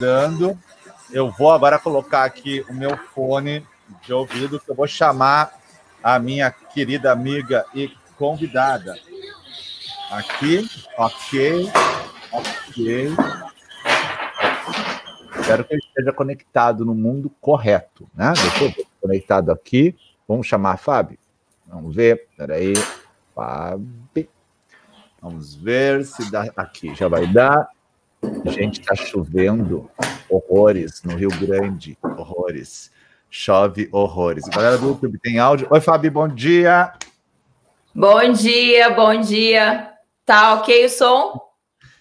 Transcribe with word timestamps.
dando. 0.00 0.58
Eu 1.10 1.30
vou 1.30 1.52
agora 1.52 1.78
colocar 1.78 2.24
aqui 2.24 2.64
o 2.68 2.74
meu 2.74 2.96
fone 2.96 3.64
de 4.04 4.12
ouvido, 4.12 4.58
que 4.58 4.70
eu 4.70 4.74
vou 4.74 4.86
chamar 4.86 5.52
a 6.02 6.18
minha 6.18 6.50
querida 6.50 7.12
amiga 7.12 7.64
e 7.74 7.88
convidada. 8.16 8.98
Aqui, 10.10 10.68
ok, 10.98 11.70
ok. 12.32 13.08
Espero 15.40 15.64
que 15.64 15.74
ele 15.74 15.82
esteja 15.86 16.12
conectado 16.12 16.84
no 16.84 16.94
mundo 16.94 17.30
correto, 17.40 18.08
né? 18.14 18.32
Deixa 18.32 18.64
eu 18.64 18.70
ver, 18.70 18.86
conectado 19.00 19.52
aqui. 19.52 19.94
Vamos 20.26 20.46
chamar 20.46 20.72
a 20.72 20.76
Fábio? 20.76 21.18
Vamos 21.66 21.94
ver, 21.94 22.28
peraí. 22.36 22.74
Fábio. 23.34 24.28
Vamos 25.20 25.54
ver 25.54 26.04
se 26.04 26.30
dá. 26.30 26.50
Aqui, 26.56 26.94
já 26.94 27.08
vai 27.08 27.26
dar. 27.26 27.68
Gente, 28.46 28.80
está 28.80 28.94
chovendo 28.94 29.90
horrores 30.28 31.02
no 31.02 31.16
Rio 31.16 31.30
Grande, 31.40 31.98
horrores. 32.02 32.90
Chove 33.30 33.88
horrores. 33.90 34.44
Galera 34.44 34.78
do 34.78 34.88
YouTube, 34.88 35.18
tem 35.18 35.38
áudio? 35.38 35.66
Oi, 35.70 35.80
Fabi, 35.80 36.08
bom 36.08 36.28
dia. 36.28 36.92
Bom 37.94 38.32
dia, 38.32 38.90
bom 38.90 39.20
dia. 39.20 39.92
Tá 40.24 40.54
ok 40.54 40.84
o 40.84 40.88
som? 40.88 41.40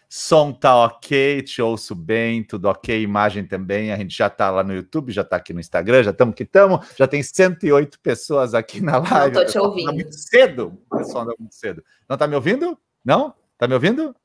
Som 0.07 0.53
tá 0.53 0.75
ok, 0.85 1.41
te 1.41 1.59
ouço 1.59 1.95
bem, 1.95 2.43
tudo 2.43 2.65
ok, 2.69 3.01
imagem 3.01 3.47
também. 3.47 3.91
A 3.91 3.97
gente 3.97 4.15
já 4.15 4.29
tá 4.29 4.51
lá 4.51 4.63
no 4.63 4.75
YouTube, 4.75 5.11
já 5.11 5.23
tá 5.23 5.37
aqui 5.37 5.53
no 5.53 5.59
Instagram, 5.59 6.03
já 6.03 6.11
estamos 6.11 6.35
que 6.35 6.43
estamos. 6.43 6.85
Já 6.95 7.07
tem 7.07 7.23
108 7.23 7.99
pessoas 7.99 8.53
aqui 8.53 8.79
na 8.79 8.99
live. 8.99 9.35
Não 9.35 9.43
tô 9.43 9.51
te 9.51 9.57
ouvindo. 9.57 9.87
Tá 9.87 9.91
muito 9.93 10.13
cedo, 10.13 10.79
o 10.91 10.97
pessoal 10.97 11.23
anda 11.23 11.33
muito 11.39 11.55
cedo. 11.55 11.83
Não 12.07 12.15
tá 12.15 12.27
me 12.27 12.35
ouvindo? 12.35 12.77
Não? 13.03 13.33
Tá 13.57 13.67
me 13.67 13.73
ouvindo? 13.73 14.15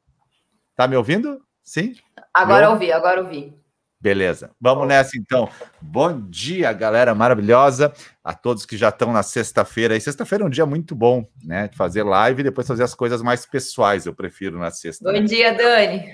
Tá 0.77 0.86
me 0.86 0.94
ouvindo? 0.94 1.41
Sim? 1.68 1.95
Agora 2.32 2.64
eu 2.64 2.70
ouvi, 2.70 2.90
agora 2.90 3.20
ouvi. 3.20 3.54
Beleza, 4.00 4.52
vamos 4.58 4.88
nessa 4.88 5.18
então. 5.18 5.50
Bom 5.82 6.18
dia, 6.18 6.72
galera 6.72 7.14
maravilhosa, 7.14 7.92
a 8.24 8.33
todos 8.33 8.64
que 8.64 8.74
já 8.74 8.88
estão 8.88 9.12
na 9.12 9.22
sexta-feira. 9.22 9.94
E 9.94 10.00
sexta-feira 10.00 10.44
é 10.44 10.46
um 10.46 10.50
dia 10.50 10.64
muito 10.64 10.94
bom, 10.94 11.28
né? 11.44 11.69
De 11.69 11.77
fazer 11.77 12.05
live 12.05 12.41
e 12.41 12.44
depois 12.44 12.66
fazer 12.66 12.84
as 12.84 12.94
coisas 12.94 13.20
mais 13.20 13.44
pessoais, 13.44 14.06
eu 14.06 14.14
prefiro 14.14 14.58
na 14.58 14.70
sexta. 14.70 15.12
Bom 15.12 15.22
dia, 15.22 15.52
Dani. 15.52 16.11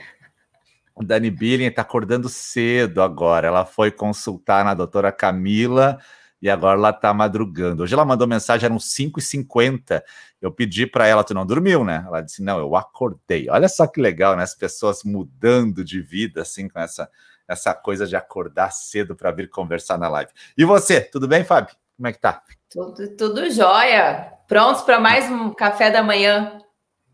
Dani 1.01 1.31
Billing 1.31 1.67
está 1.67 1.83
acordando 1.83 2.29
cedo 2.29 3.01
agora. 3.01 3.47
Ela 3.47 3.65
foi 3.65 3.93
consultar 3.93 4.65
na 4.65 4.75
doutora 4.75 5.13
Camila 5.13 6.01
e 6.41 6.51
agora 6.51 6.79
ela 6.79 6.91
está 6.91 7.13
madrugando. 7.15 7.83
Hoje 7.83 7.95
ela 7.95 8.05
mandou 8.05 8.27
mensagem, 8.27 8.67
eram 8.67 8.77
5h50. 8.77 10.03
Eu 10.41 10.53
pedi 10.53 10.87
para 10.87 11.07
ela, 11.07 11.25
tu 11.25 11.33
não 11.33 11.47
dormiu, 11.47 11.85
né? 11.85 12.05
Ela 12.07 12.21
disse, 12.21 12.43
não, 12.43 12.59
eu 12.59 12.77
acordei. 12.77 13.49
Olha 13.49 13.69
só 13.69 13.87
que 13.87 14.01
legal, 14.01 14.37
né? 14.37 14.43
As 14.43 14.55
pessoas 14.55 15.03
mudando 15.05 15.85
de 15.85 16.03
vida, 16.03 16.43
assim, 16.43 16.69
com 16.69 16.79
essa, 16.79 17.09
essa 17.49 17.73
coisa 17.73 18.07
de 18.07 18.15
acordar 18.15 18.71
cedo 18.73 19.17
para 19.17 19.31
vir 19.31 19.49
conversar 19.49 19.99
na 19.99 20.09
live. 20.09 20.31
E 20.57 20.65
você, 20.65 21.01
tudo 21.01 21.27
bem, 21.27 21.45
Fábio? 21.45 21.75
Como 21.97 22.09
é 22.09 22.13
que 22.13 22.21
tá? 22.21 22.43
Tudo, 22.71 23.17
tudo 23.17 23.51
jóia. 23.51 24.33
Prontos 24.47 24.83
para 24.83 25.01
mais 25.01 25.31
um 25.31 25.51
café 25.51 25.91
da 25.91 26.03
manhã. 26.03 26.59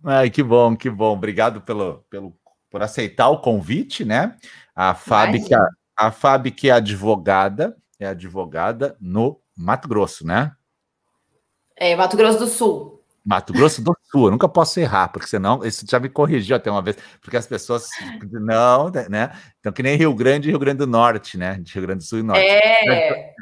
Ai, 0.05 0.31
que 0.31 0.43
bom, 0.43 0.75
que 0.75 0.89
bom. 0.89 1.13
Obrigado 1.13 1.61
pelo, 1.61 2.05
pelo, 2.11 2.35
por 2.71 2.83
aceitar 2.83 3.29
o 3.29 3.41
convite, 3.41 4.05
né? 4.05 4.37
A 4.75 4.95
Fábio, 4.95 5.45
que, 5.45 5.55
é, 5.55 5.59
a 5.97 6.11
Fábio, 6.11 6.53
que 6.53 6.71
é 6.71 6.73
advogada, 6.73 7.77
é 8.01 8.07
advogada 8.07 8.97
no 9.01 9.41
Mato 9.57 9.87
Grosso, 9.87 10.27
né? 10.27 10.53
É, 11.77 11.95
Mato 11.95 12.17
Grosso 12.17 12.39
do 12.39 12.47
Sul. 12.47 13.05
Mato 13.25 13.53
Grosso 13.53 13.83
do 13.83 13.95
Sul, 14.11 14.27
eu 14.27 14.31
nunca 14.31 14.49
posso 14.49 14.81
errar, 14.81 15.09
porque 15.09 15.29
senão, 15.29 15.63
isso 15.65 15.85
já 15.89 16.01
me 16.01 16.09
corrigiu 16.09 16.57
até 16.57 16.71
uma 16.71 16.81
vez, 16.81 16.97
porque 17.21 17.37
as 17.37 17.47
pessoas, 17.47 17.89
não, 18.33 18.91
né? 19.11 19.31
Então, 19.61 19.71
que 19.71 19.83
nem 19.83 19.97
Rio 19.97 20.15
Grande 20.15 20.49
e 20.49 20.51
Rio 20.51 20.59
Grande 20.59 20.79
do 20.79 20.87
Norte, 20.87 21.37
né? 21.37 21.59
De 21.61 21.73
Rio 21.75 21.83
Grande 21.83 21.99
do 21.99 22.05
Sul 22.05 22.21
e 22.21 22.23
Norte. 22.23 22.43
É. 22.43 23.35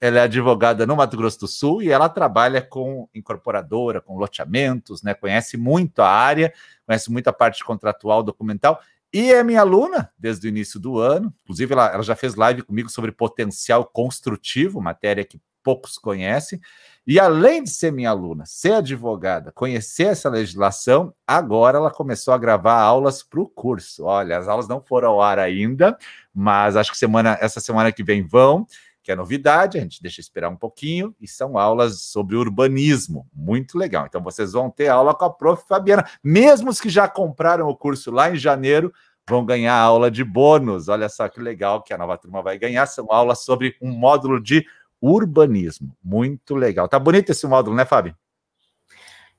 Ela 0.00 0.18
é 0.18 0.22
advogada 0.22 0.84
no 0.84 0.96
Mato 0.96 1.16
Grosso 1.16 1.38
do 1.40 1.48
Sul 1.48 1.80
e 1.80 1.90
ela 1.90 2.08
trabalha 2.08 2.60
com 2.60 3.08
incorporadora, 3.14 4.00
com 4.00 4.18
loteamentos, 4.18 5.02
né? 5.02 5.14
Conhece 5.14 5.56
muito 5.56 6.02
a 6.02 6.08
área, 6.08 6.52
conhece 6.84 7.10
muito 7.10 7.28
a 7.28 7.32
parte 7.32 7.64
contratual, 7.64 8.22
documental, 8.22 8.80
e 9.12 9.32
é 9.32 9.42
minha 9.42 9.60
aluna 9.60 10.10
desde 10.18 10.46
o 10.46 10.48
início 10.48 10.78
do 10.78 10.98
ano. 10.98 11.34
Inclusive, 11.44 11.72
ela, 11.72 11.92
ela 11.92 12.02
já 12.02 12.14
fez 12.14 12.34
live 12.34 12.62
comigo 12.62 12.88
sobre 12.88 13.12
potencial 13.12 13.84
construtivo, 13.84 14.80
matéria 14.80 15.24
que 15.24 15.40
poucos 15.62 15.98
conhecem. 15.98 16.60
E 17.06 17.18
além 17.18 17.64
de 17.64 17.70
ser 17.70 17.90
minha 17.90 18.10
aluna, 18.10 18.44
ser 18.46 18.74
advogada, 18.74 19.50
conhecer 19.52 20.04
essa 20.04 20.28
legislação, 20.28 21.12
agora 21.26 21.78
ela 21.78 21.90
começou 21.90 22.32
a 22.32 22.38
gravar 22.38 22.80
aulas 22.80 23.22
para 23.22 23.40
o 23.40 23.48
curso. 23.48 24.04
Olha, 24.04 24.38
as 24.38 24.46
aulas 24.46 24.68
não 24.68 24.80
foram 24.80 25.10
ao 25.10 25.22
ar 25.22 25.38
ainda, 25.38 25.98
mas 26.32 26.76
acho 26.76 26.92
que 26.92 26.98
semana, 26.98 27.36
essa 27.40 27.58
semana 27.58 27.90
que 27.90 28.04
vem 28.04 28.22
vão, 28.22 28.66
que 29.02 29.10
é 29.10 29.16
novidade, 29.16 29.78
a 29.78 29.80
gente 29.80 30.02
deixa 30.02 30.20
esperar 30.20 30.50
um 30.50 30.56
pouquinho, 30.56 31.14
e 31.20 31.26
são 31.26 31.56
aulas 31.56 32.02
sobre 32.02 32.36
urbanismo, 32.36 33.26
muito 33.32 33.78
legal. 33.78 34.06
Então 34.06 34.22
vocês 34.22 34.52
vão 34.52 34.70
ter 34.70 34.88
aula 34.88 35.14
com 35.14 35.24
a 35.24 35.30
prof. 35.30 35.64
Fabiana, 35.66 36.06
mesmo 36.22 36.70
os 36.70 36.80
que 36.80 36.88
já 36.88 37.08
compraram 37.08 37.68
o 37.68 37.76
curso 37.76 38.10
lá 38.10 38.30
em 38.30 38.36
janeiro, 38.36 38.92
vão 39.28 39.44
ganhar 39.44 39.74
aula 39.74 40.10
de 40.10 40.24
bônus. 40.24 40.88
Olha 40.88 41.08
só 41.08 41.28
que 41.28 41.40
legal 41.40 41.82
que 41.82 41.94
a 41.94 41.98
nova 41.98 42.18
turma 42.18 42.42
vai 42.42 42.58
ganhar. 42.58 42.86
São 42.86 43.06
aulas 43.10 43.44
sobre 43.44 43.76
um 43.80 43.90
módulo 43.90 44.40
de 44.40 44.66
urbanismo. 45.00 45.96
Muito 46.02 46.54
legal. 46.54 46.88
Tá 46.88 46.98
bonito 46.98 47.30
esse 47.30 47.46
módulo, 47.46 47.76
né, 47.76 47.84
Fábio? 47.84 48.14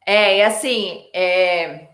É, 0.05 0.37
e 0.37 0.41
assim, 0.41 1.05
é, 1.13 1.89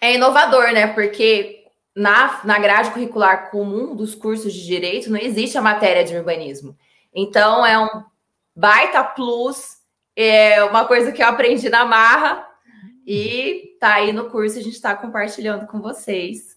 é 0.00 0.14
inovador, 0.14 0.72
né? 0.72 0.88
Porque 0.88 1.64
na, 1.94 2.40
na 2.44 2.58
grade 2.58 2.90
curricular 2.90 3.50
comum 3.50 3.94
dos 3.94 4.14
cursos 4.14 4.52
de 4.52 4.66
direito 4.66 5.10
não 5.10 5.18
existe 5.18 5.56
a 5.56 5.62
matéria 5.62 6.04
de 6.04 6.16
urbanismo. 6.16 6.76
Então, 7.14 7.64
é 7.64 7.78
um 7.78 8.02
baita 8.56 9.04
plus, 9.04 9.78
é 10.16 10.62
uma 10.64 10.84
coisa 10.86 11.12
que 11.12 11.22
eu 11.22 11.26
aprendi 11.26 11.68
na 11.68 11.84
marra 11.84 12.46
e 13.06 13.76
tá 13.78 13.94
aí 13.94 14.12
no 14.12 14.30
curso, 14.30 14.58
a 14.58 14.62
gente 14.62 14.74
está 14.74 14.94
compartilhando 14.94 15.66
com 15.66 15.80
vocês. 15.80 16.54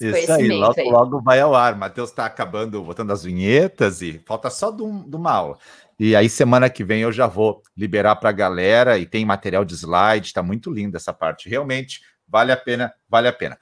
Isso 0.00 0.32
aí, 0.32 0.48
logo, 0.48 0.80
aí. 0.80 0.90
logo 0.90 1.20
vai 1.20 1.40
ao 1.40 1.54
ar. 1.54 1.76
Matheus 1.76 2.10
está 2.10 2.24
acabando, 2.24 2.82
botando 2.82 3.10
as 3.10 3.22
vinhetas 3.22 4.00
e 4.00 4.20
falta 4.26 4.48
só 4.48 4.70
de, 4.70 4.82
um, 4.82 5.08
de 5.08 5.14
uma 5.14 5.30
aula. 5.30 5.58
E 5.98 6.16
aí, 6.16 6.28
semana 6.28 6.68
que 6.70 6.82
vem, 6.82 7.02
eu 7.02 7.12
já 7.12 7.26
vou 7.26 7.62
liberar 7.76 8.16
para 8.16 8.30
a 8.30 8.32
galera 8.32 8.98
e 8.98 9.06
tem 9.06 9.24
material 9.24 9.64
de 9.64 9.74
slide, 9.74 10.26
está 10.26 10.42
muito 10.42 10.70
linda 10.70 10.96
essa 10.96 11.12
parte. 11.12 11.48
Realmente, 11.48 12.00
vale 12.26 12.50
a 12.50 12.56
pena, 12.56 12.92
vale 13.08 13.28
a 13.28 13.32
pena. 13.32 13.58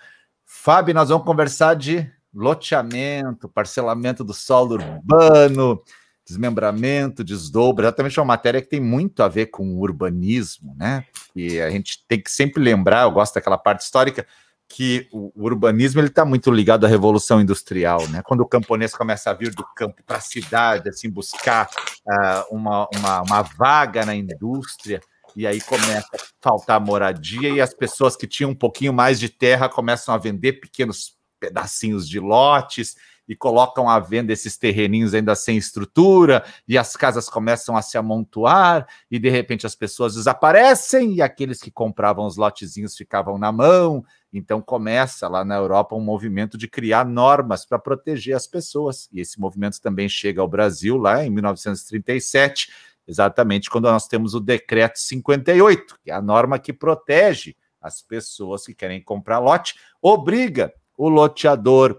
Fábio, 0.47 0.94
nós 0.94 1.09
vamos 1.09 1.26
conversar 1.26 1.75
de 1.75 2.10
loteamento, 2.32 3.49
parcelamento 3.49 4.25
do 4.25 4.32
solo 4.32 4.75
urbano, 4.75 5.82
desmembramento, 6.27 7.25
desdobra, 7.25 7.87
exatamente 7.87 8.19
uma 8.19 8.27
matéria 8.27 8.62
que 8.62 8.69
tem 8.69 8.81
muito 8.81 9.22
a 9.22 9.28
ver 9.28 9.47
com 9.47 9.78
urbanismo, 9.78 10.75
né? 10.77 11.05
E 11.34 11.60
a 11.60 11.71
gente 11.71 12.05
tem 12.06 12.21
que 12.21 12.31
sempre 12.31 12.62
lembrar, 12.62 13.03
eu 13.03 13.10
gosto 13.10 13.34
daquela 13.34 13.59
parte 13.59 13.81
histórica, 13.81 14.27
que 14.69 15.06
o, 15.12 15.31
urbanismo 15.37 16.00
ele 16.00 16.09
está 16.09 16.25
muito 16.25 16.50
ligado 16.50 16.87
à 16.87 16.88
revolução 16.88 17.41
industrial, 17.41 18.09
né? 18.09 18.22
Quando 18.25 18.41
o 18.41 18.49
camponês 18.49 18.94
começa 18.94 19.31
a 19.31 19.34
vir 19.34 19.55
do 19.55 19.65
campo 19.77 20.03
para 20.06 20.16
a 20.16 20.21
cidade, 20.21 20.88
assim 20.88 21.11
buscar 21.11 21.69
uh, 22.06 22.55
uma, 22.55 22.88
uma, 22.94 23.22
uma 23.22 23.43
vaga 23.43 24.06
na 24.06 24.15
indústria 24.15 25.00
e 25.37 25.47
aí 25.47 25.61
começa 25.61 26.09
a 26.15 26.19
faltar 26.41 26.81
moradia 26.81 27.49
e 27.50 27.61
as 27.61 27.75
pessoas 27.75 28.16
que 28.16 28.27
tinham 28.27 28.50
um 28.50 28.55
pouquinho 28.55 28.93
mais 28.93 29.19
de 29.19 29.28
terra 29.28 29.69
começam 29.69 30.15
a 30.15 30.19
vender 30.19 30.55
pequenos 30.55 31.16
pedacinhos 31.41 32.09
de 32.09 32.21
lotes 32.21 32.97
e 33.32 33.37
colocam 33.37 33.88
à 33.88 33.98
venda 33.98 34.31
esses 34.31 34.59
terreninhos 34.59 35.15
ainda 35.15 35.34
sem 35.34 35.56
estrutura, 35.56 36.44
e 36.69 36.76
as 36.76 36.94
casas 36.94 37.31
começam 37.31 37.75
a 37.75 37.81
se 37.81 37.97
amontoar, 37.97 38.87
e 39.10 39.19
de 39.19 39.31
repente 39.31 39.65
as 39.65 39.75
pessoas 39.75 40.16
desaparecem, 40.16 41.15
e 41.15 41.22
aqueles 41.22 41.59
que 41.59 41.70
compravam 41.70 42.26
os 42.26 42.37
lotezinhos 42.37 42.94
ficavam 42.94 43.38
na 43.38 43.50
mão. 43.50 44.04
Então 44.31 44.60
começa 44.60 45.28
lá 45.28 45.43
na 45.47 45.56
Europa 45.56 45.97
um 45.97 46.00
movimento 46.00 46.59
de 46.59 46.69
criar 46.69 47.06
normas 47.06 47.65
para 47.65 47.78
proteger 47.78 48.37
as 48.37 48.47
pessoas. 48.47 49.09
E 49.10 49.19
esse 49.19 49.41
movimento 49.41 49.81
também 49.81 50.11
chega 50.11 50.43
ao 50.43 50.49
Brasil 50.49 50.99
lá 50.99 51.25
em 51.25 51.31
1937, 51.31 52.70
exatamente 53.08 53.70
quando 53.70 53.84
nós 53.84 54.06
temos 54.06 54.34
o 54.34 54.40
decreto 54.40 54.99
58, 54.99 56.00
que 56.05 56.11
é 56.11 56.14
a 56.14 56.20
norma 56.20 56.58
que 56.58 56.73
protege 56.73 57.56
as 57.81 58.02
pessoas 58.02 58.67
que 58.67 58.75
querem 58.75 59.02
comprar 59.02 59.38
lote, 59.38 59.75
obriga 60.02 60.70
o 60.99 61.08
loteador 61.08 61.99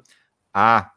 a 0.53 0.93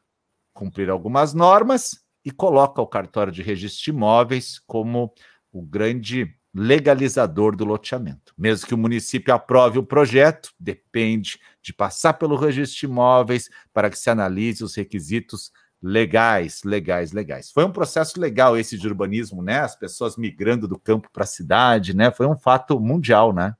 cumprir 0.57 0.91
algumas 0.91 1.35
normas 1.35 2.01
e 2.25 2.31
coloca 2.31 2.81
o 2.81 2.87
cartório 2.87 3.33
de 3.33 3.43
registro 3.43 3.85
de 3.85 3.91
imóveis 3.91 4.59
como 4.67 5.13
o 5.53 5.63
grande 5.63 6.35
legalizador 6.53 7.55
do 7.55 7.65
loteamento. 7.65 8.33
Mesmo 8.37 8.67
que 8.67 8.75
o 8.75 8.79
município 8.79 9.33
aprove 9.33 9.79
o 9.79 9.85
projeto, 9.85 10.51
depende 10.59 11.39
de 11.63 11.73
passar 11.73 12.15
pelo 12.15 12.35
registro 12.35 12.81
de 12.81 12.87
imóveis 12.87 13.51
para 13.73 13.91
que 13.91 13.99
se 13.99 14.09
analise 14.09 14.65
os 14.65 14.75
requisitos 14.75 15.53
legais, 15.83 16.63
legais, 16.65 17.13
legais. 17.13 17.51
Foi 17.51 17.65
um 17.65 17.71
processo 17.71 18.19
legal 18.19 18.57
esse 18.57 18.79
de 18.79 18.89
urbanismo, 18.89 19.43
né? 19.43 19.61
As 19.61 19.77
pessoas 19.77 20.17
migrando 20.17 20.67
do 20.67 20.79
campo 20.79 21.11
para 21.13 21.25
a 21.25 21.27
cidade, 21.27 21.95
né? 21.95 22.11
Foi 22.11 22.27
um 22.27 22.37
fato 22.37 22.81
mundial, 22.81 23.33
né? 23.35 23.55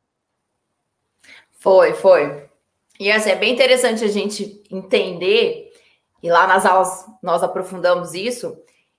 Foi, 1.61 1.93
foi. 1.93 2.47
E 2.99 3.11
assim, 3.13 3.31
é 3.31 3.37
bem 3.37 3.53
interessante 3.53 4.03
a 4.03 4.09
gente 4.09 4.63
entender 4.71 5.66
e 6.23 6.31
lá 6.31 6.47
nas 6.47 6.65
aulas 6.65 7.07
nós 7.23 7.43
aprofundamos 7.43 8.15
isso, 8.15 8.57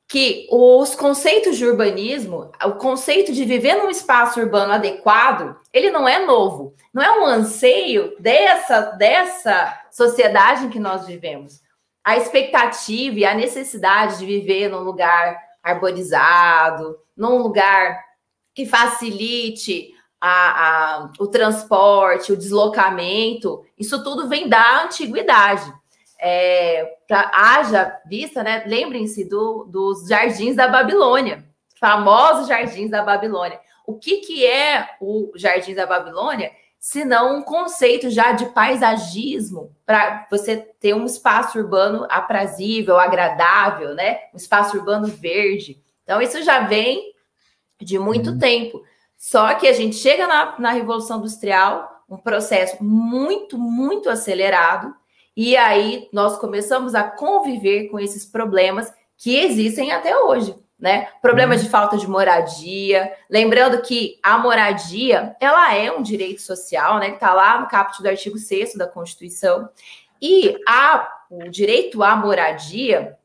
que 0.08 0.48
os 0.50 0.96
conceitos 0.96 1.58
de 1.58 1.66
urbanismo, 1.66 2.50
o 2.64 2.72
conceito 2.74 3.34
de 3.34 3.44
viver 3.44 3.76
num 3.76 3.90
espaço 3.90 4.40
urbano 4.40 4.72
adequado, 4.72 5.58
ele 5.74 5.92
não 5.92 6.08
é 6.08 6.26
novo, 6.26 6.74
não 6.94 7.04
é 7.04 7.20
um 7.20 7.26
anseio 7.26 8.16
dessa, 8.18 8.82
dessa 8.92 9.78
sociedade 9.92 10.66
em 10.66 10.70
que 10.70 10.80
nós 10.80 11.06
vivemos. 11.06 11.62
A 12.04 12.16
expectativa 12.16 13.20
e 13.20 13.26
a 13.26 13.34
necessidade 13.34 14.20
de 14.20 14.26
viver 14.26 14.70
num 14.70 14.80
lugar 14.80 15.38
arborizado, 15.62 16.98
num 17.16 17.38
lugar 17.40 18.02
que 18.56 18.66
facilite 18.66 19.94
a, 20.22 20.30
a, 20.30 21.12
o 21.20 21.28
transporte, 21.28 22.32
o 22.32 22.38
deslocamento, 22.38 23.66
isso 23.78 24.02
tudo 24.04 24.30
vem 24.30 24.48
da 24.48 24.84
antiguidade 24.84 25.72
é, 26.20 26.98
pra, 27.08 27.32
haja 27.34 28.00
vista, 28.06 28.44
né? 28.44 28.64
Lembrem-se 28.66 29.24
do, 29.26 29.66
dos 29.66 30.08
jardins 30.08 30.56
da 30.56 30.68
Babilônia, 30.68 31.46
famosos 31.80 32.48
jardins 32.48 32.90
da 32.90 33.04
Babilônia. 33.04 33.60
O 33.88 33.98
que, 33.98 34.18
que 34.18 34.46
é 34.46 34.90
o 35.00 35.32
Jardim 35.34 35.74
da 35.74 35.86
Babilônia? 35.86 36.52
Se 36.78 37.06
não 37.06 37.38
um 37.38 37.42
conceito 37.42 38.10
já 38.10 38.34
de 38.34 38.48
paisagismo, 38.48 39.74
para 39.86 40.28
você 40.30 40.58
ter 40.58 40.94
um 40.94 41.06
espaço 41.06 41.58
urbano 41.58 42.06
aprazível, 42.10 43.00
agradável, 43.00 43.96
né? 43.96 44.20
Um 44.34 44.38
espaço 44.38 44.76
urbano 44.76 45.08
verde. 45.08 45.82
Então, 46.04 46.22
isso 46.22 46.44
já 46.44 46.60
vem 46.60 47.14
de 47.80 47.98
muito 47.98 48.32
uhum. 48.32 48.40
tempo. 48.40 48.84
Só 49.18 49.56
que 49.56 49.68
a 49.68 49.74
gente 49.74 49.96
chega 49.96 50.28
na, 50.28 50.60
na 50.60 50.72
Revolução 50.72 51.20
Industrial, 51.20 52.04
um 52.10 52.18
processo 52.18 52.84
muito, 52.84 53.58
muito 53.58 54.10
acelerado, 54.10 54.94
e 55.38 55.56
aí 55.56 56.10
nós 56.12 56.36
começamos 56.40 56.96
a 56.96 57.04
conviver 57.04 57.90
com 57.90 58.00
esses 58.00 58.26
problemas 58.26 58.92
que 59.16 59.38
existem 59.38 59.92
até 59.92 60.18
hoje, 60.18 60.56
né? 60.80 61.10
Problema 61.22 61.54
uhum. 61.54 61.62
de 61.62 61.70
falta 61.70 61.96
de 61.96 62.08
moradia. 62.08 63.14
Lembrando 63.30 63.80
que 63.84 64.18
a 64.24 64.40
moradia, 64.40 65.36
ela 65.40 65.76
é 65.76 65.92
um 65.92 66.02
direito 66.02 66.42
social, 66.42 66.98
né? 66.98 67.10
Que 67.10 67.18
está 67.18 67.36
lá 67.36 67.62
no 67.62 67.68
capítulo 67.68 68.06
do 68.06 68.10
artigo 68.10 68.40
6 68.40 68.74
da 68.74 68.88
Constituição. 68.88 69.70
E 70.20 70.58
a, 70.68 71.08
o 71.30 71.48
direito 71.50 72.02
à 72.02 72.16
moradia, 72.16 73.16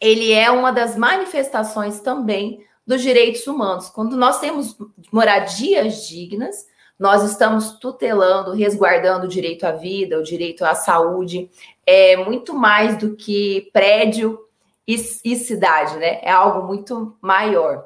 ele 0.00 0.32
é 0.32 0.50
uma 0.50 0.72
das 0.72 0.96
manifestações 0.96 2.00
também 2.00 2.66
dos 2.84 3.00
direitos 3.00 3.46
humanos. 3.46 3.88
Quando 3.88 4.16
nós 4.16 4.40
temos 4.40 4.76
moradias 5.12 6.08
dignas, 6.08 6.66
nós 6.98 7.22
estamos 7.24 7.72
tutelando, 7.78 8.52
resguardando 8.52 9.26
o 9.26 9.28
direito 9.28 9.64
à 9.64 9.72
vida, 9.72 10.18
o 10.18 10.22
direito 10.22 10.64
à 10.64 10.74
saúde, 10.74 11.50
é 11.86 12.16
muito 12.16 12.54
mais 12.54 12.96
do 12.96 13.16
que 13.16 13.68
prédio 13.72 14.38
e, 14.86 14.94
e 15.24 15.36
cidade, 15.36 15.96
né? 15.96 16.20
É 16.22 16.30
algo 16.30 16.66
muito 16.66 17.16
maior. 17.20 17.84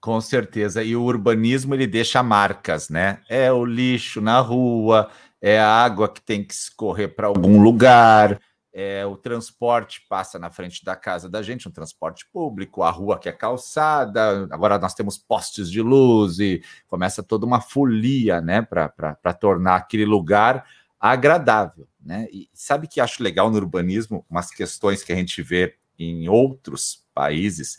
Com 0.00 0.20
certeza. 0.20 0.82
E 0.82 0.96
o 0.96 1.02
urbanismo 1.02 1.74
ele 1.74 1.86
deixa 1.86 2.22
marcas, 2.22 2.88
né? 2.88 3.20
É 3.28 3.52
o 3.52 3.64
lixo 3.64 4.20
na 4.20 4.40
rua, 4.40 5.10
é 5.42 5.58
a 5.58 5.68
água 5.68 6.08
que 6.08 6.20
tem 6.20 6.42
que 6.42 6.54
escorrer 6.54 7.14
para 7.14 7.26
algum 7.26 7.62
lugar, 7.62 8.40
é, 8.80 9.04
o 9.04 9.16
transporte 9.16 10.06
passa 10.08 10.38
na 10.38 10.50
frente 10.50 10.84
da 10.84 10.94
casa 10.94 11.28
da 11.28 11.42
gente, 11.42 11.66
um 11.66 11.72
transporte 11.72 12.24
público, 12.32 12.84
a 12.84 12.90
rua 12.92 13.18
que 13.18 13.28
é 13.28 13.32
calçada, 13.32 14.46
agora 14.52 14.78
nós 14.78 14.94
temos 14.94 15.18
postes 15.18 15.68
de 15.68 15.82
luz 15.82 16.38
e 16.38 16.62
começa 16.86 17.20
toda 17.20 17.44
uma 17.44 17.60
folia, 17.60 18.40
né, 18.40 18.62
para 18.62 19.34
tornar 19.34 19.74
aquele 19.74 20.04
lugar 20.04 20.64
agradável, 21.00 21.88
né? 22.00 22.28
E 22.30 22.48
sabe 22.54 22.86
que 22.86 23.00
acho 23.00 23.20
legal 23.20 23.50
no 23.50 23.56
urbanismo 23.56 24.24
umas 24.30 24.52
questões 24.52 25.02
que 25.02 25.12
a 25.12 25.16
gente 25.16 25.42
vê 25.42 25.74
em 25.98 26.28
outros 26.28 27.04
países, 27.12 27.78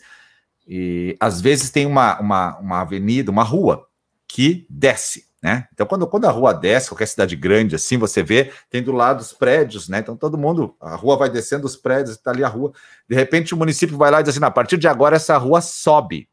e 0.68 1.16
às 1.18 1.40
vezes 1.40 1.70
tem 1.70 1.86
uma, 1.86 2.20
uma, 2.20 2.58
uma 2.58 2.80
avenida, 2.82 3.30
uma 3.30 3.42
rua 3.42 3.88
que 4.28 4.66
desce 4.68 5.29
né? 5.42 5.66
Então, 5.72 5.86
quando, 5.86 6.06
quando 6.06 6.26
a 6.26 6.30
rua 6.30 6.52
desce, 6.52 6.90
qualquer 6.90 7.06
cidade 7.06 7.34
grande 7.34 7.74
assim, 7.74 7.96
você 7.96 8.22
vê, 8.22 8.52
tem 8.68 8.82
do 8.82 8.92
lado 8.92 9.20
os 9.20 9.32
prédios, 9.32 9.88
né? 9.88 9.98
Então, 10.00 10.16
todo 10.16 10.36
mundo, 10.36 10.76
a 10.80 10.94
rua 10.94 11.16
vai 11.16 11.30
descendo 11.30 11.66
os 11.66 11.76
prédios, 11.76 12.16
está 12.16 12.30
ali 12.30 12.44
a 12.44 12.48
rua. 12.48 12.72
De 13.08 13.14
repente, 13.14 13.54
o 13.54 13.56
município 13.56 13.96
vai 13.96 14.10
lá 14.10 14.20
e 14.20 14.22
diz 14.22 14.36
assim: 14.36 14.44
a 14.44 14.50
partir 14.50 14.76
de 14.76 14.86
agora, 14.86 15.16
essa 15.16 15.36
rua 15.38 15.60
sobe. 15.62 16.28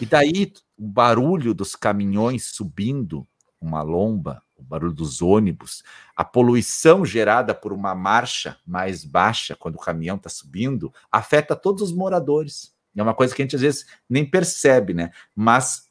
E 0.00 0.06
daí, 0.06 0.52
o 0.78 0.86
barulho 0.86 1.52
dos 1.52 1.76
caminhões 1.76 2.46
subindo 2.54 3.26
uma 3.60 3.82
lomba, 3.82 4.42
o 4.56 4.62
barulho 4.62 4.94
dos 4.94 5.20
ônibus, 5.20 5.82
a 6.16 6.24
poluição 6.24 7.04
gerada 7.04 7.54
por 7.54 7.72
uma 7.72 7.94
marcha 7.94 8.56
mais 8.66 9.04
baixa, 9.04 9.54
quando 9.54 9.74
o 9.74 9.80
caminhão 9.80 10.16
está 10.16 10.30
subindo, 10.30 10.92
afeta 11.12 11.54
todos 11.54 11.82
os 11.82 11.92
moradores. 11.92 12.74
É 12.96 13.02
uma 13.02 13.14
coisa 13.14 13.34
que 13.34 13.42
a 13.42 13.44
gente 13.44 13.56
às 13.56 13.62
vezes 13.62 13.86
nem 14.08 14.28
percebe, 14.28 14.94
né? 14.94 15.10
Mas 15.34 15.90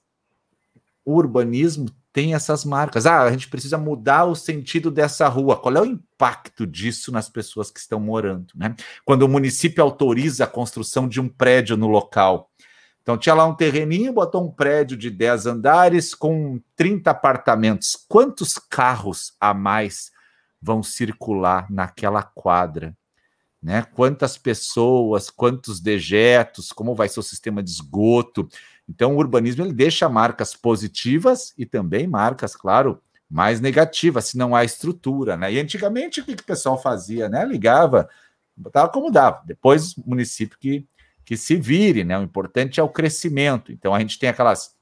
o 1.05 1.13
urbanismo 1.15 1.87
tem 2.11 2.33
essas 2.33 2.65
marcas. 2.65 3.05
Ah, 3.05 3.21
a 3.21 3.31
gente 3.31 3.47
precisa 3.47 3.77
mudar 3.77 4.25
o 4.25 4.35
sentido 4.35 4.89
dessa 4.89 5.27
rua. 5.27 5.57
Qual 5.57 5.75
é 5.75 5.81
o 5.81 5.85
impacto 5.85 6.65
disso 6.65 7.11
nas 7.11 7.29
pessoas 7.29 7.69
que 7.69 7.79
estão 7.79 7.99
morando? 7.99 8.47
Né? 8.55 8.75
Quando 9.05 9.23
o 9.23 9.29
município 9.29 9.83
autoriza 9.83 10.43
a 10.43 10.47
construção 10.47 11.07
de 11.07 11.21
um 11.21 11.29
prédio 11.29 11.77
no 11.77 11.87
local. 11.87 12.49
Então, 13.01 13.17
tinha 13.17 13.33
lá 13.33 13.45
um 13.45 13.55
terreninho, 13.55 14.13
botou 14.13 14.45
um 14.45 14.51
prédio 14.51 14.95
de 14.97 15.09
10 15.09 15.45
andares 15.47 16.13
com 16.13 16.59
30 16.75 17.09
apartamentos. 17.09 17.97
Quantos 18.07 18.55
carros 18.57 19.33
a 19.39 19.53
mais 19.53 20.11
vão 20.61 20.83
circular 20.83 21.65
naquela 21.71 22.21
quadra? 22.21 22.95
Né? 23.61 23.83
Quantas 23.93 24.37
pessoas, 24.37 25.29
quantos 25.29 25.79
dejetos, 25.79 26.71
como 26.71 26.95
vai 26.95 27.09
ser 27.09 27.19
o 27.19 27.23
sistema 27.23 27.63
de 27.63 27.71
esgoto? 27.71 28.47
Então, 28.89 29.15
o 29.15 29.19
urbanismo 29.19 29.63
ele 29.63 29.73
deixa 29.73 30.09
marcas 30.09 30.55
positivas 30.55 31.53
e 31.55 31.65
também 31.65 32.07
marcas, 32.07 32.55
claro, 32.55 32.99
mais 33.29 33.61
negativas, 33.61 34.25
se 34.25 34.37
não 34.37 34.55
há 34.55 34.65
estrutura, 34.65 35.37
né? 35.37 35.53
E 35.53 35.59
antigamente 35.59 36.19
o 36.19 36.25
que, 36.25 36.35
que 36.35 36.41
o 36.41 36.45
pessoal 36.45 36.81
fazia, 36.81 37.29
né? 37.29 37.45
Ligava, 37.45 38.09
botava 38.57 38.89
como 38.89 39.11
dava. 39.11 39.43
Depois 39.45 39.95
o 39.95 40.03
município 40.07 40.57
que, 40.59 40.87
que 41.23 41.37
se 41.37 41.55
vire, 41.55 42.03
né? 42.03 42.17
O 42.17 42.23
importante 42.23 42.79
é 42.79 42.83
o 42.83 42.89
crescimento. 42.89 43.71
Então 43.71 43.93
a 43.93 43.99
gente 43.99 44.17
tem 44.17 44.29
aquelas 44.29 44.75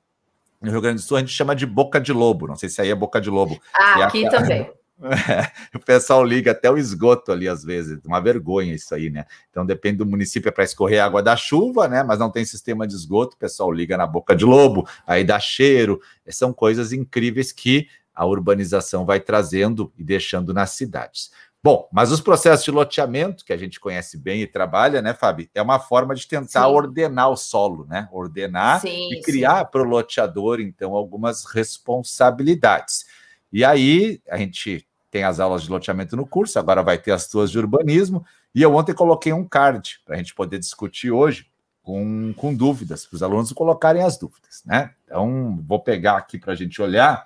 no 0.62 0.72
Rio 0.72 0.82
Grande 0.82 1.02
do 1.02 1.06
Sul 1.06 1.18
a 1.18 1.20
gente 1.20 1.34
chama 1.34 1.56
de 1.56 1.66
boca 1.66 2.00
de 2.00 2.12
lobo. 2.12 2.48
Não 2.48 2.56
sei 2.56 2.70
se 2.70 2.82
aí 2.82 2.90
é 2.90 2.96
boca 2.96 3.22
de 3.22 3.30
lobo. 3.30 3.60
Ah, 3.76 4.00
é 4.00 4.04
aqui 4.04 4.26
aquela... 4.26 4.42
também. 4.42 4.72
o 5.76 5.80
pessoal 5.80 6.24
liga 6.24 6.52
até 6.52 6.72
o 6.72 6.78
esgoto 6.78 7.32
ali 7.32 7.48
às 7.48 7.64
vezes, 7.64 8.00
uma 8.04 8.20
vergonha 8.20 8.74
isso 8.74 8.94
aí, 8.96 9.10
né? 9.10 9.26
Então 9.50 9.66
depende 9.66 9.98
do 9.98 10.06
município 10.06 10.50
é 10.50 10.52
para 10.52 10.64
escorrer 10.64 11.04
água 11.04 11.22
da 11.22 11.36
chuva, 11.36 11.88
né? 11.88 12.04
Mas 12.04 12.20
não 12.20 12.32
tem 12.32 12.44
sistema 12.44 12.88
de 12.88 12.96
esgoto, 12.96 13.36
o 13.36 13.40
pessoal 13.40 13.72
liga 13.72 13.96
na 13.96 14.08
boca 14.08 14.36
de 14.36 14.46
lobo, 14.46 14.88
aí 15.06 15.24
dá 15.24 15.40
cheiro. 15.40 16.02
São 16.30 16.52
coisas 16.52 16.92
incríveis 16.92 17.52
que 17.52 17.88
a 18.14 18.26
urbanização 18.26 19.06
vai 19.06 19.20
trazendo 19.20 19.94
e 19.96 20.04
deixando 20.04 20.54
nas 20.54 20.72
cidades. 20.72 21.30
Bom, 21.64 21.88
mas 21.92 22.12
os 22.12 22.22
processos 22.22 22.64
de 22.64 22.72
loteamento, 22.72 23.44
que 23.44 23.52
a 23.52 23.58
gente 23.58 23.80
conhece 23.80 24.18
bem 24.18 24.42
e 24.42 24.48
trabalha, 24.48 25.02
né, 25.02 25.14
Fábio, 25.14 25.50
é 25.54 25.62
uma 25.62 25.80
forma 25.80 26.16
de 26.16 26.28
tentar 26.28 26.66
sim. 26.66 26.72
ordenar 26.72 27.30
o 27.30 27.36
solo, 27.36 27.86
né? 27.86 28.08
Ordenar 28.12 28.80
sim, 28.82 29.12
e 29.12 29.22
criar 29.22 29.66
para 29.66 29.82
o 29.82 29.86
loteador, 29.86 30.60
então, 30.60 30.94
algumas 30.94 31.46
responsabilidades. 31.46 33.06
E 33.52 33.66
aí, 33.66 34.22
a 34.30 34.38
gente 34.38 34.87
tem 35.10 35.24
as 35.24 35.40
aulas 35.40 35.64
de 35.64 35.70
loteamento 35.70 36.16
no 36.16 36.28
curso, 36.28 36.60
agora 36.60 36.84
vai 36.84 36.98
ter 36.98 37.12
as 37.12 37.28
tuas 37.28 37.50
de 37.50 37.58
urbanismo. 37.58 38.26
E 38.54 38.62
eu 38.62 38.76
ontem 38.76 38.94
coloquei 38.94 39.32
um 39.34 39.48
card 39.48 40.00
para 40.06 40.16
a 40.16 40.18
gente 40.18 40.36
poder 40.36 40.60
discutir 40.60 41.12
hoje 41.12 41.48
com, 41.82 42.34
com 42.36 42.54
dúvidas, 42.54 43.06
para 43.06 43.16
os 43.16 43.24
alunos 43.24 43.54
colocarem 43.54 44.04
as 44.04 44.18
dúvidas, 44.18 44.62
né? 44.66 44.94
Então, 45.06 45.64
vou 45.66 45.80
pegar 45.80 46.18
aqui 46.18 46.38
para 46.38 46.52
a 46.52 46.56
gente 46.56 46.82
olhar 46.82 47.26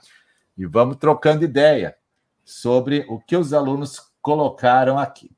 e 0.56 0.66
vamos 0.66 0.98
trocando 0.98 1.44
ideia 1.44 1.96
sobre 2.46 3.06
o 3.10 3.20
que 3.20 3.36
os 3.36 3.54
alunos 3.54 4.00
colocaram 4.22 5.00
aqui. 5.00 5.32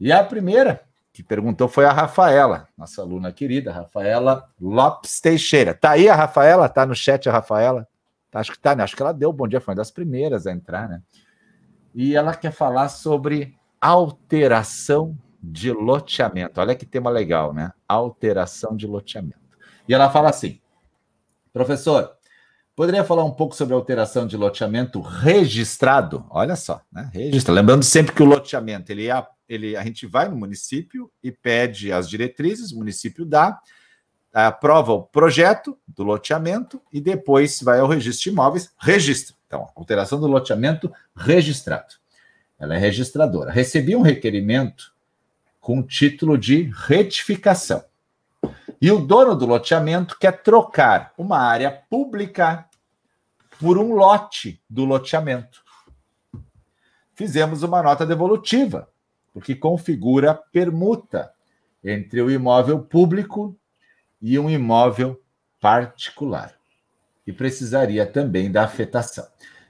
E 0.00 0.10
a 0.10 0.24
primeira 0.24 0.82
que 1.12 1.22
perguntou 1.22 1.68
foi 1.68 1.84
a 1.84 1.92
Rafaela, 1.92 2.68
nossa 2.78 3.02
aluna 3.02 3.32
querida, 3.32 3.72
Rafaela 3.72 4.48
Lopes 4.60 5.20
Teixeira. 5.20 5.74
Tá 5.74 5.90
aí 5.90 6.08
a 6.08 6.14
Rafaela? 6.14 6.68
Tá 6.68 6.86
no 6.86 6.94
chat 6.94 7.28
a 7.28 7.32
Rafaela? 7.32 7.88
Acho 8.32 8.52
que 8.52 8.58
tá, 8.58 8.76
né? 8.76 8.84
Acho 8.84 8.94
que 8.94 9.02
ela 9.02 9.12
deu 9.12 9.32
bom 9.32 9.48
dia, 9.48 9.60
foi 9.60 9.72
uma 9.72 9.76
das 9.76 9.90
primeiras 9.90 10.46
a 10.46 10.52
entrar, 10.52 10.88
né? 10.88 11.02
E 11.94 12.14
ela 12.14 12.34
quer 12.34 12.52
falar 12.52 12.88
sobre 12.88 13.56
alteração 13.80 15.16
de 15.42 15.72
loteamento. 15.72 16.60
Olha 16.60 16.74
que 16.74 16.84
tema 16.84 17.10
legal, 17.10 17.52
né? 17.52 17.72
Alteração 17.86 18.76
de 18.76 18.86
loteamento. 18.86 19.38
E 19.88 19.94
ela 19.94 20.10
fala 20.10 20.30
assim: 20.30 20.60
professor, 21.52 22.12
poderia 22.76 23.04
falar 23.04 23.24
um 23.24 23.30
pouco 23.30 23.54
sobre 23.54 23.74
alteração 23.74 24.26
de 24.26 24.36
loteamento 24.36 25.00
registrado? 25.00 26.26
Olha 26.30 26.56
só, 26.56 26.80
né? 26.92 27.10
Registra. 27.12 27.54
Lembrando 27.54 27.82
sempre 27.82 28.14
que 28.14 28.22
o 28.22 28.26
loteamento 28.26 28.92
ele, 28.92 29.10
é, 29.10 29.26
ele 29.48 29.76
a 29.76 29.82
gente 29.82 30.06
vai 30.06 30.28
no 30.28 30.36
município 30.36 31.10
e 31.22 31.32
pede 31.32 31.92
as 31.92 32.08
diretrizes, 32.08 32.72
o 32.72 32.78
município 32.78 33.24
dá 33.24 33.58
aprova 34.32 34.92
o 34.92 35.02
projeto 35.02 35.76
do 35.86 36.04
loteamento 36.04 36.80
e 36.92 37.00
depois 37.00 37.60
vai 37.62 37.80
ao 37.80 37.88
registro 37.88 38.24
de 38.24 38.30
imóveis, 38.30 38.70
registra. 38.78 39.36
Então, 39.46 39.68
alteração 39.74 40.20
do 40.20 40.26
loteamento 40.26 40.92
registrado. 41.16 41.94
Ela 42.58 42.74
é 42.74 42.78
registradora. 42.78 43.50
Recebi 43.50 43.96
um 43.96 44.02
requerimento 44.02 44.92
com 45.60 45.82
título 45.82 46.36
de 46.36 46.70
retificação. 46.74 47.82
E 48.80 48.90
o 48.90 49.00
dono 49.00 49.34
do 49.34 49.46
loteamento 49.46 50.18
quer 50.18 50.42
trocar 50.42 51.12
uma 51.16 51.38
área 51.38 51.70
pública 51.70 52.66
por 53.58 53.76
um 53.76 53.94
lote 53.94 54.62
do 54.68 54.84
loteamento. 54.84 55.62
Fizemos 57.14 57.62
uma 57.62 57.82
nota 57.82 58.06
devolutiva, 58.06 58.88
porque 59.32 59.54
configura 59.54 60.34
permuta 60.34 61.32
entre 61.82 62.22
o 62.22 62.30
imóvel 62.30 62.80
público 62.80 63.56
e 64.20 64.38
um 64.38 64.48
imóvel 64.50 65.20
particular. 65.60 66.54
E 67.26 67.32
precisaria 67.32 68.06
também 68.06 68.50
da 68.50 68.64
afetação. 68.64 69.26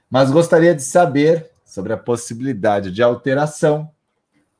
Mas 0.09 0.31
gostaria 0.31 0.73
de 0.73 0.81
saber 0.81 1.51
sobre 1.65 1.93
a 1.93 1.97
possibilidade 1.97 2.91
de 2.91 3.03
alteração 3.03 3.91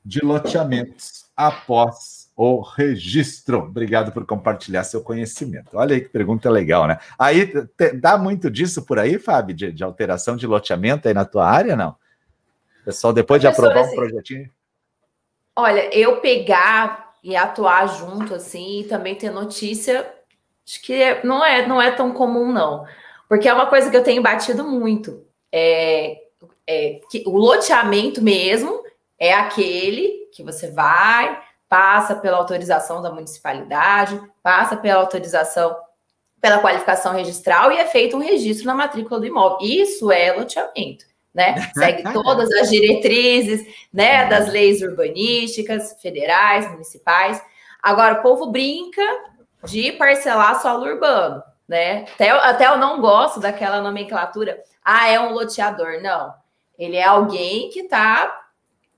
de 0.05 0.23
loteamentos 0.23 1.25
após 1.35 2.29
o 2.35 2.61
registro. 2.61 3.59
Obrigado 3.59 4.11
por 4.11 4.25
compartilhar 4.25 4.83
seu 4.83 5.01
conhecimento. 5.01 5.71
Olha 5.73 5.95
aí 5.95 6.01
que 6.01 6.09
pergunta 6.09 6.49
legal, 6.49 6.87
né? 6.87 6.97
Aí 7.17 7.47
te, 7.47 7.93
dá 7.93 8.17
muito 8.17 8.49
disso 8.49 8.85
por 8.85 8.97
aí, 8.97 9.19
Fábio, 9.19 9.55
de, 9.55 9.71
de, 9.71 9.83
alteração 9.83 10.37
de 10.37 10.47
loteamento 10.47 11.07
aí 11.07 11.13
na 11.13 11.25
tua 11.25 11.49
área, 11.49 11.75
não? 11.75 11.95
Pessoal, 12.85 13.11
depois 13.11 13.41
de 13.41 13.47
aprovar 13.47 13.79
assim, 13.79 13.91
um 13.91 13.95
projetinho. 13.95 14.49
Olha, 15.55 15.93
eu 15.93 16.21
pegar 16.21 17.08
e 17.23 17.35
atuar 17.35 17.87
junto, 17.87 18.35
assim, 18.35 18.81
e 18.81 18.83
também 18.85 19.15
ter 19.15 19.31
notícia, 19.31 20.11
acho 20.65 20.81
que 20.81 21.19
não 21.23 21.43
é, 21.43 21.67
não 21.67 21.81
é 21.81 21.91
tão 21.91 22.11
comum, 22.11 22.51
não. 22.51 22.85
Porque 23.27 23.47
é 23.47 23.53
uma 23.53 23.67
coisa 23.67 23.89
que 23.89 23.97
eu 23.97 24.03
tenho 24.03 24.21
batido 24.21 24.63
muito. 24.63 25.25
É, 25.51 26.17
é 26.65 27.01
que 27.09 27.23
o 27.25 27.37
loteamento 27.37 28.21
mesmo 28.21 28.83
é 29.17 29.33
aquele 29.33 30.29
que 30.31 30.43
você 30.43 30.71
vai, 30.71 31.41
passa 31.67 32.15
pela 32.15 32.37
autorização 32.37 33.01
da 33.01 33.11
municipalidade, 33.11 34.19
passa 34.41 34.77
pela 34.77 35.01
autorização 35.01 35.75
pela 36.41 36.59
qualificação 36.59 37.13
registral 37.13 37.71
e 37.71 37.77
é 37.77 37.85
feito 37.85 38.15
um 38.15 38.21
registro 38.21 38.65
na 38.65 38.73
matrícula 38.73 39.19
do 39.19 39.25
imóvel. 39.25 39.57
Isso 39.61 40.09
é 40.11 40.31
loteamento, 40.31 41.05
né? 41.33 41.69
Segue 41.73 42.03
todas 42.13 42.51
as 42.51 42.69
diretrizes, 42.69 43.65
né, 43.93 44.25
das 44.27 44.49
leis 44.49 44.81
urbanísticas, 44.81 45.95
federais, 46.01 46.69
municipais. 46.71 47.41
Agora, 47.81 48.19
o 48.19 48.21
povo 48.21 48.47
brinca 48.47 49.01
de 49.65 49.91
parcelar 49.93 50.61
solo 50.61 50.85
urbano, 50.85 51.43
né? 51.67 52.05
Até, 52.13 52.29
até 52.29 52.67
eu 52.67 52.77
não 52.77 53.01
gosto 53.01 53.39
daquela 53.39 53.81
nomenclatura. 53.81 54.61
Ah, 54.83 55.07
é 55.07 55.19
um 55.19 55.33
loteador. 55.33 56.01
Não. 56.01 56.33
Ele 56.77 56.95
é 56.97 57.03
alguém 57.03 57.69
que 57.69 57.81
está 57.81 58.35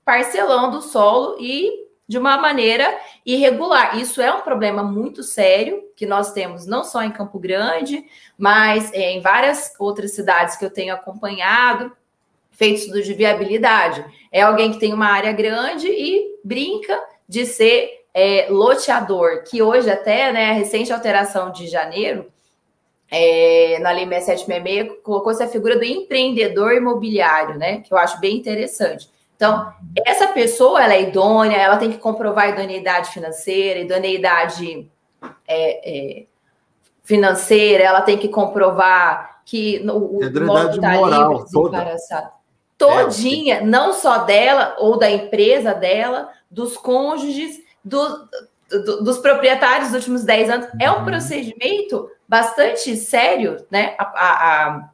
parcelando 0.04 0.78
o 0.78 0.82
solo 0.82 1.36
e 1.40 1.82
de 2.06 2.18
uma 2.18 2.36
maneira 2.36 2.96
irregular. 3.24 3.98
Isso 3.98 4.20
é 4.20 4.32
um 4.32 4.40
problema 4.40 4.82
muito 4.82 5.22
sério 5.22 5.82
que 5.96 6.04
nós 6.04 6.32
temos 6.32 6.66
não 6.66 6.84
só 6.84 7.02
em 7.02 7.10
Campo 7.10 7.38
Grande, 7.38 8.04
mas 8.36 8.92
é, 8.92 9.12
em 9.12 9.20
várias 9.20 9.72
outras 9.78 10.14
cidades 10.14 10.56
que 10.56 10.64
eu 10.64 10.70
tenho 10.70 10.94
acompanhado, 10.94 11.92
feito 12.52 12.80
estudo 12.80 13.02
de 13.02 13.14
viabilidade. 13.14 14.04
É 14.30 14.42
alguém 14.42 14.72
que 14.72 14.78
tem 14.78 14.92
uma 14.92 15.06
área 15.06 15.32
grande 15.32 15.88
e 15.88 16.38
brinca 16.44 16.98
de 17.28 17.44
ser 17.44 18.02
é, 18.14 18.46
loteador, 18.50 19.42
que 19.44 19.62
hoje 19.62 19.90
até, 19.90 20.32
né, 20.32 20.50
a 20.50 20.54
recente 20.54 20.92
alteração 20.92 21.50
de 21.50 21.66
janeiro, 21.66 22.26
é, 23.10 23.78
na 23.80 23.90
Lei 23.90 24.06
6766, 24.06 25.02
colocou-se 25.02 25.42
a 25.42 25.48
figura 25.48 25.76
do 25.76 25.84
empreendedor 25.84 26.72
imobiliário, 26.74 27.58
né, 27.58 27.80
que 27.80 27.92
eu 27.92 27.98
acho 27.98 28.20
bem 28.20 28.36
interessante. 28.36 29.10
Então, 29.34 29.72
essa 30.06 30.28
pessoa, 30.28 30.82
ela 30.82 30.94
é 30.94 31.02
idônea, 31.02 31.56
ela 31.56 31.76
tem 31.76 31.90
que 31.90 31.98
comprovar 31.98 32.50
idoneidade 32.50 33.10
financeira, 33.10 33.80
idoneidade 33.80 34.88
é, 35.48 36.20
é, 36.20 36.26
financeira, 37.02 37.82
ela 37.82 38.02
tem 38.02 38.16
que 38.16 38.28
comprovar 38.28 39.42
que 39.44 39.84
o, 39.88 40.18
o 40.18 40.22
está 40.22 40.94
livre, 40.94 41.44
desembaraçado. 41.44 42.30
Todinha, 42.86 43.56
é, 43.56 43.60
não 43.60 43.92
só 43.92 44.18
dela 44.18 44.76
ou 44.78 44.98
da 44.98 45.10
empresa 45.10 45.74
dela, 45.74 46.30
dos 46.50 46.76
cônjuges, 46.76 47.60
do, 47.84 48.28
do, 48.70 49.04
dos 49.04 49.18
proprietários 49.18 49.88
dos 49.88 49.98
últimos 49.98 50.24
10 50.24 50.50
anos. 50.50 50.68
É 50.80 50.90
um 50.90 50.98
uhum. 50.98 51.04
procedimento 51.04 52.08
bastante 52.28 52.96
sério, 52.96 53.66
né? 53.70 53.94
A, 53.98 54.04
a, 54.04 54.66
a, 54.68 54.88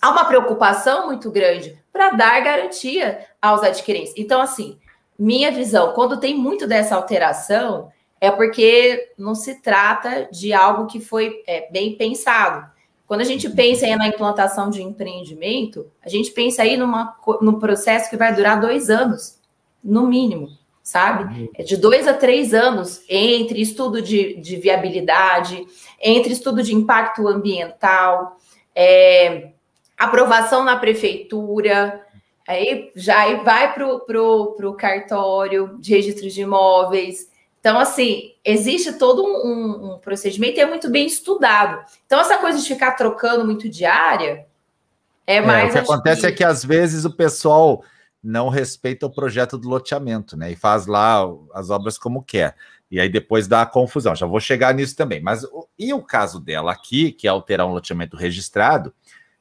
há 0.00 0.10
uma 0.10 0.24
preocupação 0.24 1.06
muito 1.06 1.30
grande 1.30 1.78
para 1.92 2.10
dar 2.10 2.40
garantia 2.40 3.26
aos 3.40 3.62
adquirentes. 3.62 4.14
Então, 4.16 4.40
assim, 4.40 4.78
minha 5.18 5.50
visão, 5.50 5.92
quando 5.92 6.18
tem 6.18 6.36
muito 6.36 6.66
dessa 6.66 6.94
alteração, 6.94 7.90
é 8.20 8.30
porque 8.30 9.12
não 9.16 9.34
se 9.34 9.60
trata 9.60 10.28
de 10.30 10.52
algo 10.52 10.86
que 10.86 11.00
foi 11.00 11.42
é, 11.46 11.70
bem 11.70 11.96
pensado. 11.96 12.70
Quando 13.10 13.22
a 13.22 13.24
gente 13.24 13.50
pensa 13.50 13.86
aí 13.86 13.96
na 13.96 14.06
implantação 14.06 14.70
de 14.70 14.80
empreendimento, 14.80 15.90
a 16.00 16.08
gente 16.08 16.30
pensa 16.30 16.62
aí 16.62 16.76
numa, 16.76 17.18
num 17.42 17.58
processo 17.58 18.08
que 18.08 18.16
vai 18.16 18.32
durar 18.32 18.60
dois 18.60 18.88
anos, 18.88 19.36
no 19.82 20.06
mínimo, 20.06 20.48
sabe? 20.80 21.50
É 21.58 21.64
de 21.64 21.76
dois 21.76 22.06
a 22.06 22.14
três 22.14 22.54
anos 22.54 23.02
entre 23.08 23.60
estudo 23.60 24.00
de, 24.00 24.34
de 24.34 24.54
viabilidade, 24.58 25.66
entre 26.00 26.32
estudo 26.32 26.62
de 26.62 26.72
impacto 26.72 27.26
ambiental, 27.26 28.36
é, 28.76 29.54
aprovação 29.98 30.62
na 30.62 30.76
prefeitura, 30.76 32.06
aí 32.46 32.92
já 32.94 33.34
vai 33.42 33.74
para 33.74 33.88
o 33.88 34.74
cartório 34.74 35.76
de 35.80 35.96
registro 35.96 36.30
de 36.30 36.42
imóveis. 36.42 37.28
Então, 37.60 37.78
assim, 37.78 38.32
existe 38.42 38.94
todo 38.94 39.22
um, 39.22 39.94
um, 39.94 39.98
procedimento 39.98 40.58
e 40.58 40.62
é 40.62 40.66
muito 40.66 40.90
bem 40.90 41.06
estudado. 41.06 41.84
Então, 42.06 42.18
essa 42.18 42.38
coisa 42.38 42.58
de 42.58 42.66
ficar 42.66 42.92
trocando 42.92 43.44
muito 43.44 43.68
diária 43.68 44.46
é 45.26 45.42
mais. 45.42 45.66
É, 45.66 45.68
o 45.68 45.72
que 45.72 45.90
acontece 45.90 46.22
que... 46.22 46.26
é 46.26 46.32
que 46.32 46.44
às 46.44 46.64
vezes 46.64 47.04
o 47.04 47.14
pessoal 47.14 47.84
não 48.22 48.48
respeita 48.48 49.06
o 49.06 49.10
projeto 49.10 49.58
do 49.58 49.68
loteamento, 49.68 50.36
né? 50.36 50.52
E 50.52 50.56
faz 50.56 50.86
lá 50.86 51.22
as 51.54 51.68
obras 51.68 51.98
como 51.98 52.22
quer. 52.22 52.56
E 52.90 52.98
aí 52.98 53.08
depois 53.08 53.46
dá 53.46 53.62
a 53.62 53.66
confusão. 53.66 54.16
Já 54.16 54.26
vou 54.26 54.40
chegar 54.40 54.74
nisso 54.74 54.96
também. 54.96 55.20
Mas 55.20 55.46
e 55.78 55.92
o 55.92 56.02
caso 56.02 56.40
dela 56.40 56.72
aqui, 56.72 57.12
que 57.12 57.26
é 57.26 57.30
alterar 57.30 57.66
um 57.66 57.72
loteamento 57.72 58.16
registrado, 58.16 58.92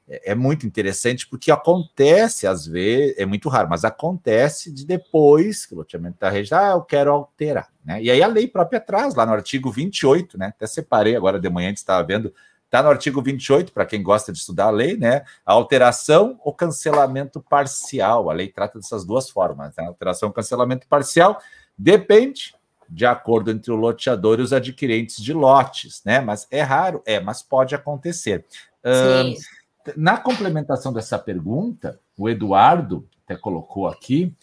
é, 0.10 0.32
é 0.32 0.36
muito 0.36 0.66
interessante 0.66 1.28
porque 1.28 1.52
acontece 1.52 2.48
às 2.48 2.66
vezes, 2.66 3.16
é 3.18 3.26
muito 3.26 3.48
raro, 3.48 3.70
mas 3.70 3.86
acontece 3.86 4.72
de 4.72 4.86
depois 4.86 5.66
que 5.66 5.74
o 5.76 5.78
loteamento 5.78 6.16
está 6.16 6.30
registrado, 6.30 6.66
ah, 6.66 6.78
eu 6.78 6.82
quero 6.82 7.12
alterar, 7.12 7.70
né? 7.86 8.02
E 8.02 8.10
aí 8.10 8.22
a 8.24 8.28
lei 8.28 8.48
própria 8.48 8.80
traz 8.80 9.14
lá 9.14 9.26
no 9.26 9.34
artigo 9.34 9.72
28, 9.72 10.38
né? 10.38 10.48
Até 10.48 10.66
separei 10.66 11.16
agora 11.16 11.40
de 11.40 11.50
manhã, 11.50 11.70
estava 11.70 12.06
vendo, 12.06 12.34
está 12.66 12.82
no 12.82 12.90
artigo 12.90 13.22
28, 13.22 13.72
para 13.72 13.86
quem 13.86 14.02
gosta 14.02 14.32
de 14.32 14.40
estudar 14.40 14.66
a 14.66 14.72
lei, 14.72 14.98
né? 14.98 15.24
A 15.46 15.54
alteração 15.54 16.40
ou 16.44 16.54
cancelamento 16.54 17.40
parcial. 17.42 18.30
A 18.30 18.34
lei 18.34 18.48
trata 18.48 18.80
dessas 18.80 19.06
duas 19.06 19.30
formas, 19.30 19.76
né? 19.78 19.86
Alteração 19.86 20.30
ou 20.30 20.34
cancelamento 20.34 20.88
parcial 20.88 21.40
depende 21.78 22.56
de 22.90 23.06
acordo 23.06 23.52
entre 23.52 23.72
o 23.72 23.76
loteador 23.76 24.40
e 24.40 24.42
os 24.42 24.52
adquirentes 24.52 25.22
de 25.22 25.32
lotes, 25.32 26.02
né? 26.04 26.20
Mas 26.20 26.48
é 26.50 26.62
raro, 26.62 27.04
é, 27.06 27.20
mas 27.20 27.44
pode 27.44 27.76
acontecer. 27.76 28.44
Sim. 28.84 29.36
Na 29.96 30.18
complementação 30.18 30.92
dessa 30.92 31.18
pergunta, 31.18 32.00
o 32.18 32.30
Eduardo 32.30 33.08
até 33.24 33.36
colocou 33.36 33.88
aqui, 33.88 34.36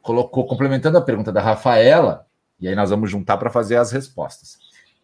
colocou, 0.00 0.46
complementando 0.46 0.98
a 0.98 1.02
pergunta 1.02 1.32
da 1.32 1.40
Rafaela, 1.40 2.26
e 2.60 2.68
aí 2.68 2.74
nós 2.74 2.90
vamos 2.90 3.10
juntar 3.10 3.36
para 3.36 3.50
fazer 3.50 3.76
as 3.76 3.92
respostas. 3.92 4.54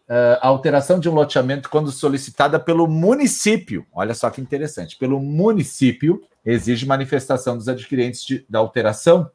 Uh, 0.07 0.37
alteração 0.41 0.99
de 0.99 1.07
um 1.07 1.13
loteamento, 1.13 1.69
quando 1.69 1.91
solicitada 1.91 2.59
pelo 2.59 2.87
município, 2.87 3.85
olha 3.93 4.13
só 4.13 4.29
que 4.29 4.41
interessante, 4.41 4.97
pelo 4.97 5.19
município, 5.19 6.23
exige 6.43 6.85
manifestação 6.85 7.57
dos 7.57 7.67
adquirentes 7.67 8.25
de, 8.25 8.45
da 8.49 8.59
alteração. 8.59 9.29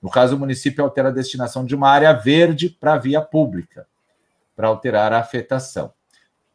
No 0.00 0.10
caso, 0.10 0.36
o 0.36 0.38
município 0.38 0.84
altera 0.84 1.08
a 1.08 1.12
destinação 1.12 1.64
de 1.64 1.74
uma 1.74 1.88
área 1.88 2.12
verde 2.12 2.70
para 2.70 2.96
via 2.98 3.20
pública, 3.20 3.86
para 4.54 4.68
alterar 4.68 5.12
a 5.12 5.18
afetação 5.18 5.92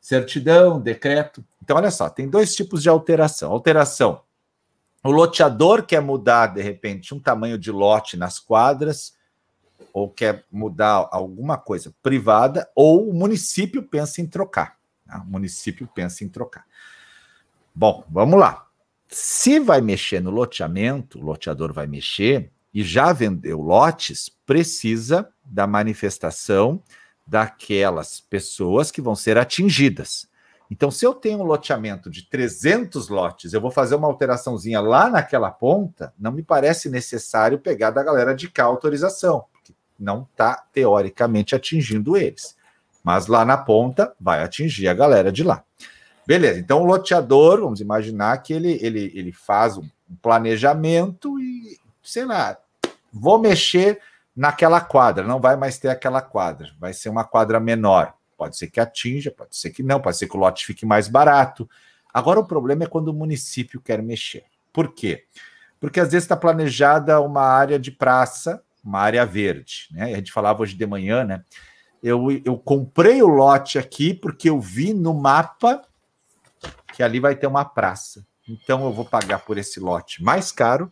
certidão, 0.07 0.79
decreto. 0.79 1.43
Então, 1.67 1.75
olha 1.75 1.91
só, 1.91 2.09
tem 2.09 2.29
dois 2.29 2.55
tipos 2.55 2.81
de 2.81 2.87
alteração. 2.87 3.51
Alteração. 3.51 4.21
O 5.03 5.11
loteador 5.11 5.85
quer 5.85 6.01
mudar, 6.01 6.47
de 6.47 6.61
repente, 6.61 7.13
um 7.13 7.19
tamanho 7.19 7.57
de 7.57 7.73
lote 7.73 8.15
nas 8.15 8.39
quadras, 8.39 9.17
ou 9.91 10.09
quer 10.09 10.45
mudar 10.49 11.09
alguma 11.11 11.57
coisa 11.57 11.93
privada, 12.01 12.71
ou 12.73 13.09
o 13.09 13.13
município 13.13 13.83
pensa 13.83 14.21
em 14.21 14.25
trocar. 14.25 14.77
Tá? 15.05 15.21
O 15.21 15.29
município 15.29 15.85
pensa 15.93 16.23
em 16.23 16.29
trocar. 16.29 16.65
Bom, 17.75 18.05
vamos 18.09 18.39
lá. 18.39 18.65
Se 19.09 19.59
vai 19.59 19.81
mexer 19.81 20.21
no 20.21 20.31
loteamento, 20.31 21.19
o 21.19 21.21
loteador 21.21 21.73
vai 21.73 21.85
mexer 21.85 22.49
e 22.73 22.81
já 22.81 23.11
vendeu 23.11 23.59
lotes, 23.59 24.29
precisa 24.45 25.27
da 25.43 25.67
manifestação 25.67 26.81
daquelas 27.27 28.21
pessoas 28.21 28.89
que 28.89 29.01
vão 29.01 29.15
ser 29.15 29.37
atingidas. 29.37 30.29
Então, 30.69 30.91
se 30.91 31.05
eu 31.05 31.13
tenho 31.13 31.39
um 31.39 31.43
loteamento 31.43 32.09
de 32.09 32.23
300 32.29 33.07
lotes, 33.07 33.53
eu 33.53 33.61
vou 33.61 33.71
fazer 33.71 33.95
uma 33.95 34.07
alteraçãozinha 34.07 34.81
lá 34.81 35.09
naquela 35.09 35.49
ponta, 35.49 36.13
não 36.19 36.31
me 36.31 36.43
parece 36.43 36.89
necessário 36.89 37.57
pegar 37.57 37.91
da 37.91 38.03
galera 38.03 38.35
de 38.35 38.49
cá 38.49 38.65
autorização. 38.65 39.45
não 39.97 40.27
está 40.29 40.63
teoricamente 40.71 41.55
atingindo 41.55 42.15
eles. 42.17 42.55
Mas 43.03 43.27
lá 43.27 43.45
na 43.45 43.57
ponta 43.57 44.13
vai 44.19 44.43
atingir 44.43 44.87
a 44.87 44.93
galera 44.93 45.31
de 45.31 45.43
lá. 45.43 45.63
Beleza, 46.27 46.59
então 46.59 46.81
o 46.81 46.85
loteador, 46.85 47.61
vamos 47.61 47.79
imaginar 47.79 48.37
que 48.43 48.51
ele, 48.51 48.77
ele, 48.81 49.11
ele 49.15 49.31
faz 49.31 49.77
um 49.77 49.87
planejamento 50.21 51.39
e, 51.39 51.79
sei 52.03 52.25
lá, 52.25 52.57
vou 53.13 53.39
mexer 53.39 54.01
naquela 54.35 54.81
quadra, 54.81 55.25
não 55.25 55.39
vai 55.39 55.55
mais 55.55 55.77
ter 55.77 55.87
aquela 55.87 56.21
quadra, 56.21 56.69
vai 56.79 56.93
ser 56.93 57.07
uma 57.07 57.23
quadra 57.23 57.59
menor. 57.61 58.13
Pode 58.37 58.55
ser 58.55 58.67
que 58.67 58.79
atinja, 58.79 59.31
pode 59.31 59.57
ser 59.57 59.71
que 59.71 59.81
não, 59.81 59.99
pode 59.99 60.17
ser 60.17 60.27
que 60.27 60.37
o 60.37 60.39
lote 60.39 60.65
fique 60.65 60.85
mais 60.85 61.07
barato. 61.07 61.67
Agora 62.13 62.39
o 62.39 62.45
problema 62.45 62.83
é 62.83 62.87
quando 62.87 63.09
o 63.09 63.13
município 63.13 63.81
quer 63.81 64.01
mexer. 64.01 64.43
Por 64.71 64.93
quê? 64.93 65.25
Porque 65.79 65.99
às 65.99 66.11
vezes 66.11 66.23
está 66.23 66.37
planejada 66.37 67.19
uma 67.19 67.41
área 67.41 67.79
de 67.79 67.91
praça, 67.91 68.63
uma 68.83 68.99
área 68.99 69.25
verde, 69.25 69.87
né? 69.91 70.13
A 70.13 70.15
gente 70.17 70.31
falava 70.31 70.61
hoje 70.61 70.75
de 70.75 70.85
manhã, 70.85 71.23
né? 71.23 71.43
Eu, 72.01 72.27
eu 72.45 72.57
comprei 72.57 73.21
o 73.21 73.27
lote 73.27 73.79
aqui 73.79 74.13
porque 74.13 74.49
eu 74.49 74.61
vi 74.61 74.93
no 74.93 75.13
mapa 75.13 75.81
que 76.93 77.03
ali 77.03 77.19
vai 77.19 77.35
ter 77.35 77.47
uma 77.47 77.65
praça. 77.65 78.25
Então 78.47 78.85
eu 78.85 78.93
vou 78.93 79.03
pagar 79.03 79.39
por 79.39 79.57
esse 79.57 79.79
lote 79.79 80.23
mais 80.23 80.51
caro, 80.51 80.91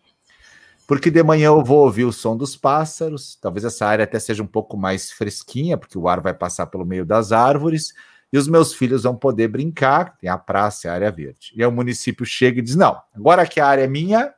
porque 0.87 1.09
de 1.09 1.23
manhã 1.23 1.47
eu 1.47 1.63
vou 1.63 1.79
ouvir 1.79 2.05
o 2.05 2.13
som 2.13 2.37
dos 2.37 2.55
pássaros. 2.55 3.37
Talvez 3.41 3.65
essa 3.65 3.85
área 3.85 4.03
até 4.03 4.19
seja 4.19 4.43
um 4.43 4.47
pouco 4.47 4.77
mais 4.77 5.11
fresquinha, 5.11 5.77
porque 5.77 5.97
o 5.97 6.07
ar 6.07 6.21
vai 6.21 6.33
passar 6.33 6.67
pelo 6.67 6.85
meio 6.85 7.05
das 7.05 7.31
árvores 7.31 7.93
e 8.31 8.37
os 8.37 8.47
meus 8.47 8.73
filhos 8.73 9.03
vão 9.03 9.15
poder 9.15 9.47
brincar. 9.47 10.17
Tem 10.17 10.29
a 10.29 10.37
praça, 10.37 10.89
a 10.89 10.93
área 10.93 11.11
verde. 11.11 11.53
E 11.55 11.63
aí 11.63 11.67
o 11.67 11.71
município 11.71 12.25
chega 12.25 12.59
e 12.59 12.61
diz: 12.61 12.75
não, 12.75 13.01
agora 13.15 13.47
que 13.47 13.59
a 13.59 13.67
área 13.67 13.83
é 13.83 13.87
minha, 13.87 14.33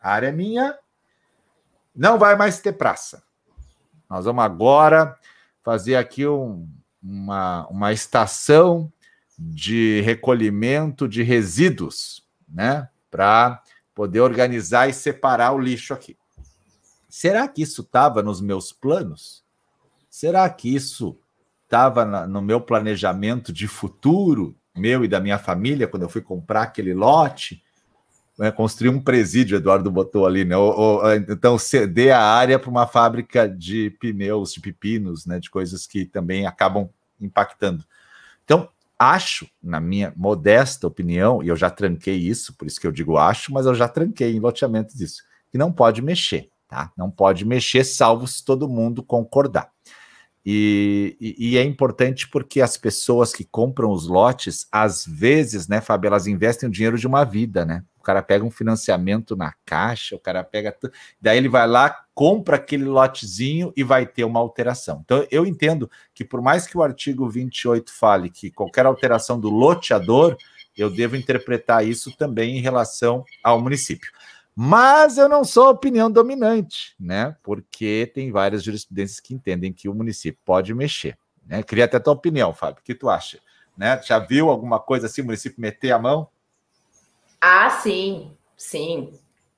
a 0.00 0.12
área 0.12 0.28
é 0.28 0.32
minha, 0.32 0.76
não 1.94 2.18
vai 2.18 2.36
mais 2.36 2.58
ter 2.58 2.72
praça. 2.72 3.22
Nós 4.10 4.24
vamos 4.24 4.44
agora 4.44 5.16
fazer 5.62 5.96
aqui 5.96 6.26
um, 6.26 6.68
uma, 7.02 7.66
uma 7.68 7.92
estação 7.92 8.92
de 9.38 10.00
recolhimento 10.02 11.08
de 11.08 11.22
resíduos, 11.22 12.24
né? 12.48 12.88
Para 13.10 13.62
poder 13.94 14.20
organizar 14.20 14.88
e 14.88 14.92
separar 14.92 15.52
o 15.52 15.58
lixo 15.58 15.94
aqui. 15.94 16.16
Será 17.08 17.46
que 17.46 17.62
isso 17.62 17.82
estava 17.82 18.22
nos 18.22 18.40
meus 18.40 18.72
planos? 18.72 19.44
Será 20.10 20.48
que 20.50 20.74
isso 20.74 21.16
estava 21.64 22.26
no 22.26 22.42
meu 22.42 22.60
planejamento 22.60 23.52
de 23.52 23.68
futuro, 23.68 24.56
meu 24.76 25.04
e 25.04 25.08
da 25.08 25.20
minha 25.20 25.38
família, 25.38 25.86
quando 25.86 26.02
eu 26.02 26.08
fui 26.08 26.20
comprar 26.20 26.62
aquele 26.62 26.92
lote? 26.92 27.62
Né, 28.36 28.50
construir 28.50 28.88
um 28.88 29.00
presídio, 29.00 29.56
Eduardo 29.56 29.92
botou 29.92 30.26
ali, 30.26 30.44
né? 30.44 30.56
Ou, 30.56 30.76
ou, 30.76 31.14
então, 31.14 31.56
ceder 31.56 32.16
a 32.16 32.20
área 32.20 32.58
para 32.58 32.68
uma 32.68 32.84
fábrica 32.84 33.48
de 33.48 33.90
pneus, 34.00 34.52
de 34.52 34.60
pepinos, 34.60 35.24
né? 35.24 35.38
De 35.38 35.48
coisas 35.48 35.86
que 35.86 36.04
também 36.04 36.44
acabam 36.44 36.90
impactando. 37.20 37.84
Então, 38.44 38.68
acho, 38.98 39.48
na 39.62 39.80
minha 39.80 40.12
modesta 40.16 40.86
opinião, 40.86 41.42
e 41.42 41.48
eu 41.48 41.56
já 41.56 41.70
tranquei 41.70 42.16
isso, 42.16 42.54
por 42.56 42.66
isso 42.66 42.80
que 42.80 42.86
eu 42.86 42.92
digo 42.92 43.16
acho, 43.16 43.52
mas 43.52 43.66
eu 43.66 43.74
já 43.74 43.88
tranquei 43.88 44.34
em 44.34 44.40
loteamentos 44.40 45.00
isso, 45.00 45.22
que 45.50 45.58
não 45.58 45.72
pode 45.72 46.00
mexer, 46.00 46.48
tá? 46.68 46.92
Não 46.96 47.10
pode 47.10 47.44
mexer, 47.44 47.84
salvo 47.84 48.26
se 48.26 48.44
todo 48.44 48.68
mundo 48.68 49.02
concordar. 49.02 49.70
E, 50.46 51.16
e, 51.18 51.52
e, 51.52 51.58
é 51.58 51.62
importante 51.62 52.28
porque 52.28 52.60
as 52.60 52.76
pessoas 52.76 53.32
que 53.32 53.44
compram 53.44 53.90
os 53.90 54.06
lotes, 54.06 54.66
às 54.70 55.06
vezes, 55.06 55.66
né, 55.68 55.80
Fábio, 55.80 56.08
elas 56.08 56.26
investem 56.26 56.68
o 56.68 56.72
dinheiro 56.72 56.98
de 56.98 57.06
uma 57.06 57.24
vida, 57.24 57.64
né? 57.64 57.82
Cara 58.04 58.22
pega 58.22 58.44
um 58.44 58.50
financiamento 58.50 59.34
na 59.34 59.52
caixa, 59.64 60.14
o 60.16 60.18
cara 60.18 60.44
pega. 60.44 60.76
Daí 61.20 61.38
ele 61.38 61.48
vai 61.48 61.66
lá, 61.66 62.04
compra 62.14 62.56
aquele 62.56 62.84
lotezinho 62.84 63.72
e 63.76 63.82
vai 63.82 64.06
ter 64.06 64.24
uma 64.24 64.40
alteração. 64.40 65.00
Então, 65.04 65.26
eu 65.30 65.44
entendo 65.44 65.90
que, 66.14 66.24
por 66.24 66.40
mais 66.40 66.66
que 66.66 66.76
o 66.76 66.82
artigo 66.82 67.28
28 67.28 67.92
fale 67.92 68.30
que 68.30 68.50
qualquer 68.50 68.86
alteração 68.86 69.40
do 69.40 69.50
loteador, 69.50 70.36
eu 70.76 70.90
devo 70.90 71.16
interpretar 71.16 71.86
isso 71.86 72.16
também 72.16 72.58
em 72.58 72.60
relação 72.60 73.24
ao 73.42 73.60
município. 73.60 74.10
Mas 74.56 75.18
eu 75.18 75.28
não 75.28 75.42
sou 75.42 75.64
a 75.64 75.70
opinião 75.70 76.10
dominante, 76.10 76.94
né? 76.98 77.36
Porque 77.42 78.10
tem 78.14 78.30
várias 78.30 78.62
jurisprudências 78.62 79.18
que 79.18 79.34
entendem 79.34 79.72
que 79.72 79.88
o 79.88 79.94
município 79.94 80.40
pode 80.44 80.72
mexer. 80.72 81.18
Né? 81.44 81.62
Queria 81.62 81.86
até 81.86 81.96
a 81.96 82.00
tua 82.00 82.12
opinião, 82.12 82.54
Fábio. 82.54 82.80
O 82.80 82.84
que 82.84 82.94
tu 82.94 83.08
acha? 83.08 83.40
Né? 83.76 84.00
Já 84.02 84.18
viu 84.20 84.48
alguma 84.48 84.78
coisa 84.78 85.06
assim, 85.06 85.22
o 85.22 85.24
município 85.24 85.60
meter 85.60 85.90
a 85.90 85.98
mão? 85.98 86.28
Ah, 87.46 87.68
sim, 87.68 88.34
sim. 88.56 89.12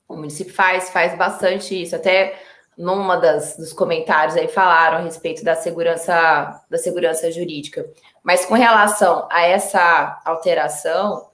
O 0.09 0.17
município 0.17 0.53
faz, 0.53 0.91
faz 0.91 1.17
bastante 1.17 1.81
isso. 1.81 1.95
Até 1.95 2.37
numa 2.77 3.17
das 3.17 3.57
dos 3.57 3.73
comentários 3.73 4.37
aí 4.37 4.49
falaram 4.49 4.99
a 4.99 5.03
respeito 5.03 5.45
da 5.45 5.55
segurança 5.55 6.65
da 6.69 6.79
segurança 6.79 7.31
jurídica. 7.31 7.89
Mas 8.25 8.45
com 8.45 8.55
relação 8.55 9.29
a 9.31 9.43
essa 9.43 10.21
alteração, 10.25 11.29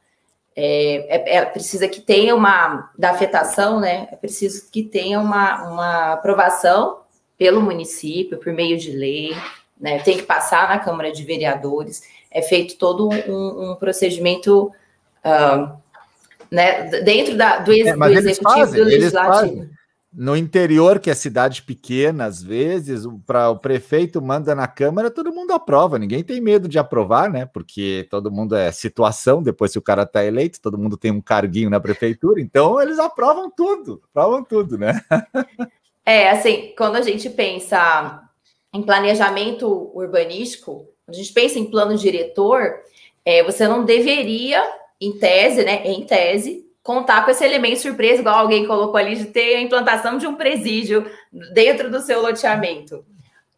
é, 0.54 1.32
é, 1.32 1.36
é, 1.38 1.44
precisa 1.46 1.88
que 1.88 2.02
tenha 2.02 2.34
uma 2.34 2.92
da 2.98 3.12
afetação, 3.12 3.80
né? 3.80 4.08
É 4.12 4.16
preciso 4.16 4.70
que 4.70 4.82
tenha 4.82 5.18
uma, 5.20 5.70
uma 5.70 6.12
aprovação 6.12 7.00
pelo 7.38 7.62
município 7.62 8.36
por 8.36 8.52
meio 8.52 8.76
de 8.76 8.92
lei, 8.92 9.34
né? 9.80 10.00
Tem 10.00 10.18
que 10.18 10.24
passar 10.24 10.68
na 10.68 10.78
Câmara 10.78 11.10
de 11.12 11.24
Vereadores. 11.24 12.02
É 12.30 12.42
feito 12.42 12.76
todo 12.76 13.08
um, 13.08 13.70
um 13.70 13.74
procedimento 13.76 14.70
uh, 15.24 15.80
né, 16.52 16.84
dentro 17.00 17.34
da, 17.34 17.60
do, 17.60 17.72
ex, 17.72 17.86
é, 17.86 17.96
do 17.96 18.04
executivo 18.04 18.42
fazem, 18.42 18.82
do 18.82 18.86
legislativo. 18.86 19.70
No 20.14 20.36
interior, 20.36 21.00
que 21.00 21.08
é 21.08 21.14
cidade 21.14 21.62
pequena, 21.62 22.26
às 22.26 22.42
vezes, 22.42 23.06
para 23.26 23.48
o 23.48 23.58
prefeito 23.58 24.20
manda 24.20 24.54
na 24.54 24.66
Câmara, 24.66 25.10
todo 25.10 25.32
mundo 25.32 25.52
aprova. 25.54 25.98
Ninguém 25.98 26.22
tem 26.22 26.38
medo 26.38 26.68
de 26.68 26.78
aprovar, 26.78 27.30
né? 27.30 27.46
Porque 27.46 28.06
todo 28.10 28.30
mundo 28.30 28.54
é 28.54 28.70
situação, 28.70 29.42
depois 29.42 29.72
que 29.72 29.78
o 29.78 29.82
cara 29.82 30.02
está 30.02 30.22
eleito, 30.22 30.60
todo 30.60 30.76
mundo 30.76 30.98
tem 30.98 31.10
um 31.10 31.22
carguinho 31.22 31.70
na 31.70 31.80
prefeitura, 31.80 32.42
então 32.42 32.78
eles 32.78 32.98
aprovam 32.98 33.50
tudo, 33.50 34.02
aprovam 34.10 34.44
tudo, 34.44 34.76
né? 34.76 35.00
É, 36.04 36.28
assim, 36.30 36.74
quando 36.76 36.96
a 36.96 37.00
gente 37.00 37.30
pensa 37.30 38.22
em 38.74 38.82
planejamento 38.82 39.90
urbanístico, 39.94 40.86
a 41.08 41.12
gente 41.12 41.32
pensa 41.32 41.58
em 41.58 41.70
plano 41.70 41.96
diretor, 41.96 42.74
é, 43.24 43.42
você 43.42 43.66
não 43.66 43.84
deveria 43.84 44.62
em 45.06 45.18
tese, 45.18 45.64
né, 45.64 45.82
em 45.84 46.04
tese, 46.04 46.64
contar 46.82 47.24
com 47.24 47.30
esse 47.30 47.44
elemento 47.44 47.80
surpresa, 47.80 48.20
igual 48.20 48.38
alguém 48.38 48.66
colocou 48.66 48.96
ali, 48.96 49.16
de 49.16 49.26
ter 49.26 49.56
a 49.56 49.60
implantação 49.60 50.16
de 50.16 50.26
um 50.26 50.36
presídio 50.36 51.10
dentro 51.52 51.90
do 51.90 52.00
seu 52.00 52.22
loteamento. 52.22 53.04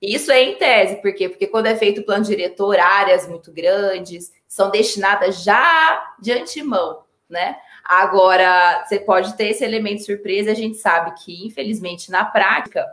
Isso 0.01 0.33
é 0.33 0.43
em 0.43 0.57
tese, 0.57 0.97
por 0.97 1.15
quê? 1.15 1.29
Porque 1.29 1.47
quando 1.47 1.67
é 1.67 1.77
feito 1.77 2.01
o 2.01 2.05
plano 2.05 2.25
diretor, 2.25 2.79
áreas 2.79 3.29
muito 3.29 3.53
grandes 3.53 4.33
são 4.49 4.71
destinadas 4.71 5.43
já 5.43 6.15
de 6.21 6.33
antemão, 6.33 7.03
né? 7.29 7.57
Agora, 7.85 8.85
você 8.87 8.99
pode 8.99 9.37
ter 9.37 9.51
esse 9.51 9.65
elemento 9.65 10.03
surpresa, 10.03 10.51
a 10.51 10.55
gente 10.55 10.79
sabe 10.79 11.13
que, 11.23 11.47
infelizmente, 11.47 12.11
na 12.11 12.25
prática, 12.25 12.87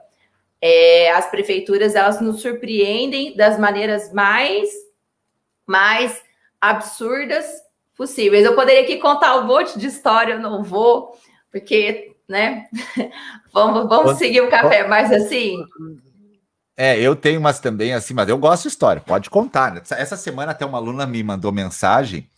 é, 0.62 1.10
as 1.12 1.30
prefeituras 1.30 1.96
elas 1.96 2.20
nos 2.20 2.42
surpreendem 2.42 3.36
das 3.36 3.58
maneiras 3.58 4.12
mais, 4.12 4.70
mais 5.66 6.22
absurdas 6.60 7.46
possíveis. 7.96 8.46
Eu 8.46 8.56
poderia 8.56 8.82
aqui 8.82 8.98
contar 8.98 9.38
um 9.38 9.46
monte 9.46 9.78
de 9.78 9.88
história, 9.88 10.34
eu 10.34 10.40
não 10.40 10.64
vou, 10.64 11.12
porque, 11.52 12.16
né? 12.28 12.68
vamos, 13.54 13.88
vamos 13.88 14.18
seguir 14.18 14.42
o 14.42 14.50
café, 14.50 14.88
mas 14.88 15.12
assim. 15.12 15.64
É, 16.76 17.00
eu 17.00 17.16
tenho 17.16 17.40
umas 17.40 17.60
também 17.60 17.94
assim, 17.94 18.14
mas 18.14 18.30
eu 18.30 18.38
gosto 18.38 18.64
de 18.64 18.70
história, 18.70 19.02
pode 19.02 19.30
contar. 19.30 19.74
Né? 19.74 19.82
Essa 19.92 20.18
semana 20.18 20.52
até 20.52 20.66
uma 20.66 20.78
aluna 20.78 21.06
me 21.06 21.22
mandou 21.22 21.52
mensagem. 21.52 22.30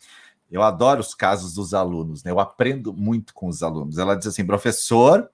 Eu 0.52 0.62
adoro 0.62 1.02
os 1.02 1.16
casos 1.16 1.54
dos 1.54 1.74
alunos, 1.74 2.24
né? 2.24 2.32
Eu 2.32 2.40
aprendo 2.40 2.94
muito 2.94 3.34
com 3.34 3.48
os 3.48 3.64
alunos. 3.64 3.98
Ela 3.98 4.16
diz 4.16 4.28
assim: 4.28 4.46
professor, 4.46 5.30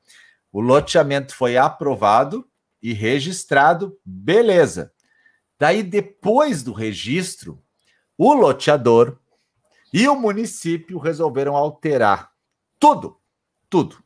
o 0.52 0.62
loteamento 0.62 1.36
foi 1.36 1.58
aprovado 1.58 2.46
e 2.82 2.94
registrado, 2.94 3.98
beleza. 4.06 4.92
Daí, 5.60 5.84
depois 5.84 6.64
do 6.64 6.72
registro, 6.72 7.62
o 8.18 8.34
loteador 8.34 9.18
e 9.94 10.08
o 10.08 10.16
município 10.16 11.00
resolveram 11.00 11.56
alterar 11.56 12.32
tudo, 12.80 13.18
tudo. 13.70 13.98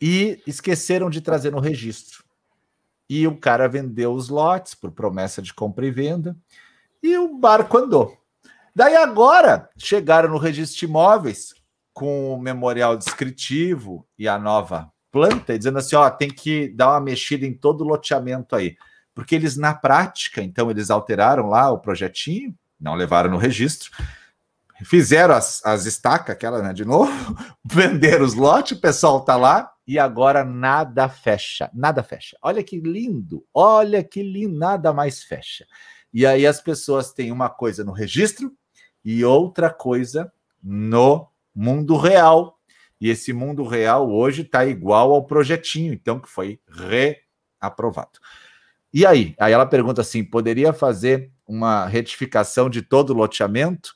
E 0.00 0.42
esqueceram 0.46 1.08
de 1.08 1.20
trazer 1.20 1.52
no 1.52 1.60
registro. 1.60 2.24
E 3.08 3.26
o 3.26 3.36
cara 3.36 3.68
vendeu 3.68 4.12
os 4.12 4.28
lotes 4.28 4.74
por 4.74 4.90
promessa 4.90 5.40
de 5.40 5.54
compra 5.54 5.86
e 5.86 5.90
venda, 5.90 6.36
e 7.02 7.16
o 7.16 7.38
barco 7.38 7.78
andou. 7.78 8.18
Daí 8.74 8.96
agora 8.96 9.70
chegaram 9.78 10.28
no 10.28 10.38
registro 10.38 10.80
de 10.80 10.84
imóveis 10.86 11.54
com 11.94 12.34
o 12.34 12.38
memorial 12.38 12.96
descritivo 12.96 14.06
e 14.18 14.28
a 14.28 14.38
nova 14.38 14.92
planta, 15.10 15.56
dizendo 15.56 15.78
assim: 15.78 15.96
ó, 15.96 16.10
tem 16.10 16.28
que 16.28 16.68
dar 16.68 16.90
uma 16.90 17.00
mexida 17.00 17.46
em 17.46 17.54
todo 17.54 17.82
o 17.82 17.86
loteamento 17.86 18.54
aí. 18.54 18.76
Porque 19.14 19.34
eles, 19.34 19.56
na 19.56 19.72
prática, 19.72 20.42
então, 20.42 20.70
eles 20.70 20.90
alteraram 20.90 21.48
lá 21.48 21.70
o 21.70 21.78
projetinho, 21.78 22.54
não 22.78 22.94
levaram 22.94 23.30
no 23.30 23.38
registro, 23.38 23.90
fizeram 24.84 25.34
as, 25.34 25.64
as 25.64 25.86
estacas, 25.86 26.34
aquela, 26.34 26.62
né, 26.62 26.72
de 26.72 26.84
novo, 26.84 27.10
venderam 27.64 28.24
os 28.24 28.34
lotes, 28.34 28.76
o 28.76 28.80
pessoal 28.80 29.24
tá 29.24 29.36
lá, 29.36 29.72
e 29.86 29.98
agora 29.98 30.44
nada 30.44 31.08
fecha, 31.08 31.70
nada 31.72 32.02
fecha. 32.02 32.36
Olha 32.42 32.62
que 32.62 32.80
lindo, 32.80 33.44
olha 33.54 34.02
que 34.02 34.22
lindo, 34.22 34.58
nada 34.58 34.92
mais 34.92 35.22
fecha. 35.22 35.64
E 36.12 36.26
aí 36.26 36.46
as 36.46 36.60
pessoas 36.60 37.12
têm 37.12 37.30
uma 37.30 37.48
coisa 37.48 37.84
no 37.84 37.92
registro 37.92 38.52
e 39.04 39.24
outra 39.24 39.70
coisa 39.70 40.32
no 40.62 41.28
mundo 41.54 41.96
real. 41.96 42.58
E 43.00 43.10
esse 43.10 43.32
mundo 43.32 43.64
real 43.64 44.10
hoje 44.10 44.42
está 44.42 44.66
igual 44.66 45.12
ao 45.12 45.24
projetinho, 45.24 45.92
então, 45.92 46.18
que 46.18 46.28
foi 46.28 46.58
reaprovado. 47.60 48.18
E 48.92 49.04
aí? 49.04 49.34
Aí 49.38 49.52
ela 49.52 49.66
pergunta 49.66 50.00
assim: 50.00 50.24
poderia 50.24 50.72
fazer 50.72 51.30
uma 51.46 51.86
retificação 51.86 52.68
de 52.68 52.82
todo 52.82 53.10
o 53.10 53.14
loteamento? 53.14 53.94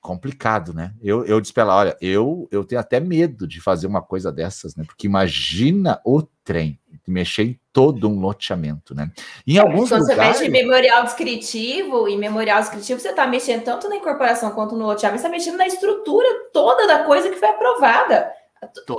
Complicado, 0.00 0.72
né? 0.72 0.92
Eu, 1.02 1.24
eu 1.24 1.40
disse 1.40 1.52
para 1.52 1.64
ela, 1.64 1.76
olha, 1.76 1.96
eu, 2.00 2.48
eu 2.50 2.64
tenho 2.64 2.80
até 2.80 3.00
medo 3.00 3.46
de 3.46 3.60
fazer 3.60 3.86
uma 3.86 4.00
coisa 4.00 4.32
dessas, 4.32 4.74
né? 4.76 4.84
Porque 4.84 5.06
imagina 5.06 6.00
o 6.04 6.22
trem, 6.44 6.78
mexer 7.06 7.42
em 7.42 7.60
todo 7.72 8.08
um 8.08 8.20
loteamento, 8.20 8.94
né? 8.94 9.10
Em 9.46 9.58
alguns 9.58 9.88
Quando 9.88 10.02
lugares... 10.02 10.36
você 10.36 10.44
mexe 10.44 10.46
em 10.46 10.50
memorial 10.50 11.04
descritivo, 11.04 12.08
e 12.08 12.16
memorial 12.16 12.60
descritivo 12.60 13.00
você 13.00 13.10
está 13.10 13.26
mexendo 13.26 13.64
tanto 13.64 13.88
na 13.88 13.96
incorporação 13.96 14.50
quanto 14.50 14.76
no 14.76 14.86
loteamento, 14.86 15.20
você 15.20 15.26
está 15.26 15.36
mexendo 15.36 15.56
na 15.56 15.66
estrutura 15.66 16.28
toda 16.52 16.86
da 16.86 17.04
coisa 17.04 17.28
que 17.30 17.36
foi 17.36 17.48
aprovada. 17.48 18.30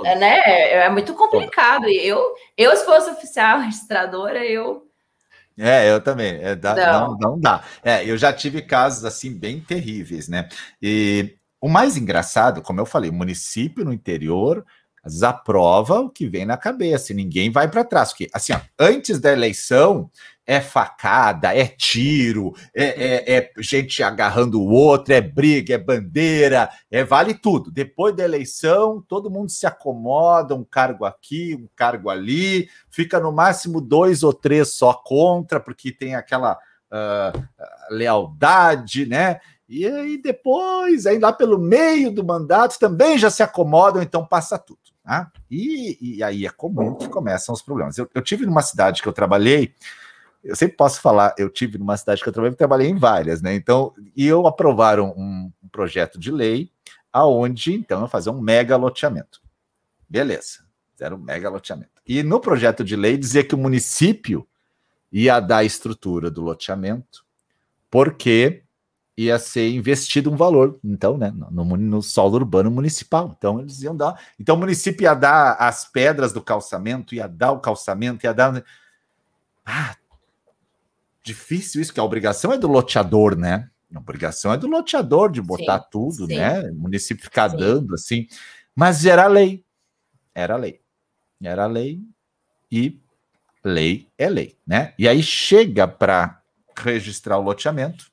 É, 0.04 0.16
né? 0.16 0.38
É, 0.46 0.72
é 0.84 0.90
muito 0.90 1.14
complicado. 1.14 1.86
E 1.88 2.06
eu, 2.06 2.34
eu, 2.56 2.74
se 2.76 2.84
fosse 2.84 3.10
oficial 3.10 3.60
registradora, 3.60 4.44
eu 4.44 4.89
é, 5.60 5.92
eu 5.92 6.00
também. 6.00 6.38
É, 6.40 6.54
dá, 6.56 6.74
não. 6.74 7.10
não. 7.10 7.18
Não, 7.18 7.40
dá. 7.40 7.62
É, 7.82 8.04
eu 8.04 8.16
já 8.16 8.32
tive 8.32 8.62
casos 8.62 9.04
assim 9.04 9.32
bem 9.38 9.60
terríveis, 9.60 10.28
né? 10.28 10.48
E 10.80 11.36
o 11.60 11.68
mais 11.68 11.96
engraçado, 11.96 12.62
como 12.62 12.80
eu 12.80 12.86
falei, 12.86 13.10
o 13.10 13.14
município 13.14 13.84
no 13.84 13.92
interior 13.92 14.64
aprova 15.22 16.00
o 16.00 16.10
que 16.10 16.26
vem 16.28 16.44
na 16.44 16.56
cabeça, 16.56 17.12
e 17.12 17.16
ninguém 17.16 17.50
vai 17.50 17.68
para 17.68 17.84
trás. 17.84 18.10
Porque, 18.10 18.28
assim, 18.32 18.52
ó, 18.52 18.60
antes 18.78 19.18
da 19.18 19.32
eleição, 19.32 20.10
é 20.50 20.60
facada, 20.60 21.54
é 21.56 21.64
tiro, 21.64 22.52
é, 22.74 22.84
é, 22.84 23.36
é, 23.36 23.52
gente 23.58 24.02
agarrando 24.02 24.60
o 24.60 24.68
outro, 24.68 25.14
é 25.14 25.20
briga, 25.20 25.74
é 25.74 25.78
bandeira, 25.78 26.68
é 26.90 27.04
vale 27.04 27.34
tudo. 27.34 27.70
Depois 27.70 28.16
da 28.16 28.24
eleição, 28.24 29.00
todo 29.06 29.30
mundo 29.30 29.48
se 29.48 29.64
acomoda, 29.64 30.56
um 30.56 30.64
cargo 30.64 31.04
aqui, 31.04 31.54
um 31.54 31.68
cargo 31.76 32.10
ali, 32.10 32.68
fica 32.90 33.20
no 33.20 33.30
máximo 33.30 33.80
dois 33.80 34.24
ou 34.24 34.32
três 34.32 34.74
só 34.74 34.92
contra, 34.92 35.60
porque 35.60 35.92
tem 35.92 36.16
aquela 36.16 36.54
uh, 36.54 37.48
lealdade, 37.88 39.06
né? 39.06 39.38
E 39.68 39.86
aí 39.86 40.20
depois, 40.20 41.06
aí 41.06 41.20
lá 41.20 41.32
pelo 41.32 41.60
meio 41.60 42.10
do 42.10 42.24
mandato, 42.24 42.76
também 42.76 43.16
já 43.16 43.30
se 43.30 43.44
acomodam, 43.44 44.02
então 44.02 44.26
passa 44.26 44.58
tudo. 44.58 44.80
Tá? 45.04 45.30
E, 45.48 45.96
e 46.00 46.22
aí 46.24 46.44
é 46.44 46.50
comum 46.50 46.96
que 46.96 47.08
começam 47.08 47.54
os 47.54 47.62
problemas. 47.62 47.96
Eu, 47.96 48.10
eu 48.12 48.20
tive 48.20 48.44
numa 48.44 48.62
cidade 48.62 49.00
que 49.00 49.08
eu 49.08 49.12
trabalhei 49.12 49.74
eu 50.42 50.56
sempre 50.56 50.76
posso 50.76 51.00
falar, 51.00 51.34
eu 51.38 51.50
tive 51.50 51.78
numa 51.78 51.96
cidade 51.96 52.22
que 52.22 52.28
eu 52.28 52.32
trabalhei, 52.32 52.56
trabalhei 52.56 52.88
em 52.88 52.96
várias, 52.96 53.42
né? 53.42 53.54
Então, 53.54 53.92
e 54.16 54.26
eu 54.26 54.46
aprovaram 54.46 55.14
um, 55.16 55.50
projeto 55.70 56.18
de 56.18 56.32
lei 56.32 56.70
aonde 57.12 57.72
então 57.74 58.02
eu 58.02 58.08
fazer 58.08 58.30
um 58.30 58.40
mega 58.40 58.76
loteamento. 58.76 59.40
Beleza, 60.08 60.64
fizeram 60.92 61.16
um 61.16 61.20
mega 61.20 61.48
loteamento. 61.48 61.90
E 62.06 62.22
no 62.22 62.40
projeto 62.40 62.82
de 62.82 62.96
lei 62.96 63.16
dizia 63.16 63.44
que 63.44 63.54
o 63.54 63.58
município 63.58 64.46
ia 65.12 65.38
dar 65.40 65.58
a 65.58 65.64
estrutura 65.64 66.30
do 66.30 66.42
loteamento, 66.42 67.24
porque 67.90 68.62
ia 69.16 69.38
ser 69.38 69.70
investido 69.70 70.32
um 70.32 70.36
valor, 70.36 70.78
então, 70.82 71.18
né, 71.18 71.30
no, 71.50 71.64
no, 71.64 72.02
solo 72.02 72.36
urbano 72.36 72.70
municipal. 72.70 73.34
Então, 73.36 73.60
eles 73.60 73.82
iam 73.82 73.94
dar. 73.94 74.18
Então, 74.38 74.56
o 74.56 74.58
município 74.58 75.04
ia 75.04 75.14
dar 75.14 75.56
as 75.58 75.84
pedras 75.84 76.32
do 76.32 76.40
calçamento, 76.40 77.14
ia 77.14 77.28
dar 77.28 77.52
o 77.52 77.60
calçamento, 77.60 78.24
ia 78.24 78.32
dar. 78.32 78.64
Ah, 79.64 79.94
difícil 81.22 81.80
isso, 81.80 81.92
que 81.92 82.00
a 82.00 82.04
obrigação 82.04 82.52
é 82.52 82.58
do 82.58 82.68
loteador, 82.68 83.36
né? 83.36 83.70
A 83.94 83.98
obrigação 83.98 84.52
é 84.52 84.56
do 84.56 84.68
loteador 84.68 85.30
de 85.30 85.42
botar 85.42 85.80
sim, 85.80 85.86
tudo, 85.90 86.26
sim. 86.26 86.36
né? 86.36 86.62
O 86.70 86.74
município 86.74 87.24
ficar 87.24 87.48
dando 87.48 87.94
assim. 87.94 88.26
Mas 88.74 89.04
era 89.04 89.26
lei. 89.26 89.64
Era 90.34 90.56
lei. 90.56 90.80
Era 91.42 91.66
lei 91.66 92.00
e 92.70 93.00
lei 93.64 94.08
é 94.16 94.28
lei, 94.28 94.56
né? 94.66 94.94
E 94.98 95.08
aí 95.08 95.22
chega 95.22 95.86
para 95.88 96.42
registrar 96.76 97.38
o 97.38 97.42
loteamento. 97.42 98.10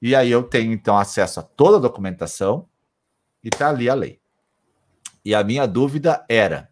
E 0.00 0.14
aí 0.14 0.30
eu 0.30 0.42
tenho 0.42 0.72
então 0.72 0.98
acesso 0.98 1.40
a 1.40 1.42
toda 1.42 1.76
a 1.76 1.80
documentação 1.80 2.68
e 3.42 3.50
tá 3.50 3.68
ali 3.68 3.88
a 3.88 3.94
lei. 3.94 4.20
E 5.24 5.34
a 5.34 5.42
minha 5.42 5.66
dúvida 5.66 6.24
era: 6.28 6.68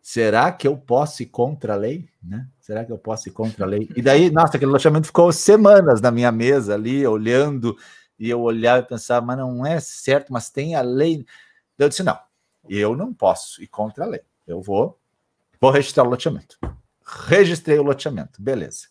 será 0.00 0.50
que 0.50 0.66
eu 0.66 0.76
posso 0.76 1.22
ir 1.22 1.26
contra 1.26 1.74
a 1.74 1.76
lei? 1.76 2.08
Né? 2.22 2.48
Será 2.62 2.84
que 2.84 2.92
eu 2.92 2.96
posso 2.96 3.28
ir 3.28 3.32
contra 3.32 3.64
a 3.64 3.68
lei? 3.68 3.88
E 3.96 4.00
daí, 4.00 4.30
nossa, 4.30 4.56
aquele 4.56 4.70
loteamento 4.70 5.08
ficou 5.08 5.32
semanas 5.32 6.00
na 6.00 6.12
minha 6.12 6.30
mesa 6.30 6.74
ali, 6.74 7.04
olhando, 7.04 7.76
e 8.16 8.30
eu 8.30 8.40
olhava 8.40 8.84
e 8.84 8.86
pensava, 8.86 9.26
mas 9.26 9.36
não 9.36 9.66
é 9.66 9.80
certo, 9.80 10.32
mas 10.32 10.48
tem 10.48 10.76
a 10.76 10.80
lei. 10.80 11.26
Eu 11.76 11.88
disse, 11.88 12.04
não, 12.04 12.16
eu 12.68 12.96
não 12.96 13.12
posso 13.12 13.60
ir 13.60 13.66
contra 13.66 14.04
a 14.04 14.06
lei. 14.06 14.20
Eu 14.46 14.62
vou, 14.62 14.96
vou 15.60 15.72
registrar 15.72 16.04
o 16.04 16.08
loteamento. 16.08 16.56
Registrei 17.04 17.80
o 17.80 17.82
loteamento, 17.82 18.40
beleza. 18.40 18.86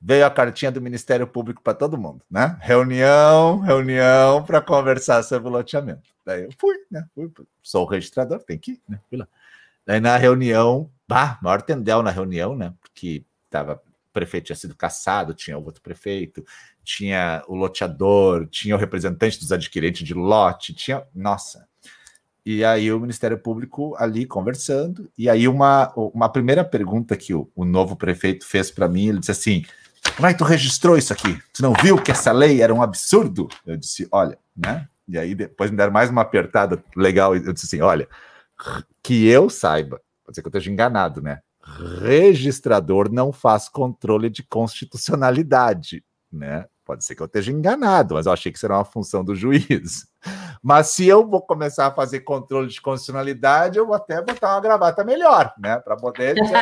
Veio 0.00 0.24
a 0.24 0.30
cartinha 0.30 0.70
do 0.70 0.80
Ministério 0.80 1.26
Público 1.26 1.60
para 1.60 1.74
todo 1.74 1.98
mundo, 1.98 2.24
né? 2.30 2.56
Reunião, 2.60 3.58
reunião 3.58 4.44
para 4.44 4.60
conversar 4.60 5.24
sobre 5.24 5.48
o 5.48 5.52
loteamento. 5.52 6.08
Daí 6.24 6.44
eu 6.44 6.50
fui, 6.56 6.76
né? 6.88 7.04
Fui, 7.12 7.28
sou 7.60 7.84
registrador, 7.84 8.38
tem 8.44 8.56
que 8.56 8.72
ir, 8.72 8.82
né? 8.88 9.00
Fui 9.08 9.18
lá. 9.18 9.26
Daí 9.84 9.98
na 9.98 10.16
reunião, 10.16 10.88
bah, 11.08 11.38
maior 11.42 11.62
tendel 11.62 12.02
na 12.02 12.10
reunião, 12.10 12.54
né? 12.54 12.74
Porque 12.80 13.24
tava, 13.48 13.74
o 13.74 14.12
prefeito 14.12 14.46
tinha 14.46 14.56
sido 14.56 14.76
caçado, 14.76 15.32
tinha 15.32 15.56
outro 15.56 15.80
prefeito, 15.80 16.44
tinha 16.84 17.42
o 17.48 17.54
loteador, 17.54 18.46
tinha 18.46 18.74
o 18.76 18.78
representante 18.78 19.38
dos 19.38 19.50
adquirentes 19.50 20.06
de 20.06 20.14
lote, 20.14 20.74
tinha. 20.74 21.02
Nossa. 21.14 21.66
E 22.44 22.64
aí 22.64 22.92
o 22.92 23.00
Ministério 23.00 23.38
Público 23.38 23.94
ali 23.98 24.24
conversando, 24.24 25.10
e 25.18 25.28
aí 25.28 25.46
uma, 25.46 25.92
uma 25.96 26.28
primeira 26.30 26.64
pergunta 26.64 27.16
que 27.16 27.34
o, 27.34 27.50
o 27.54 27.64
novo 27.64 27.96
prefeito 27.96 28.46
fez 28.46 28.70
para 28.70 28.88
mim, 28.88 29.08
ele 29.08 29.18
disse 29.18 29.32
assim: 29.32 29.64
Mas 30.18 30.36
tu 30.36 30.44
registrou 30.44 30.96
isso 30.96 31.12
aqui? 31.12 31.38
Tu 31.52 31.62
não 31.62 31.72
viu 31.74 32.00
que 32.00 32.10
essa 32.10 32.32
lei 32.32 32.62
era 32.62 32.72
um 32.72 32.82
absurdo? 32.82 33.48
Eu 33.66 33.76
disse, 33.76 34.08
olha, 34.10 34.38
né? 34.56 34.86
E 35.06 35.18
aí 35.18 35.34
depois 35.34 35.70
me 35.70 35.76
deram 35.76 35.92
mais 35.92 36.10
uma 36.10 36.22
apertada 36.22 36.82
legal, 36.96 37.34
eu 37.34 37.52
disse 37.52 37.66
assim: 37.66 37.82
olha, 37.82 38.08
que 39.02 39.26
eu 39.26 39.50
saiba, 39.50 40.00
pode 40.28 40.34
ser 40.36 40.42
que 40.42 40.48
eu 40.48 40.50
esteja 40.50 40.70
enganado, 40.70 41.22
né? 41.22 41.40
Registrador 42.02 43.10
não 43.10 43.32
faz 43.32 43.66
controle 43.66 44.28
de 44.28 44.42
constitucionalidade, 44.42 46.04
né? 46.30 46.66
Pode 46.84 47.04
ser 47.04 47.14
que 47.14 47.22
eu 47.22 47.26
esteja 47.26 47.50
enganado, 47.50 48.14
mas 48.14 48.26
eu 48.26 48.32
achei 48.32 48.52
que 48.52 48.62
era 48.62 48.76
uma 48.76 48.84
função 48.84 49.24
do 49.24 49.34
juiz. 49.34 50.06
Mas 50.62 50.88
se 50.88 51.06
eu 51.06 51.26
vou 51.26 51.40
começar 51.40 51.86
a 51.86 51.90
fazer 51.90 52.20
controle 52.20 52.68
de 52.68 52.80
constitucionalidade, 52.80 53.78
eu 53.78 53.86
vou 53.86 53.94
até 53.94 54.20
botar 54.20 54.54
uma 54.54 54.60
gravata 54.60 55.04
melhor, 55.04 55.54
né? 55.58 55.78
Para 55.78 55.96
poder 55.96 56.34
dizer 56.34 56.58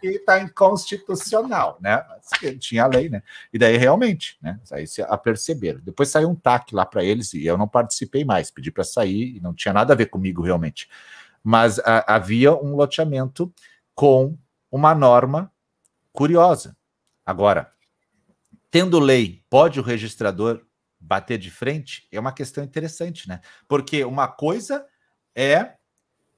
que 0.00 0.08
está 0.08 0.38
inconstitucional, 0.42 1.78
né? 1.80 2.04
Mas 2.08 2.58
tinha 2.60 2.84
a 2.84 2.86
lei, 2.86 3.08
né? 3.08 3.22
E 3.52 3.58
daí 3.58 3.76
realmente, 3.76 4.38
né? 4.40 4.60
Aí 4.70 4.86
se 4.86 5.02
aperceberam. 5.02 5.80
Depois 5.82 6.10
saiu 6.10 6.28
um 6.28 6.34
TAC 6.34 6.74
lá 6.74 6.86
para 6.86 7.02
eles 7.02 7.32
e 7.32 7.44
eu 7.44 7.58
não 7.58 7.66
participei 7.66 8.24
mais, 8.24 8.50
pedi 8.50 8.70
para 8.70 8.84
sair 8.84 9.36
e 9.36 9.40
não 9.40 9.54
tinha 9.54 9.74
nada 9.74 9.94
a 9.94 9.96
ver 9.96 10.06
comigo 10.06 10.42
realmente 10.42 10.88
mas 11.42 11.78
a, 11.80 12.14
havia 12.14 12.54
um 12.54 12.74
loteamento 12.74 13.52
com 13.94 14.36
uma 14.70 14.94
norma 14.94 15.52
curiosa. 16.12 16.76
Agora, 17.24 17.70
tendo 18.70 18.98
lei, 18.98 19.42
pode 19.48 19.80
o 19.80 19.82
registrador 19.82 20.64
bater 20.98 21.38
de 21.38 21.50
frente? 21.50 22.06
É 22.12 22.20
uma 22.20 22.32
questão 22.32 22.62
interessante, 22.62 23.28
né? 23.28 23.40
Porque 23.66 24.04
uma 24.04 24.28
coisa 24.28 24.86
é 25.34 25.74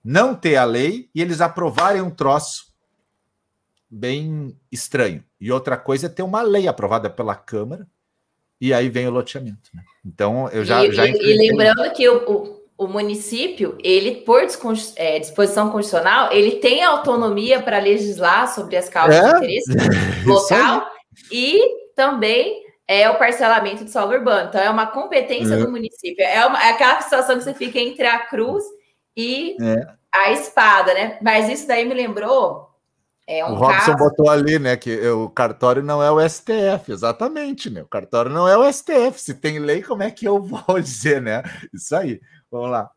não 0.04 0.34
ter 0.34 0.56
a 0.56 0.64
lei 0.64 1.10
e 1.14 1.20
eles 1.20 1.40
aprovarem 1.40 2.02
um 2.02 2.10
troço 2.10 2.72
bem 3.88 4.58
estranho. 4.70 5.24
E 5.40 5.52
outra 5.52 5.76
coisa 5.76 6.06
é 6.06 6.08
ter 6.08 6.22
uma 6.22 6.42
lei 6.42 6.66
aprovada 6.66 7.10
pela 7.10 7.34
Câmara 7.34 7.86
e 8.60 8.72
aí 8.72 8.88
vem 8.88 9.06
o 9.06 9.10
loteamento. 9.10 9.70
Né? 9.74 9.82
Então, 10.04 10.48
eu 10.50 10.64
já. 10.64 10.84
E, 10.84 10.92
já 10.92 11.06
e, 11.06 11.12
e 11.12 11.36
lembrando 11.36 11.92
que 11.92 12.08
o, 12.08 12.61
o 12.84 12.88
município, 12.88 13.76
ele, 13.82 14.16
por 14.22 14.42
é, 14.96 15.18
disposição 15.18 15.70
constitucional, 15.70 16.32
ele 16.32 16.52
tem 16.52 16.82
autonomia 16.82 17.62
para 17.62 17.78
legislar 17.78 18.52
sobre 18.52 18.76
as 18.76 18.88
causas 18.88 19.16
é? 19.16 19.22
de 19.22 19.36
interesse 19.36 19.72
local 20.26 20.86
e 21.30 21.60
também 21.94 22.62
é 22.86 23.08
o 23.08 23.18
parcelamento 23.18 23.84
do 23.84 23.90
solo 23.90 24.12
urbano. 24.12 24.48
Então, 24.48 24.60
é 24.60 24.68
uma 24.68 24.86
competência 24.86 25.54
é. 25.54 25.56
do 25.58 25.70
município. 25.70 26.24
É, 26.24 26.44
uma, 26.44 26.62
é, 26.62 26.70
aquela 26.70 27.00
situação 27.00 27.38
que 27.38 27.44
você 27.44 27.54
fica 27.54 27.78
entre 27.78 28.06
a 28.06 28.26
cruz 28.26 28.64
e 29.16 29.56
é. 29.62 29.86
a 30.14 30.32
espada, 30.32 30.92
né? 30.94 31.18
Mas 31.22 31.48
isso 31.48 31.66
daí 31.66 31.84
me 31.84 31.94
lembrou 31.94 32.68
É 33.26 33.44
um 33.44 33.52
o 33.52 33.54
Robson 33.54 33.92
caso... 33.92 33.96
botou 33.96 34.28
ali, 34.28 34.58
né, 34.58 34.76
que 34.76 34.98
o 35.08 35.30
cartório 35.30 35.82
não 35.82 36.02
é 36.02 36.10
o 36.10 36.20
STF, 36.28 36.90
exatamente, 36.90 37.70
né? 37.70 37.82
O 37.82 37.88
cartório 37.88 38.30
não 38.30 38.48
é 38.48 38.56
o 38.56 38.70
STF. 38.70 39.18
Se 39.20 39.34
tem 39.34 39.58
lei, 39.58 39.82
como 39.82 40.02
é 40.02 40.10
que 40.10 40.26
eu 40.26 40.40
vou 40.42 40.80
dizer, 40.80 41.22
né? 41.22 41.42
Isso 41.72 41.94
aí. 41.94 42.20
Vamos 42.52 42.70
lá. 42.70 42.90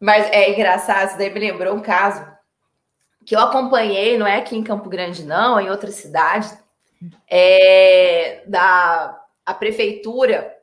Mas 0.00 0.26
é 0.32 0.50
engraçado, 0.50 1.08
isso 1.08 1.18
daí 1.18 1.32
me 1.32 1.38
lembrou 1.38 1.76
um 1.76 1.82
caso 1.82 2.26
que 3.24 3.36
eu 3.36 3.40
acompanhei, 3.40 4.16
não 4.18 4.26
é 4.26 4.38
aqui 4.38 4.56
em 4.56 4.64
Campo 4.64 4.88
Grande, 4.88 5.24
não, 5.24 5.58
é 5.58 5.64
em 5.64 5.70
outra 5.70 5.92
cidade, 5.92 6.50
é, 7.28 8.42
da 8.46 9.20
a 9.44 9.54
prefeitura, 9.54 10.56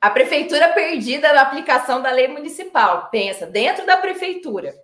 a 0.00 0.10
prefeitura 0.10 0.68
perdida 0.68 1.32
na 1.32 1.42
aplicação 1.42 2.00
da 2.00 2.10
lei 2.10 2.28
municipal. 2.28 3.08
Pensa, 3.10 3.46
dentro 3.46 3.84
da 3.84 3.96
prefeitura. 3.96 4.74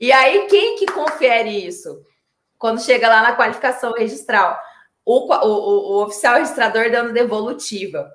E 0.00 0.10
aí, 0.10 0.46
quem 0.46 0.76
que 0.76 0.86
confere 0.86 1.50
isso? 1.50 2.04
Quando 2.56 2.82
chega 2.82 3.08
lá 3.08 3.22
na 3.22 3.36
qualificação 3.36 3.92
registral, 3.92 4.58
o, 5.04 5.32
o, 5.32 5.48
o, 5.48 6.02
oficial 6.04 6.36
registrador 6.36 6.90
dando 6.90 7.12
devolutiva 7.12 8.12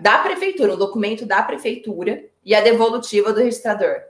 da 0.00 0.18
prefeitura, 0.18 0.74
o 0.74 0.78
documento 0.78 1.24
da 1.26 1.42
prefeitura 1.42 2.22
e 2.44 2.54
a 2.54 2.60
devolutiva 2.60 3.32
do 3.32 3.40
registrador. 3.40 4.02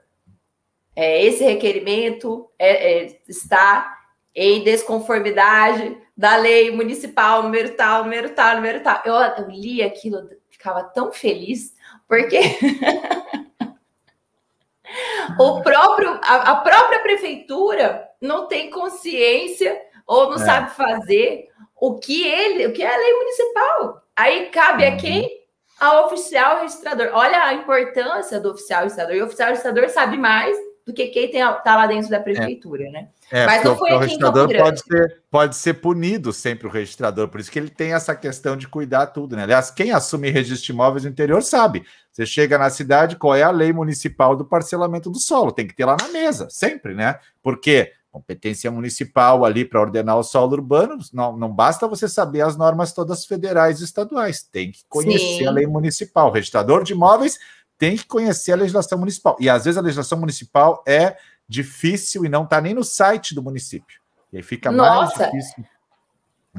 É, 0.96 1.24
esse 1.24 1.44
requerimento 1.44 2.48
é, 2.58 3.02
é, 3.02 3.20
está 3.28 3.98
em 4.34 4.62
desconformidade 4.62 5.96
da 6.16 6.36
lei 6.36 6.70
municipal, 6.70 7.42
número 7.42 7.74
tal, 7.74 8.04
número 8.04 8.30
tal, 8.30 8.56
número 8.56 8.80
tal. 8.80 9.02
Eu, 9.04 9.14
eu 9.14 9.50
li 9.50 9.82
aquilo, 9.82 10.28
ficava 10.48 10.84
tão 10.84 11.12
feliz, 11.12 11.74
porque 12.08 12.38
o 15.38 15.62
próprio, 15.62 16.20
a, 16.22 16.52
a, 16.52 16.56
própria 16.56 17.00
prefeitura 17.00 18.08
não 18.20 18.46
tem 18.46 18.70
consciência 18.70 19.80
ou 20.06 20.30
não 20.30 20.36
é. 20.36 20.44
sabe 20.44 20.74
fazer 20.74 21.48
o 21.76 21.98
que 21.98 22.26
ele, 22.26 22.66
o 22.66 22.72
que 22.72 22.82
é 22.82 22.94
a 22.94 22.98
lei 22.98 23.12
municipal. 23.14 24.02
Aí 24.14 24.46
cabe 24.46 24.86
uhum. 24.86 24.94
a 24.94 24.96
quem? 24.96 25.43
Ao 25.84 26.06
oficial 26.06 26.60
registrador. 26.60 27.10
Olha 27.12 27.44
a 27.44 27.54
importância 27.54 28.40
do 28.40 28.50
oficial 28.52 28.82
registrador. 28.82 29.14
E 29.14 29.22
o 29.22 29.26
oficial 29.26 29.48
registrador 29.48 29.88
sabe 29.90 30.16
mais 30.16 30.56
do 30.86 30.92
que 30.92 31.06
quem 31.08 31.24
está 31.24 31.76
lá 31.76 31.86
dentro 31.86 32.10
da 32.10 32.20
prefeitura, 32.20 32.84
é. 32.84 32.90
né? 32.90 33.08
É, 33.30 33.46
Mas 33.46 33.64
não 33.64 33.76
foi 33.76 33.90
o, 33.92 33.96
o 33.96 33.98
registrador 33.98 34.48
pode 34.54 34.80
ser, 34.80 35.22
pode 35.30 35.56
ser 35.56 35.74
punido 35.74 36.32
sempre 36.32 36.66
o 36.66 36.70
registrador, 36.70 37.28
por 37.28 37.40
isso 37.40 37.50
que 37.50 37.58
ele 37.58 37.70
tem 37.70 37.94
essa 37.94 38.14
questão 38.14 38.54
de 38.54 38.68
cuidar 38.68 39.06
tudo, 39.06 39.34
né? 39.34 39.44
Aliás, 39.44 39.70
quem 39.70 39.92
assume 39.92 40.30
registro 40.30 40.66
de 40.66 40.72
imóveis 40.72 41.04
no 41.04 41.10
interior 41.10 41.42
sabe. 41.42 41.84
Você 42.12 42.26
chega 42.26 42.58
na 42.58 42.70
cidade, 42.70 43.16
qual 43.16 43.34
é 43.34 43.42
a 43.42 43.50
lei 43.50 43.72
municipal 43.72 44.36
do 44.36 44.44
parcelamento 44.44 45.10
do 45.10 45.18
solo? 45.18 45.52
Tem 45.52 45.66
que 45.66 45.74
ter 45.74 45.84
lá 45.84 45.96
na 46.00 46.08
mesa, 46.08 46.48
sempre, 46.50 46.94
né? 46.94 47.18
Porque 47.42 47.90
competência 48.14 48.70
municipal 48.70 49.44
ali 49.44 49.64
para 49.64 49.80
ordenar 49.80 50.16
o 50.16 50.22
solo 50.22 50.52
urbano, 50.52 50.96
não, 51.12 51.36
não 51.36 51.52
basta 51.52 51.88
você 51.88 52.08
saber 52.08 52.42
as 52.42 52.56
normas 52.56 52.92
todas 52.92 53.26
federais 53.26 53.80
e 53.80 53.84
estaduais, 53.84 54.40
tem 54.40 54.70
que 54.70 54.84
conhecer 54.88 55.38
Sim. 55.38 55.46
a 55.48 55.50
lei 55.50 55.66
municipal. 55.66 56.28
O 56.28 56.30
registrador 56.30 56.84
de 56.84 56.92
imóveis 56.92 57.40
tem 57.76 57.96
que 57.96 58.06
conhecer 58.06 58.52
a 58.52 58.56
legislação 58.56 58.96
municipal. 58.96 59.36
E 59.40 59.50
às 59.50 59.64
vezes 59.64 59.76
a 59.76 59.80
legislação 59.80 60.16
municipal 60.20 60.80
é 60.86 61.16
difícil 61.48 62.24
e 62.24 62.28
não 62.28 62.44
está 62.44 62.60
nem 62.60 62.72
no 62.72 62.84
site 62.84 63.34
do 63.34 63.42
município. 63.42 64.00
E 64.32 64.36
aí 64.36 64.42
fica 64.44 64.70
Nossa. 64.70 65.18
mais 65.18 65.32
difícil. 65.32 65.64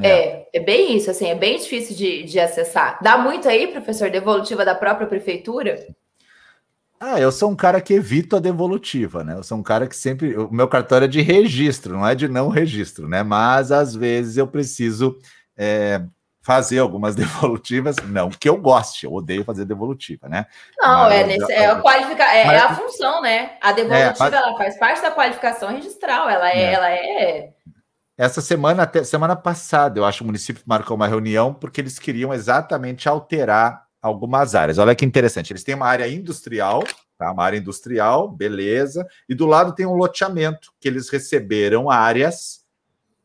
É. 0.02 0.10
é, 0.10 0.50
é 0.56 0.60
bem 0.60 0.98
isso, 0.98 1.10
assim, 1.10 1.28
é 1.28 1.36
bem 1.36 1.58
difícil 1.58 1.96
de, 1.96 2.24
de 2.24 2.38
acessar. 2.38 3.00
Dá 3.02 3.18
muito 3.18 3.48
aí, 3.48 3.68
professor, 3.68 4.10
devolutiva 4.10 4.66
da 4.66 4.76
própria 4.76 5.08
prefeitura? 5.08 5.88
Ah, 7.00 7.20
eu 7.20 7.32
sou 7.32 7.52
um 7.52 7.56
cara 7.56 7.82
que 7.82 7.94
evito 7.94 8.36
a 8.36 8.40
devolutiva, 8.40 9.24
né? 9.24 9.34
Eu 9.36 9.44
sou 9.44 9.58
um 9.58 9.64
cara 9.64 9.88
que 9.88 9.96
sempre. 9.96 10.38
O 10.38 10.52
meu 10.52 10.68
cartório 10.68 11.06
é 11.06 11.10
de 11.10 11.22
registro, 11.22 11.94
não 11.94 12.08
é 12.08 12.16
de 12.16 12.28
não 12.28 12.50
registro, 12.50 13.08
né? 13.08 13.22
Mas 13.22 13.72
às 13.72 13.94
vezes 13.94 14.38
eu 14.38 14.48
preciso 14.48 15.18
é, 15.58 16.02
fazer 16.42 16.80
algumas 16.80 17.14
devolutivas, 17.16 17.96
não 18.06 18.30
que 18.30 18.48
eu 18.48 18.58
goste, 18.58 19.06
eu 19.06 19.14
odeio 19.14 19.44
fazer 19.44 19.66
devolutiva, 19.66 20.30
né? 20.30 20.46
Não, 20.80 21.04
mas, 21.04 21.14
é, 21.14 21.24
nesse, 21.26 21.52
é, 21.52 21.66
a 21.66 21.82
qualifica, 21.82 22.24
é, 22.24 22.46
mas, 22.46 22.56
é, 22.56 22.60
a 22.60 22.76
função, 22.76 23.22
né? 23.22 23.58
A 23.62 23.72
devolutiva 23.72 24.10
é, 24.10 24.16
mas, 24.20 24.34
ela 24.34 24.58
faz 24.58 24.78
parte 24.78 25.02
da 25.02 25.12
qualificação 25.12 25.70
registral, 25.70 26.30
ela 26.30 26.50
é, 26.50 26.58
é. 26.58 26.74
ela 26.74 26.92
é. 26.92 27.50
Essa 28.18 28.42
semana, 28.42 28.84
até 28.84 29.04
semana 29.04 29.36
passada, 29.36 30.00
eu 30.00 30.06
acho 30.06 30.20
que 30.20 30.24
o 30.24 30.28
município 30.28 30.64
marcou 30.66 30.96
uma 30.96 31.08
reunião 31.08 31.54
porque 31.54 31.82
eles 31.82 32.00
queriam 32.00 32.34
exatamente 32.34 33.10
alterar 33.10 33.85
algumas 34.06 34.54
áreas. 34.54 34.78
Olha 34.78 34.94
que 34.94 35.04
interessante, 35.04 35.52
eles 35.52 35.64
têm 35.64 35.74
uma 35.74 35.88
área 35.88 36.08
industrial, 36.08 36.84
tá? 37.18 37.32
Uma 37.32 37.44
área 37.44 37.58
industrial, 37.58 38.30
beleza, 38.30 39.06
e 39.28 39.34
do 39.34 39.48
lado 39.48 39.74
tem 39.74 39.86
um 39.86 39.96
loteamento 39.96 40.72
que 40.80 40.88
eles 40.88 41.10
receberam 41.10 41.90
áreas, 41.90 42.64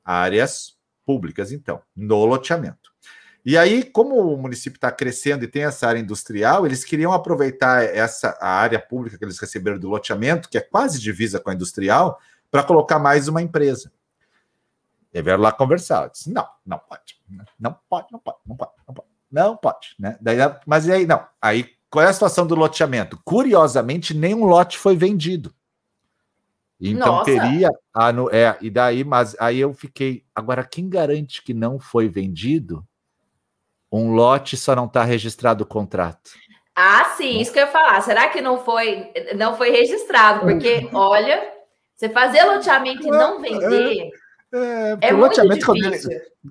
áreas 0.03 0.79
públicas, 1.05 1.53
então, 1.53 1.83
no 1.95 2.25
loteamento. 2.25 2.91
E 3.45 3.59
aí, 3.59 3.85
como 3.85 4.17
o 4.17 4.39
município 4.39 4.79
está 4.79 4.91
crescendo 4.91 5.45
e 5.45 5.49
tem 5.49 5.65
essa 5.65 5.87
área 5.87 5.99
industrial, 5.99 6.65
eles 6.65 6.83
queriam 6.83 7.13
aproveitar 7.13 7.85
essa 7.85 8.37
a 8.41 8.49
área 8.49 8.79
pública 8.79 9.19
que 9.19 9.25
eles 9.25 9.39
receberam 9.39 9.79
do 9.79 9.89
loteamento, 9.89 10.49
que 10.49 10.57
é 10.57 10.63
quase 10.63 10.99
divisa 10.99 11.39
com 11.39 11.51
a 11.51 11.55
industrial, 11.55 12.19
para 12.51 12.63
colocar 12.63 12.99
mais 12.99 13.29
uma 13.29 13.43
empresa. 13.43 13.93
E 15.13 15.21
vieram 15.21 15.43
lá 15.43 15.53
conversar. 15.53 16.05
Eu 16.05 16.11
disse: 16.11 16.31
não, 16.33 16.47
não 16.65 16.79
pode. 16.79 17.21
Não 17.59 17.77
pode, 17.89 18.07
não 18.13 18.19
pode, 18.19 18.39
não 18.47 18.57
pode, 18.57 18.73
não 18.87 18.95
pode. 18.95 19.10
Não 19.31 19.57
pode, 19.57 19.95
né? 19.99 20.17
Daí, 20.21 20.39
mas 20.67 20.87
e 20.87 20.93
aí, 20.93 21.07
não. 21.07 21.25
Aí, 21.41 21.71
qual 21.89 22.05
é 22.05 22.09
a 22.09 22.13
situação 22.13 22.47
do 22.47 22.55
loteamento? 22.55 23.21
Curiosamente, 23.25 24.15
nenhum 24.15 24.45
lote 24.45 24.79
foi 24.79 24.97
vendido. 24.97 25.55
Então 26.81 27.17
Nossa. 27.17 27.25
teria. 27.25 27.71
Ah, 27.93 28.13
no, 28.13 28.31
é, 28.31 28.57
e 28.61 28.71
daí, 28.71 29.05
mas 29.05 29.37
aí 29.39 29.59
eu 29.59 29.75
fiquei. 29.75 30.25
Agora, 30.35 30.65
quem 30.65 30.89
garante 30.89 31.43
que 31.43 31.53
não 31.53 31.79
foi 31.79 32.09
vendido? 32.09 32.85
Um 33.93 34.13
lote 34.13 34.57
só 34.57 34.75
não 34.75 34.87
está 34.87 35.03
registrado 35.05 35.65
o 35.65 35.67
contrato. 35.67 36.31
Ah, 36.75 37.13
sim, 37.17 37.41
isso 37.41 37.53
que 37.53 37.59
eu 37.59 37.67
ia 37.67 37.73
falar. 37.73 38.01
Será 38.01 38.29
que 38.29 38.41
não 38.41 38.65
foi, 38.65 39.13
não 39.37 39.57
foi 39.57 39.71
registrado? 39.71 40.41
Porque, 40.41 40.89
olha, 40.95 41.53
você 41.95 42.09
fazer 42.09 42.43
loteamento 42.45 43.07
e 43.07 43.11
não 43.11 43.41
vender. 43.41 44.11
É, 44.53 44.99
é, 45.01 45.13
muito 45.13 45.39
loteamento, 45.39 45.67
quando 45.67 45.85
ele, 45.85 45.99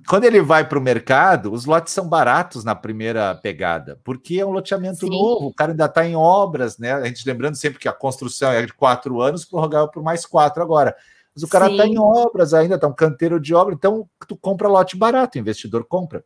quando 0.08 0.24
ele 0.24 0.40
vai 0.40 0.66
para 0.66 0.78
o 0.78 0.82
mercado, 0.82 1.52
os 1.52 1.66
lotes 1.66 1.92
são 1.92 2.08
baratos 2.08 2.64
na 2.64 2.74
primeira 2.74 3.34
pegada, 3.34 4.00
porque 4.02 4.40
é 4.40 4.46
um 4.46 4.52
loteamento 4.52 5.00
Sim. 5.00 5.10
novo, 5.10 5.48
o 5.48 5.54
cara 5.54 5.72
ainda 5.72 5.84
está 5.84 6.06
em 6.06 6.16
obras, 6.16 6.78
né? 6.78 6.94
A 6.94 7.04
gente 7.04 7.26
lembrando 7.28 7.56
sempre 7.56 7.78
que 7.78 7.88
a 7.88 7.92
construção 7.92 8.50
é 8.52 8.64
de 8.64 8.72
quatro 8.72 9.20
anos, 9.20 9.44
prorrogável 9.44 9.88
por 9.88 10.02
mais 10.02 10.24
quatro 10.24 10.62
agora. 10.62 10.96
Mas 11.34 11.42
o 11.42 11.48
cara 11.48 11.70
está 11.70 11.86
em 11.86 11.98
obras 11.98 12.54
ainda, 12.54 12.76
está 12.76 12.88
um 12.88 12.94
canteiro 12.94 13.38
de 13.38 13.54
obra, 13.54 13.74
então 13.74 14.08
tu 14.26 14.34
compra 14.34 14.66
lote 14.66 14.96
barato, 14.96 15.36
o 15.36 15.40
investidor 15.40 15.84
compra. 15.84 16.24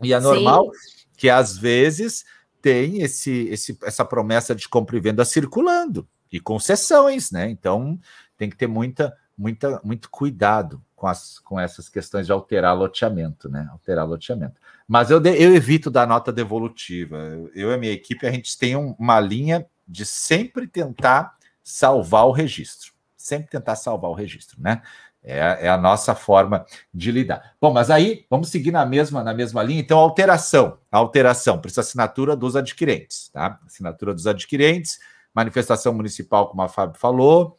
E 0.00 0.12
é 0.12 0.20
normal 0.20 0.70
Sim. 0.72 1.06
que 1.16 1.28
às 1.28 1.58
vezes 1.58 2.24
tem 2.60 3.02
esse, 3.02 3.48
esse, 3.48 3.76
essa 3.82 4.04
promessa 4.04 4.54
de 4.54 4.68
compra 4.68 4.96
e 4.96 5.00
venda 5.00 5.24
circulando 5.24 6.06
e 6.30 6.38
concessões, 6.38 7.32
né? 7.32 7.50
Então 7.50 7.98
tem 8.38 8.48
que 8.48 8.56
ter 8.56 8.68
muita, 8.68 9.12
muita, 9.36 9.80
muito 9.82 10.08
cuidado 10.08 10.80
com, 11.02 11.08
as, 11.08 11.40
com 11.40 11.58
essas 11.58 11.88
questões 11.88 12.26
de 12.26 12.32
alterar 12.32 12.78
loteamento, 12.78 13.48
né? 13.48 13.66
Alterar 13.72 14.06
loteamento. 14.06 14.54
Mas 14.86 15.10
eu, 15.10 15.20
eu 15.20 15.52
evito 15.52 15.90
dar 15.90 16.06
nota 16.06 16.30
devolutiva. 16.30 17.16
Eu 17.56 17.72
e 17.72 17.74
a 17.74 17.76
minha 17.76 17.90
equipe, 17.90 18.24
a 18.24 18.30
gente 18.30 18.56
tem 18.56 18.76
uma 18.76 19.18
linha 19.18 19.66
de 19.86 20.06
sempre 20.06 20.68
tentar 20.68 21.36
salvar 21.60 22.28
o 22.28 22.30
registro. 22.30 22.92
Sempre 23.16 23.50
tentar 23.50 23.74
salvar 23.74 24.12
o 24.12 24.14
registro, 24.14 24.62
né? 24.62 24.80
É, 25.24 25.66
é, 25.66 25.68
a 25.68 25.76
nossa 25.76 26.14
forma 26.14 26.64
de 26.94 27.10
lidar. 27.10 27.56
Bom, 27.60 27.72
mas 27.72 27.90
aí 27.90 28.24
vamos 28.30 28.48
seguir 28.48 28.70
na 28.70 28.86
mesma, 28.86 29.24
na 29.24 29.34
mesma 29.34 29.60
linha. 29.60 29.80
Então, 29.80 29.98
alteração. 29.98 30.78
Alteração, 30.88 31.58
precisa 31.58 31.80
assinatura 31.80 32.36
dos 32.36 32.54
adquirentes, 32.54 33.28
tá? 33.30 33.58
Assinatura 33.66 34.14
dos 34.14 34.28
adquirentes, 34.28 35.00
manifestação 35.34 35.92
municipal, 35.92 36.48
como 36.48 36.62
a 36.62 36.68
Fábio 36.68 37.00
falou, 37.00 37.58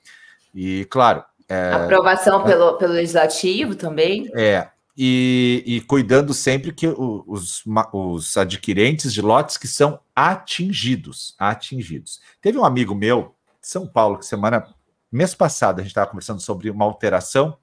e, 0.54 0.86
claro. 0.90 1.26
É, 1.48 1.72
Aprovação 1.72 2.44
pelo, 2.44 2.78
pelo 2.78 2.94
legislativo 2.94 3.76
também. 3.76 4.30
É, 4.36 4.68
e, 4.98 5.64
e 5.66 5.82
cuidando 5.82 6.34
sempre 6.34 6.72
que 6.72 6.88
os, 6.88 7.64
os 7.92 8.38
adquirentes 8.38 9.14
de 9.14 9.22
lotes 9.22 9.58
que 9.58 9.68
são 9.68 10.00
atingidos, 10.16 11.36
atingidos. 11.40 12.22
Teve 12.42 12.58
um 12.58 12.66
amigo 12.66 12.94
meu, 12.94 13.36
de 13.62 13.68
São 13.68 13.88
Paulo, 13.88 14.20
que 14.20 14.26
semana 14.26 14.68
Mês 15.14 15.36
passado 15.36 15.78
a 15.78 15.84
gente 15.84 15.92
estava 15.92 16.10
conversando 16.10 16.42
sobre 16.42 16.72
uma 16.72 16.86
alteração. 16.86 17.56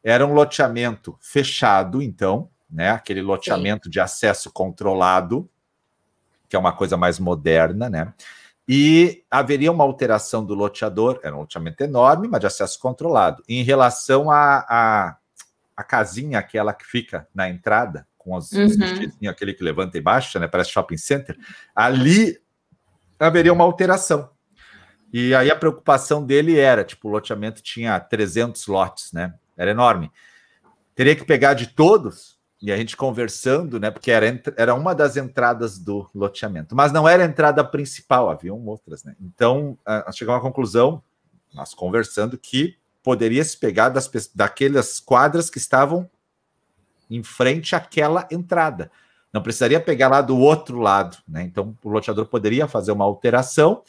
Era 0.00 0.24
um 0.24 0.32
loteamento 0.32 1.18
fechado, 1.20 2.00
então, 2.00 2.48
né? 2.70 2.90
Aquele 2.90 3.20
loteamento 3.20 3.86
Sim. 3.86 3.90
de 3.90 3.98
acesso 3.98 4.48
controlado, 4.52 5.50
que 6.48 6.54
é 6.54 6.58
uma 6.58 6.72
coisa 6.72 6.96
mais 6.96 7.18
moderna, 7.18 7.90
né? 7.90 8.14
E 8.68 9.24
haveria 9.30 9.72
uma 9.72 9.84
alteração 9.84 10.44
do 10.44 10.54
loteador, 10.54 11.18
era 11.22 11.34
um 11.34 11.40
loteamento 11.40 11.82
enorme, 11.82 12.28
mas 12.28 12.40
de 12.40 12.46
acesso 12.46 12.78
controlado. 12.78 13.42
Em 13.48 13.62
relação 13.62 14.30
à 14.30 14.36
a, 14.36 14.66
a, 14.68 15.16
a, 15.76 15.82
casinha, 15.82 16.38
aquela 16.38 16.74
que 16.74 16.84
fica 16.84 17.26
na 17.34 17.48
entrada, 17.48 18.06
com 18.18 18.34
os, 18.34 18.52
uhum. 18.52 18.66
os 18.66 19.28
aquele 19.28 19.54
que 19.54 19.64
levanta 19.64 19.96
e 19.96 20.02
baixa, 20.02 20.38
né? 20.38 20.46
Parece 20.46 20.70
shopping 20.70 20.98
center. 20.98 21.38
Ali 21.74 22.38
haveria 23.18 23.52
uma 23.52 23.64
alteração. 23.64 24.28
E 25.10 25.34
aí 25.34 25.50
a 25.50 25.56
preocupação 25.56 26.22
dele 26.22 26.58
era, 26.58 26.84
tipo, 26.84 27.08
o 27.08 27.10
loteamento 27.10 27.62
tinha 27.62 27.98
300 27.98 28.66
lotes, 28.66 29.12
né? 29.12 29.32
era 29.58 29.72
enorme. 29.72 30.10
Teria 30.94 31.16
que 31.16 31.24
pegar 31.24 31.54
de 31.54 31.66
todos 31.66 32.37
e 32.60 32.72
a 32.72 32.76
gente 32.76 32.96
conversando, 32.96 33.78
né? 33.78 33.90
Porque 33.90 34.10
era, 34.10 34.26
era 34.56 34.74
uma 34.74 34.94
das 34.94 35.16
entradas 35.16 35.78
do 35.78 36.08
loteamento, 36.14 36.74
mas 36.74 36.92
não 36.92 37.08
era 37.08 37.22
a 37.22 37.26
entrada 37.26 37.62
principal, 37.62 38.28
haviam 38.28 38.58
outras, 38.66 39.04
né? 39.04 39.14
Então, 39.20 39.78
a, 39.86 40.10
chegamos 40.12 40.40
à 40.40 40.42
conclusão, 40.42 41.02
nós 41.54 41.72
conversando, 41.72 42.36
que 42.36 42.76
poderia 43.02 43.44
se 43.44 43.56
pegar 43.56 43.90
das, 43.90 44.10
daquelas 44.34 44.98
quadras 44.98 45.48
que 45.48 45.58
estavam 45.58 46.10
em 47.08 47.22
frente 47.22 47.74
àquela 47.76 48.26
entrada. 48.30 48.90
Não 49.32 49.42
precisaria 49.42 49.80
pegar 49.80 50.08
lá 50.08 50.20
do 50.20 50.36
outro 50.36 50.78
lado, 50.80 51.16
né? 51.28 51.42
Então, 51.42 51.76
o 51.82 51.88
loteador 51.88 52.26
poderia 52.26 52.66
fazer 52.66 52.92
uma 52.92 53.04
alteração, 53.04 53.82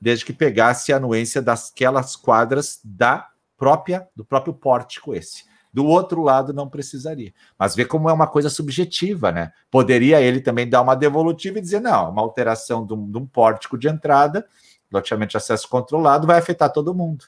desde 0.00 0.24
que 0.24 0.32
pegasse 0.32 0.92
a 0.92 0.96
anuência 0.96 1.40
daquelas 1.40 2.16
quadras 2.16 2.80
da 2.84 3.28
própria 3.56 4.06
do 4.14 4.24
próprio 4.24 4.52
pórtico 4.52 5.14
esse. 5.14 5.44
Do 5.76 5.84
outro 5.84 6.22
lado, 6.22 6.54
não 6.54 6.70
precisaria. 6.70 7.34
Mas 7.58 7.76
vê 7.76 7.84
como 7.84 8.08
é 8.08 8.12
uma 8.14 8.26
coisa 8.26 8.48
subjetiva, 8.48 9.30
né? 9.30 9.52
Poderia 9.70 10.22
ele 10.22 10.40
também 10.40 10.66
dar 10.66 10.80
uma 10.80 10.96
devolutiva 10.96 11.58
e 11.58 11.60
dizer: 11.60 11.82
não, 11.82 12.08
uma 12.08 12.22
alteração 12.22 12.86
de 12.86 12.94
um, 12.94 13.10
de 13.10 13.18
um 13.18 13.26
pórtico 13.26 13.76
de 13.76 13.86
entrada, 13.86 14.46
loteamento 14.90 15.32
de 15.32 15.36
acesso 15.36 15.68
controlado, 15.68 16.26
vai 16.26 16.38
afetar 16.38 16.72
todo 16.72 16.94
mundo. 16.94 17.26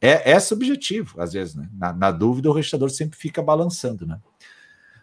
É, 0.00 0.30
é 0.30 0.38
subjetivo, 0.38 1.20
às 1.20 1.32
vezes, 1.32 1.56
né? 1.56 1.68
Na, 1.72 1.92
na 1.92 2.10
dúvida, 2.12 2.48
o 2.48 2.52
registrador 2.52 2.90
sempre 2.90 3.18
fica 3.18 3.42
balançando, 3.42 4.06
né? 4.06 4.20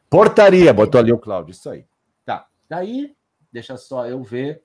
Portaria, 0.09 0.73
botou 0.73 0.97
ali 0.97 1.11
o 1.11 1.19
Cláudio, 1.19 1.51
isso 1.51 1.69
aí. 1.69 1.83
Tá. 2.25 2.47
Daí, 2.69 3.13
deixa 3.51 3.75
só 3.75 4.07
eu 4.07 4.23
ver. 4.23 4.63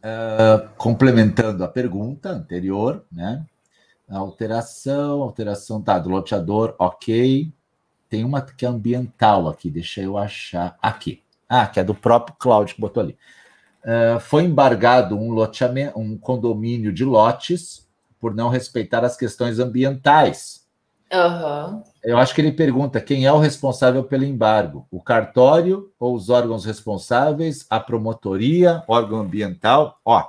Uh, 0.00 0.68
complementando 0.76 1.64
a 1.64 1.68
pergunta 1.68 2.28
anterior, 2.28 3.02
né? 3.10 3.46
Alteração, 4.08 5.22
alteração, 5.22 5.82
tá, 5.82 5.98
do 5.98 6.08
loteador, 6.08 6.74
ok. 6.78 7.52
Tem 8.08 8.24
uma 8.24 8.40
que 8.40 8.64
é 8.64 8.68
ambiental 8.68 9.48
aqui, 9.48 9.70
deixa 9.70 10.00
eu 10.00 10.16
achar. 10.16 10.78
Aqui. 10.80 11.22
Ah, 11.48 11.66
que 11.66 11.80
é 11.80 11.84
do 11.84 11.94
próprio 11.94 12.36
Cláudio 12.38 12.74
que 12.74 12.80
botou 12.80 13.02
ali. 13.02 13.16
Uh, 13.84 14.18
foi 14.20 14.44
embargado 14.44 15.16
um 15.16 15.30
loteamento, 15.30 15.98
um 15.98 16.16
condomínio 16.16 16.92
de 16.92 17.04
lotes 17.04 17.86
por 18.20 18.34
não 18.34 18.48
respeitar 18.48 19.04
as 19.04 19.16
questões 19.16 19.58
ambientais. 19.58 20.66
Uhum. 21.12 21.82
Eu 22.04 22.18
acho 22.18 22.34
que 22.34 22.40
ele 22.40 22.52
pergunta 22.52 23.00
quem 23.00 23.24
é 23.24 23.32
o 23.32 23.38
responsável 23.38 24.04
pelo 24.04 24.24
embargo: 24.24 24.86
o 24.90 25.02
cartório 25.02 25.90
ou 25.98 26.14
os 26.14 26.28
órgãos 26.28 26.64
responsáveis, 26.64 27.66
a 27.70 27.80
promotoria, 27.80 28.82
órgão 28.86 29.20
ambiental? 29.20 29.98
Ó, 30.04 30.24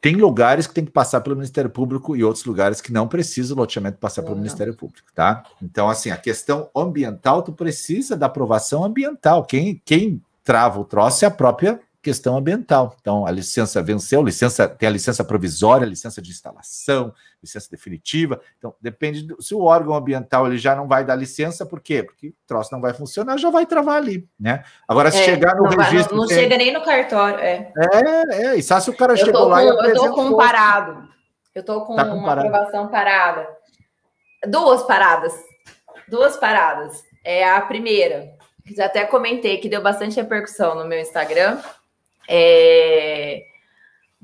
tem 0.00 0.16
lugares 0.16 0.66
que 0.66 0.72
tem 0.72 0.84
que 0.84 0.90
passar 0.90 1.20
pelo 1.20 1.36
Ministério 1.36 1.70
Público 1.70 2.16
e 2.16 2.24
outros 2.24 2.44
lugares 2.44 2.80
que 2.80 2.92
não 2.92 3.06
precisa 3.06 3.52
o 3.52 3.56
loteamento 3.56 3.98
passar 3.98 4.22
pelo 4.22 4.36
Ministério 4.36 4.74
Público, 4.74 5.08
tá? 5.14 5.42
Então, 5.62 5.90
assim, 5.90 6.10
a 6.10 6.16
questão 6.16 6.70
ambiental, 6.74 7.42
tu 7.42 7.52
precisa 7.52 8.16
da 8.16 8.26
aprovação 8.26 8.82
ambiental. 8.82 9.44
Quem, 9.44 9.80
quem 9.84 10.22
trava 10.42 10.80
o 10.80 10.84
troço 10.84 11.24
é 11.24 11.28
a 11.28 11.30
própria 11.30 11.78
questão 12.02 12.36
ambiental. 12.36 12.96
Então, 13.00 13.26
a 13.26 13.30
licença 13.30 13.82
venceu, 13.82 14.22
licença 14.22 14.66
tem 14.68 14.88
a 14.88 14.92
licença 14.92 15.22
provisória, 15.22 15.84
licença 15.84 16.20
de 16.22 16.30
instalação, 16.30 17.12
licença 17.42 17.68
definitiva. 17.70 18.40
Então, 18.58 18.74
depende 18.80 19.22
do, 19.22 19.42
se 19.42 19.54
o 19.54 19.62
órgão 19.62 19.94
ambiental 19.94 20.46
ele 20.46 20.56
já 20.56 20.74
não 20.74 20.88
vai 20.88 21.04
dar 21.04 21.14
licença, 21.14 21.66
por 21.66 21.80
quê? 21.80 22.02
Porque 22.02 22.28
o 22.28 22.34
troço 22.46 22.72
não 22.72 22.80
vai 22.80 22.94
funcionar, 22.94 23.36
já 23.38 23.50
vai 23.50 23.66
travar 23.66 23.96
ali, 23.96 24.26
né? 24.38 24.64
Agora, 24.88 25.10
se 25.10 25.18
é, 25.18 25.24
chegar 25.24 25.54
no 25.56 25.64
não 25.64 25.70
registro. 25.70 26.16
Vai, 26.16 26.16
não, 26.16 26.22
não 26.22 26.28
chega 26.28 26.56
nem 26.56 26.72
no 26.72 26.82
cartório, 26.82 27.38
é. 27.38 27.70
É, 27.76 28.46
é, 28.46 28.56
e 28.56 28.62
só 28.62 28.80
se 28.80 28.88
o 28.88 28.96
cara 28.96 29.12
eu 29.12 29.16
chegou 29.18 29.42
com, 29.42 29.48
lá 29.48 29.62
e 29.62 29.68
Eu 29.68 29.94
tô 29.94 30.14
com 30.14 30.24
um 30.24 30.36
parado. 30.36 31.08
Eu 31.54 31.64
tô 31.64 31.80
com, 31.82 31.96
tá 31.96 32.04
uma 32.04 32.32
aprovação 32.32 32.88
parada. 32.88 33.46
Duas 34.46 34.82
paradas. 34.84 35.34
Duas 36.08 36.36
paradas. 36.36 37.02
É 37.22 37.46
a 37.46 37.60
primeira, 37.60 38.30
já 38.74 38.86
até 38.86 39.04
comentei, 39.04 39.58
que 39.58 39.68
deu 39.68 39.82
bastante 39.82 40.16
repercussão 40.16 40.74
no 40.74 40.86
meu 40.86 40.98
Instagram 40.98 41.58
é... 42.30 43.42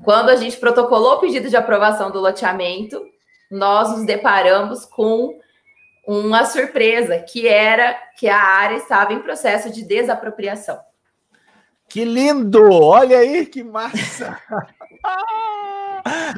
Quando 0.03 0.29
a 0.29 0.35
gente 0.35 0.57
protocolou 0.57 1.15
o 1.15 1.19
pedido 1.19 1.49
de 1.49 1.57
aprovação 1.57 2.09
do 2.11 2.19
loteamento, 2.19 3.03
nós 3.51 3.89
nos 3.91 4.05
deparamos 4.05 4.85
com 4.85 5.39
uma 6.07 6.45
surpresa, 6.45 7.19
que 7.19 7.47
era 7.47 7.93
que 8.17 8.29
a 8.29 8.39
área 8.39 8.77
estava 8.77 9.11
em 9.13 9.21
processo 9.21 9.69
de 9.69 9.83
desapropriação. 9.83 10.79
Que 11.89 12.03
lindo! 12.03 12.71
Olha 12.71 13.19
aí 13.19 13.45
que 13.45 13.63
massa! 13.63 14.37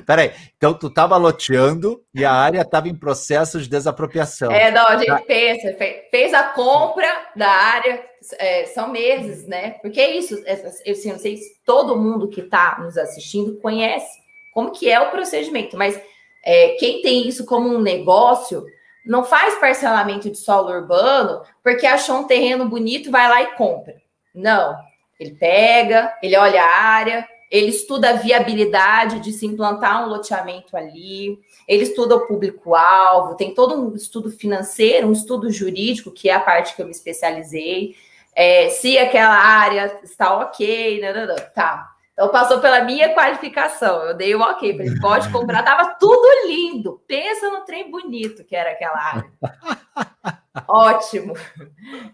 Peraí, 0.06 0.32
então 0.58 0.74
tu 0.74 0.88
estava 0.88 1.18
loteando 1.18 2.04
e 2.14 2.24
a 2.24 2.32
área 2.32 2.62
estava 2.62 2.88
em 2.88 2.96
processo 2.96 3.60
de 3.60 3.70
desapropriação. 3.70 4.52
É, 4.52 4.72
não, 4.72 4.88
a 4.88 4.98
gente 4.98 5.08
tá. 5.08 5.22
pensa, 5.22 5.76
fez 6.10 6.34
a 6.34 6.44
compra 6.44 7.08
da 7.36 7.50
área, 7.50 8.04
é, 8.38 8.66
são 8.68 8.90
meses, 8.90 9.48
né? 9.48 9.72
Porque 9.82 10.00
é 10.00 10.16
isso, 10.16 10.42
é, 10.46 10.54
eu 10.86 10.94
assim, 10.94 11.12
não 11.12 11.20
sei 11.20 11.38
se 11.38 11.60
todo 11.66 11.98
mundo 11.98 12.30
que 12.30 12.42
está 12.42 12.78
nos 12.80 12.98
assistindo 12.98 13.60
conhece 13.60 14.20
como 14.54 14.72
que 14.72 14.90
é 14.90 15.00
o 15.00 15.12
procedimento, 15.12 15.78
mas 15.78 16.00
é, 16.44 16.70
quem 16.80 17.02
tem 17.02 17.28
isso 17.28 17.46
como 17.46 17.70
um 17.70 17.82
negócio 17.82 18.66
não 19.06 19.24
faz 19.24 19.56
parcelamento 19.56 20.30
de 20.30 20.38
solo 20.38 20.70
urbano 20.70 21.42
porque 21.64 21.86
achou 21.86 22.18
um 22.18 22.28
terreno 22.28 22.68
bonito, 22.68 23.12
vai 23.12 23.28
lá 23.28 23.42
e 23.42 23.56
compra. 23.56 23.96
Não, 24.34 24.76
ele 25.20 25.34
pega, 25.34 26.18
ele 26.24 26.38
olha 26.38 26.64
a 26.64 26.76
área, 26.78 27.28
ele 27.52 27.70
estuda 27.70 28.12
a 28.12 28.14
viabilidade 28.14 29.20
de 29.20 29.32
se 29.32 29.46
implantar 29.46 30.04
um 30.04 30.10
loteamento 30.10 30.78
ali, 30.78 31.40
ele 31.68 31.84
estuda 31.84 32.16
o 32.16 32.28
público-alvo, 32.28 33.36
tem 33.36 33.54
todo 33.54 33.76
um 33.76 33.96
estudo 33.96 34.32
financeiro, 34.32 35.08
um 35.08 35.12
estudo 35.12 35.52
jurídico, 35.52 36.12
que 36.12 36.30
é 36.30 36.34
a 36.34 36.40
parte 36.40 36.76
que 36.76 36.82
eu 36.82 36.86
me 36.86 36.92
especializei, 36.92 37.96
é, 38.36 38.70
se 38.70 38.98
aquela 38.98 39.36
área 39.36 40.00
está 40.04 40.38
ok, 40.38 41.02
não, 41.02 41.14
não, 41.14 41.28
não, 41.28 41.36
tá. 41.54 41.90
Então 42.14 42.30
passou 42.30 42.60
pela 42.60 42.84
minha 42.84 43.14
qualificação, 43.14 44.04
eu 44.04 44.14
dei 44.14 44.36
o 44.36 44.42
ok, 44.42 44.78
falei, 44.78 45.00
pode 45.00 45.32
comprar, 45.32 45.64
tava 45.64 45.96
tudo 46.00 46.48
lindo, 46.48 47.02
pensa 47.08 47.50
no 47.50 47.62
trem 47.62 47.90
bonito 47.90 48.44
que 48.44 48.56
era 48.56 48.72
aquela 48.72 48.98
área. 48.98 49.32
Ótimo. 50.68 51.34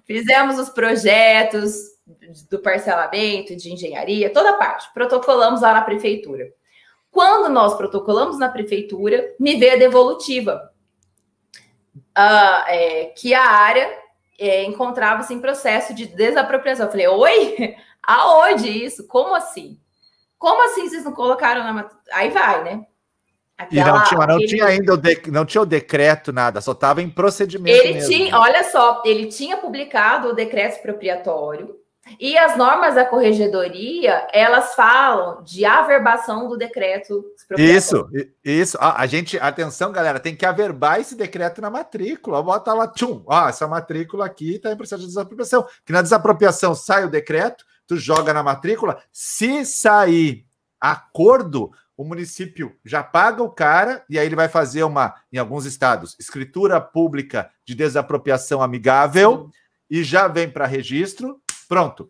Fizemos 0.05 0.59
os 0.59 0.69
projetos, 0.69 1.94
do 2.49 2.59
parcelamento, 2.59 3.55
de 3.55 3.73
engenharia, 3.73 4.31
toda 4.31 4.51
a 4.51 4.57
parte. 4.57 4.91
Protocolamos 4.93 5.61
lá 5.61 5.73
na 5.73 5.81
prefeitura. 5.81 6.51
Quando 7.11 7.49
nós 7.49 7.75
protocolamos 7.75 8.37
na 8.37 8.49
prefeitura, 8.49 9.33
me 9.39 9.55
veio 9.55 9.73
a 9.73 9.77
devolutiva, 9.77 10.71
uh, 12.17 12.67
é, 12.67 13.05
que 13.15 13.33
a 13.33 13.43
área 13.43 13.89
é, 14.37 14.63
encontrava-se 14.65 15.33
em 15.33 15.39
processo 15.39 15.93
de 15.93 16.05
desapropriação. 16.05 16.85
Eu 16.85 16.91
falei, 16.91 17.07
oi? 17.07 17.75
Aonde 18.03 18.69
isso? 18.69 19.07
Como 19.07 19.33
assim? 19.33 19.79
Como 20.37 20.63
assim 20.65 20.87
vocês 20.87 21.03
não 21.03 21.13
colocaram 21.13 21.63
na. 21.63 21.89
Aí 22.11 22.29
vai, 22.29 22.63
né? 22.63 22.85
Aquela, 23.57 23.87
e 23.87 23.91
não 23.91 24.03
tinha, 24.03 24.27
não 24.27 24.37
tinha 24.39 24.65
ainda 24.65 24.93
o 24.93 24.97
de, 24.97 25.31
não 25.31 25.45
tinha 25.45 25.61
o 25.61 25.65
decreto, 25.65 26.33
nada, 26.33 26.59
só 26.59 26.73
estava 26.73 27.01
em 27.01 27.09
procedimento. 27.09 27.77
Ele 27.77 27.93
mesmo. 27.93 28.09
tinha, 28.09 28.37
olha 28.37 28.69
só, 28.69 29.01
ele 29.05 29.27
tinha 29.27 29.55
publicado 29.55 30.27
o 30.27 30.33
decreto 30.33 30.75
expropriatório, 30.75 31.73
e 32.19 32.37
as 32.37 32.55
normas 32.55 32.93
da 32.93 33.03
corregedoria, 33.03 34.27
elas 34.31 34.75
falam 34.75 35.43
de 35.43 35.65
averbação 35.65 36.47
do 36.47 36.55
decreto. 36.55 37.25
Isso, 37.57 38.07
isso. 38.43 38.77
A, 38.79 39.01
a, 39.01 39.07
gente, 39.07 39.39
atenção, 39.39 39.91
galera, 39.91 40.19
tem 40.19 40.35
que 40.35 40.45
averbar 40.45 40.99
esse 40.99 41.15
decreto 41.15 41.61
na 41.61 41.69
matrícula. 41.69 42.43
Bota 42.43 42.73
lá, 42.73 42.87
tchum, 42.87 43.23
ó, 43.25 43.49
essa 43.49 43.67
matrícula 43.67 44.25
aqui 44.25 44.55
está 44.55 44.71
em 44.71 44.77
processo 44.77 45.01
de 45.01 45.07
desapropriação. 45.07 45.65
Que 45.83 45.91
na 45.91 46.01
desapropriação 46.01 46.75
sai 46.75 47.05
o 47.05 47.09
decreto, 47.09 47.65
tu 47.87 47.97
joga 47.97 48.33
na 48.33 48.43
matrícula. 48.43 49.01
Se 49.11 49.65
sair 49.65 50.45
acordo, 50.79 51.71
o 51.97 52.03
município 52.03 52.75
já 52.85 53.01
paga 53.01 53.41
o 53.41 53.49
cara 53.49 54.05
e 54.07 54.19
aí 54.19 54.27
ele 54.27 54.35
vai 54.35 54.47
fazer 54.47 54.83
uma, 54.83 55.15
em 55.33 55.37
alguns 55.39 55.65
estados, 55.65 56.15
escritura 56.19 56.79
pública 56.79 57.49
de 57.65 57.73
desapropriação 57.73 58.61
amigável 58.61 59.45
Sim. 59.45 59.59
e 59.89 60.03
já 60.03 60.27
vem 60.27 60.49
para 60.49 60.67
registro 60.67 61.41
Pronto. 61.67 62.10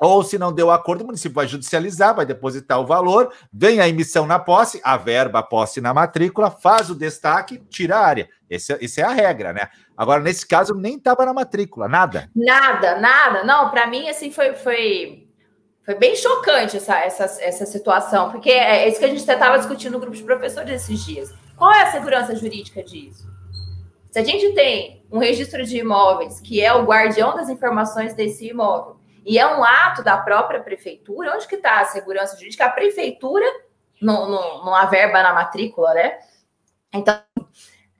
Ou 0.00 0.24
se 0.24 0.38
não 0.38 0.50
deu 0.50 0.70
acordo, 0.70 1.02
o 1.02 1.06
município 1.06 1.34
vai 1.34 1.46
judicializar, 1.46 2.14
vai 2.14 2.24
depositar 2.24 2.80
o 2.80 2.86
valor, 2.86 3.30
vem 3.52 3.80
a 3.80 3.88
emissão 3.88 4.26
na 4.26 4.38
posse, 4.38 4.80
a 4.82 4.96
verba 4.96 5.40
a 5.40 5.42
posse 5.42 5.78
na 5.78 5.92
matrícula, 5.92 6.50
faz 6.50 6.88
o 6.88 6.94
destaque, 6.94 7.58
tira 7.68 7.98
a 7.98 8.06
área. 8.06 8.28
Essa, 8.48 8.78
essa 8.82 9.02
é 9.02 9.04
a 9.04 9.10
regra, 9.10 9.52
né? 9.52 9.68
Agora, 9.94 10.22
nesse 10.22 10.46
caso, 10.46 10.72
nem 10.74 10.96
estava 10.96 11.26
na 11.26 11.34
matrícula, 11.34 11.86
nada. 11.86 12.30
Nada, 12.34 12.98
nada. 12.98 13.44
Não, 13.44 13.70
para 13.70 13.86
mim, 13.86 14.08
assim, 14.08 14.30
foi, 14.30 14.54
foi, 14.54 15.28
foi 15.82 15.94
bem 15.96 16.16
chocante 16.16 16.78
essa, 16.78 16.98
essa, 16.98 17.24
essa 17.42 17.66
situação, 17.66 18.30
porque 18.30 18.50
é 18.50 18.88
isso 18.88 18.98
que 18.98 19.04
a 19.04 19.08
gente 19.08 19.20
estava 19.20 19.58
discutindo 19.58 19.92
no 19.92 20.00
grupo 20.00 20.16
de 20.16 20.24
professores 20.24 20.82
esses 20.82 21.04
dias. 21.04 21.34
Qual 21.58 21.70
é 21.70 21.82
a 21.82 21.92
segurança 21.92 22.34
jurídica 22.34 22.82
disso? 22.82 23.29
Se 24.10 24.18
a 24.18 24.24
gente 24.24 24.52
tem 24.54 25.06
um 25.10 25.18
registro 25.18 25.64
de 25.64 25.78
imóveis 25.78 26.40
que 26.40 26.60
é 26.60 26.72
o 26.72 26.84
guardião 26.84 27.34
das 27.34 27.48
informações 27.48 28.14
desse 28.14 28.48
imóvel 28.48 28.98
e 29.24 29.38
é 29.38 29.46
um 29.46 29.62
ato 29.62 30.02
da 30.02 30.16
própria 30.16 30.60
prefeitura, 30.60 31.34
onde 31.34 31.46
que 31.46 31.56
está 31.56 31.80
a 31.80 31.84
segurança 31.84 32.36
jurídica? 32.36 32.64
A 32.64 32.70
prefeitura 32.70 33.46
não, 34.00 34.28
não, 34.28 34.64
não 34.64 34.74
averba 34.74 35.22
na 35.22 35.32
matrícula, 35.32 35.94
né? 35.94 36.18
Então, 36.92 37.20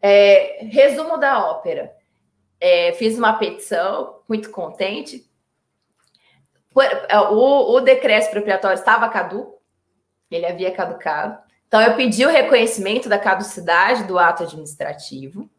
É, 0.03 0.65
resumo 0.65 1.19
da 1.19 1.47
ópera. 1.51 1.95
É, 2.59 2.93
fiz 2.93 3.19
uma 3.19 3.35
petição, 3.35 4.23
muito 4.27 4.51
contente. 4.51 5.29
O, 6.75 7.75
o 7.75 7.81
decreto 7.81 8.25
expropriatório 8.25 8.79
estava 8.79 9.09
caduco, 9.11 9.61
ele 10.31 10.47
havia 10.47 10.73
caducado. 10.73 11.39
Então, 11.67 11.81
eu 11.83 11.97
pedi 11.97 12.25
o 12.25 12.31
reconhecimento 12.31 13.09
da 13.09 13.19
caducidade 13.19 14.05
do 14.05 14.19
ato 14.19 14.45
administrativo, 14.45 15.51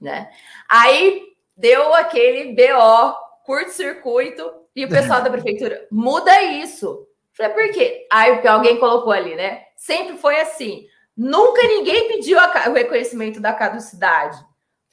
né? 0.00 0.30
Aí 0.68 1.22
deu 1.56 1.94
aquele 1.94 2.54
BO, 2.54 3.14
curto-circuito, 3.44 4.50
e 4.74 4.84
o 4.84 4.88
pessoal 4.88 5.22
da 5.22 5.30
prefeitura 5.30 5.86
muda 5.90 6.42
isso. 6.42 7.06
Falei, 7.32 7.52
por 7.52 7.72
quê? 7.72 8.06
Aí 8.10 8.46
alguém 8.46 8.78
colocou 8.78 9.12
ali, 9.12 9.34
né? 9.34 9.62
Sempre 9.76 10.16
foi 10.18 10.40
assim. 10.40 10.86
Nunca 11.16 11.62
ninguém 11.66 12.08
pediu 12.08 12.38
a, 12.38 12.68
o 12.68 12.72
reconhecimento 12.72 13.40
da 13.40 13.52
caducidade. 13.52 14.38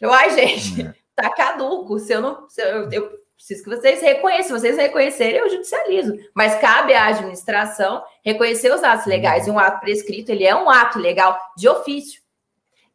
Eu, 0.01 0.11
ai, 0.11 0.31
gente, 0.31 0.81
é. 0.81 0.93
tá 1.15 1.29
caduco. 1.29 1.99
Se 1.99 2.13
eu 2.13 2.21
não. 2.21 2.49
Se 2.49 2.61
eu, 2.61 2.89
eu 2.91 3.19
preciso 3.35 3.63
que 3.63 3.69
vocês 3.69 4.01
reconheçam. 4.01 4.57
Se 4.57 4.61
vocês 4.61 4.77
reconhecerem, 4.77 5.39
eu 5.39 5.49
judicializo. 5.49 6.17
Mas 6.33 6.59
cabe 6.59 6.93
à 6.93 7.07
administração 7.07 8.03
reconhecer 8.23 8.73
os 8.73 8.83
atos 8.83 9.05
legais. 9.05 9.47
E 9.47 9.51
um 9.51 9.59
ato 9.59 9.79
prescrito, 9.81 10.31
ele 10.31 10.45
é 10.45 10.55
um 10.55 10.69
ato 10.69 10.97
legal 10.97 11.39
de 11.55 11.69
ofício. 11.69 12.21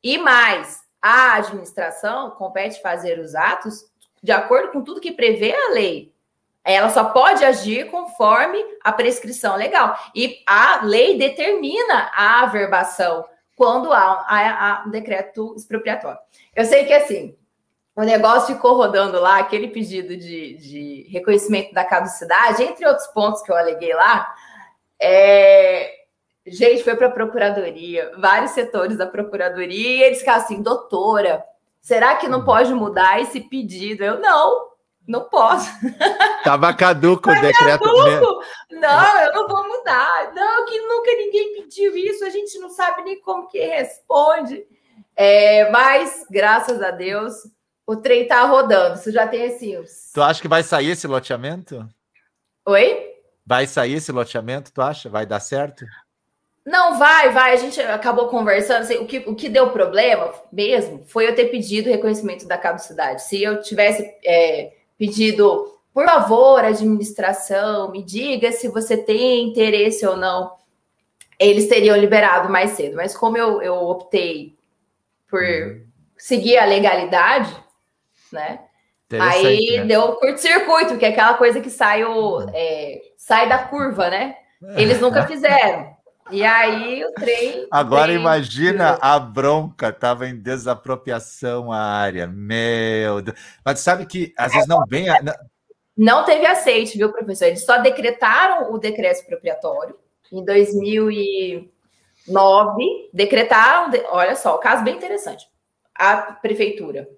E 0.03 0.19
mais, 0.19 0.81
a 1.01 1.35
administração 1.35 2.31
compete 2.33 2.81
fazer 2.83 3.19
os 3.19 3.35
atos 3.35 3.85
de 4.23 4.33
acordo 4.33 4.73
com 4.73 4.83
tudo 4.83 5.01
que 5.01 5.13
prevê 5.13 5.55
a 5.55 5.71
lei. 5.71 6.13
Ela 6.63 6.91
só 6.91 7.05
pode 7.05 7.43
agir 7.43 7.91
conforme 7.91 8.63
a 8.85 8.93
prescrição 8.93 9.57
legal. 9.57 9.99
E 10.15 10.43
a 10.47 10.83
lei 10.85 11.17
determina 11.17 12.11
a 12.15 12.43
averbação 12.43 13.25
quando 13.57 13.93
há, 13.93 14.85
um 14.87 14.91
decreto 14.91 15.55
expropriatório. 15.57 16.19
Eu 16.55 16.65
sei 16.65 16.85
que 16.85 16.93
assim, 16.93 17.37
o 17.97 18.03
negócio 18.03 18.55
ficou 18.55 18.77
rodando 18.77 19.21
lá, 19.21 19.39
aquele 19.39 19.69
pedido 19.69 20.17
de, 20.17 20.55
de 20.57 21.07
reconhecimento 21.11 21.73
da 21.75 21.85
caducidade, 21.85 22.63
entre 22.63 22.87
outros 22.87 23.07
pontos 23.09 23.43
que 23.43 23.51
eu 23.51 23.57
aleguei 23.57 23.93
lá, 23.95 24.35
é, 25.01 26.00
gente, 26.47 26.83
foi 26.83 26.97
para 26.97 27.09
a 27.09 27.13
procuradoria, 27.13 28.13
vários 28.19 28.53
setores 28.53 28.97
da 28.97 29.07
procuradoria, 29.07 29.97
e 29.97 30.03
eles 30.03 30.21
ficaram 30.21 30.43
assim, 30.43 30.63
doutora, 30.63 31.45
será 31.81 32.17
que 32.17 32.29
não 32.29 32.45
pode 32.45 32.73
mudar 32.75 33.21
esse 33.21 33.41
pedido? 33.41 34.03
Eu, 34.03 34.21
não, 34.21 34.69
não 35.07 35.25
posso. 35.25 35.71
Tava 36.45 36.73
caduco 36.73 37.31
o 37.31 37.41
decreto. 37.41 37.85
Caduco. 37.85 38.45
Não, 38.71 39.21
eu 39.21 39.33
não 39.35 39.49
vou 39.49 39.69
mudar. 39.69 40.33
Não, 40.35 40.67
que 40.67 40.81
nunca 40.81 41.11
ninguém 41.13 41.55
pediu 41.55 41.97
isso, 41.97 42.25
a 42.25 42.31
gente 42.31 42.59
não 42.59 42.71
sabe 42.71 43.03
nem 43.03 43.21
como 43.21 43.49
que 43.49 43.59
responde. 43.59 44.65
É, 45.17 45.71
mas, 45.71 46.25
graças 46.31 46.81
a 46.81 46.91
Deus, 46.91 47.35
o 47.87 47.97
trem 47.97 48.27
tá 48.27 48.45
rodando. 48.45 48.97
Você 48.97 49.11
já 49.11 49.27
tem 49.27 49.47
assim. 49.47 49.77
Os... 49.77 50.13
Tu 50.15 50.23
acha 50.23 50.41
que 50.41 50.49
vai 50.49 50.63
sair 50.63 50.91
esse 50.91 51.07
loteamento? 51.07 51.87
Oi? 52.67 53.11
Vai 53.45 53.67
sair 53.67 53.95
esse 53.95 54.13
loteamento, 54.13 54.73
tu 54.73 54.81
acha? 54.81 55.09
Vai 55.09 55.27
dar 55.27 55.41
certo? 55.41 55.85
Não, 56.65 56.99
vai, 56.99 57.31
vai. 57.31 57.53
A 57.53 57.57
gente 57.57 57.81
acabou 57.81 58.29
conversando. 58.29 58.83
Assim, 58.83 58.97
o, 58.97 59.07
que, 59.07 59.19
o 59.27 59.35
que 59.35 59.49
deu 59.49 59.71
problema 59.71 60.33
mesmo 60.53 61.03
foi 61.07 61.27
eu 61.27 61.35
ter 61.35 61.47
pedido 61.47 61.89
reconhecimento 61.89 62.47
da 62.47 62.59
caducidade. 62.59 63.23
Se 63.25 63.43
eu 63.43 63.61
tivesse 63.61 64.03
é, 64.25 64.73
pedido, 64.99 65.79
por 65.93 66.05
favor, 66.05 66.65
administração, 66.65 67.91
me 67.91 68.03
diga 68.03 68.53
se 68.53 68.69
você 68.69 68.97
tem 68.97 69.49
interesse 69.49 70.07
ou 70.07 70.17
não, 70.17 70.53
eles 71.39 71.69
teriam 71.69 71.97
liberado 71.97 72.51
mais 72.51 72.73
cedo. 72.73 72.97
Mas 72.97 73.17
como 73.17 73.39
eu, 73.39 73.63
eu 73.63 73.75
optei 73.75 74.55
por 75.29 75.43
uhum. 75.43 75.87
seguir 76.19 76.59
a 76.59 76.67
legalidade, 76.67 77.57
né? 78.31 78.61
Aí 79.19 79.79
né? 79.79 79.85
deu 79.87 80.13
curto-circuito, 80.13 80.97
que 80.97 81.05
é 81.05 81.09
aquela 81.09 81.35
coisa 81.35 81.61
que 81.61 81.71
sai, 81.71 82.05
o, 82.05 82.39
uhum. 82.39 82.51
é, 82.55 83.01
sai 83.17 83.49
da 83.49 83.59
curva, 83.59 84.09
né? 84.09 84.37
Eles 84.77 85.01
nunca 85.01 85.27
fizeram. 85.27 85.99
E 86.31 86.45
aí 86.45 87.03
o 87.05 87.13
trem. 87.13 87.67
Agora 87.71 88.07
trem... 88.07 88.17
imagina 88.17 88.99
a 89.01 89.19
bronca, 89.19 89.91
tava 89.93 90.29
em 90.29 90.37
desapropriação 90.37 91.73
a 91.73 91.79
área. 91.79 92.27
Meu 92.27 93.23
Deus. 93.23 93.39
Mas 93.65 93.81
sabe 93.81 94.05
que 94.07 94.35
às 94.37 94.53
vezes 94.53 94.69
não 94.69 94.85
vem. 94.87 95.09
A... 95.09 95.19
Não 95.97 96.25
teve 96.25 96.47
aceite, 96.47 96.97
viu, 96.97 97.13
professor? 97.13 97.47
Eles 97.47 97.65
só 97.65 97.79
decretaram 97.79 98.73
o 98.73 98.79
decreto 98.79 99.19
expropriatório 99.19 99.99
em 100.33 100.45
2009. 100.45 103.11
Decretaram, 103.13 103.91
olha 104.11 104.37
só, 104.37 104.57
caso 104.59 104.85
bem 104.85 104.97
interessante. 104.97 105.49
A 105.95 106.17
prefeitura 106.17 107.09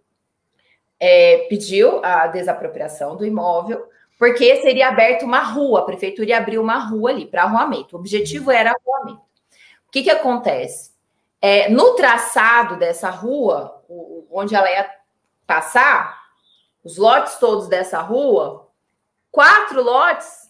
é, 0.99 1.47
pediu 1.49 2.05
a 2.05 2.27
desapropriação 2.29 3.17
do 3.17 3.27
imóvel, 3.27 3.87
porque 4.23 4.63
seria 4.63 4.87
aberta 4.87 5.25
uma 5.25 5.41
rua, 5.41 5.81
a 5.81 5.85
prefeitura 5.85 6.29
ia 6.29 6.39
abrir 6.39 6.57
uma 6.57 6.79
rua 6.79 7.11
ali 7.11 7.27
para 7.27 7.43
arruamento. 7.43 7.97
O 7.97 7.99
objetivo 7.99 8.53
era 8.53 8.71
arruamento. 8.71 9.27
O 9.89 9.91
que, 9.91 10.05
que 10.05 10.11
acontece? 10.11 10.93
É, 11.41 11.69
no 11.69 11.97
traçado 11.97 12.77
dessa 12.77 13.11
rua, 13.11 13.83
onde 14.31 14.55
ela 14.55 14.71
ia 14.71 14.89
passar, 15.45 16.23
os 16.85 16.99
lotes 16.99 17.35
todos 17.39 17.67
dessa 17.67 18.01
rua, 18.01 18.71
quatro 19.29 19.83
lotes, 19.83 20.49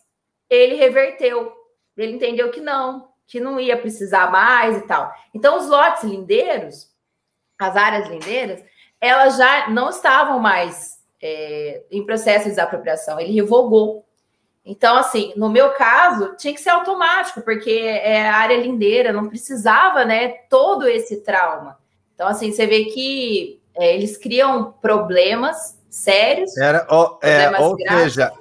ele 0.51 0.75
reverteu. 0.75 1.51
Ele 1.97 2.13
entendeu 2.13 2.51
que 2.51 2.61
não, 2.61 3.09
que 3.27 3.41
não 3.41 3.59
ia 3.59 3.79
precisar 3.79 4.31
mais 4.31 4.77
e 4.77 4.87
tal. 4.87 5.11
Então, 5.33 5.57
os 5.57 5.67
lotes 5.67 6.05
lindeiros, 6.05 6.91
as 7.59 7.75
áreas 7.75 8.07
lindeiras, 8.07 8.63
elas 9.01 9.39
já 9.39 9.71
não 9.71 9.89
estavam 9.89 10.39
mais 10.39 11.02
é, 11.23 11.83
em 11.91 12.05
processo 12.05 12.45
de 12.45 12.51
desapropriação, 12.51 13.21
ele 13.21 13.33
revogou. 13.33 14.05
Então, 14.65 14.97
assim, 14.97 15.33
no 15.37 15.49
meu 15.49 15.71
caso, 15.71 16.35
tinha 16.37 16.53
que 16.53 16.61
ser 16.61 16.71
automático, 16.71 17.41
porque 17.43 17.71
é 17.71 18.29
a 18.29 18.37
área 18.37 18.57
lindeira, 18.57 19.13
não 19.13 19.29
precisava, 19.29 20.05
né, 20.05 20.29
todo 20.51 20.89
esse 20.89 21.19
trauma. 21.19 21.79
Então, 22.15 22.27
assim, 22.29 22.53
você 22.53 22.67
vê 22.67 22.85
que 22.87 23.61
é, 23.75 23.95
eles 23.95 24.17
criam 24.17 24.73
problemas 24.81 25.79
sérios. 25.89 26.57
Era, 26.57 26.87
ó, 26.89 27.19
é, 27.23 27.51
ou 27.61 27.77
seja, 27.77 28.33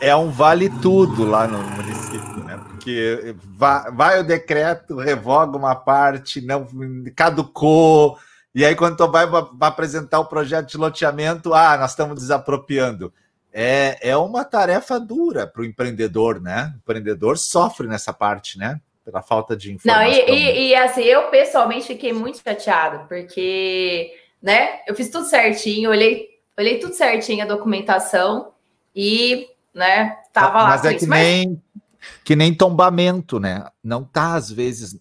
é 0.00 0.14
um 0.14 0.30
vale 0.30 0.70
tudo 0.80 1.24
lá 1.24 1.46
no 1.46 1.58
município, 1.58 2.44
né? 2.44 2.58
Porque 2.68 3.34
vai, 3.56 3.90
vai 3.90 4.20
o 4.20 4.24
decreto, 4.24 4.96
revoga 4.96 5.56
uma 5.56 5.74
parte, 5.74 6.40
não 6.40 6.66
caducou, 7.14 8.18
e 8.54 8.64
aí, 8.64 8.74
quando 8.74 8.96
tu 8.96 9.08
vai, 9.08 9.26
apresentar 9.60 10.18
o 10.18 10.26
projeto 10.26 10.68
de 10.70 10.76
loteamento, 10.76 11.54
ah, 11.54 11.76
nós 11.78 11.92
estamos 11.92 12.16
desapropriando. 12.16 13.12
É, 13.52 14.10
é 14.10 14.16
uma 14.16 14.44
tarefa 14.44 14.98
dura 14.98 15.46
para 15.46 15.62
o 15.62 15.64
empreendedor, 15.64 16.40
né? 16.40 16.72
O 16.74 16.78
empreendedor 16.78 17.38
sofre 17.38 17.86
nessa 17.86 18.12
parte, 18.12 18.58
né? 18.58 18.80
Pela 19.04 19.22
falta 19.22 19.56
de 19.56 19.72
informação. 19.72 20.02
Não, 20.02 20.12
e, 20.12 20.30
e, 20.30 20.68
e 20.68 20.74
assim, 20.74 21.02
eu 21.02 21.28
pessoalmente 21.30 21.86
fiquei 21.86 22.12
muito 22.12 22.42
chateado, 22.42 23.06
porque, 23.08 24.12
né, 24.42 24.80
eu 24.86 24.94
fiz 24.94 25.10
tudo 25.10 25.26
certinho, 25.26 25.90
olhei, 25.90 26.28
olhei 26.58 26.78
tudo 26.78 26.94
certinho 26.94 27.42
a 27.42 27.48
documentação 27.48 28.52
e, 28.94 29.48
né, 29.74 30.16
tava 30.32 30.62
lá. 30.62 30.68
Mas 30.70 30.84
é 30.84 30.90
que, 30.90 30.96
isso, 30.96 31.08
nem, 31.08 31.48
mas... 31.48 32.12
que 32.24 32.36
nem 32.36 32.54
tombamento, 32.54 33.40
né? 33.40 33.64
Não 33.82 34.04
tá, 34.04 34.34
às 34.34 34.50
vezes, 34.50 34.96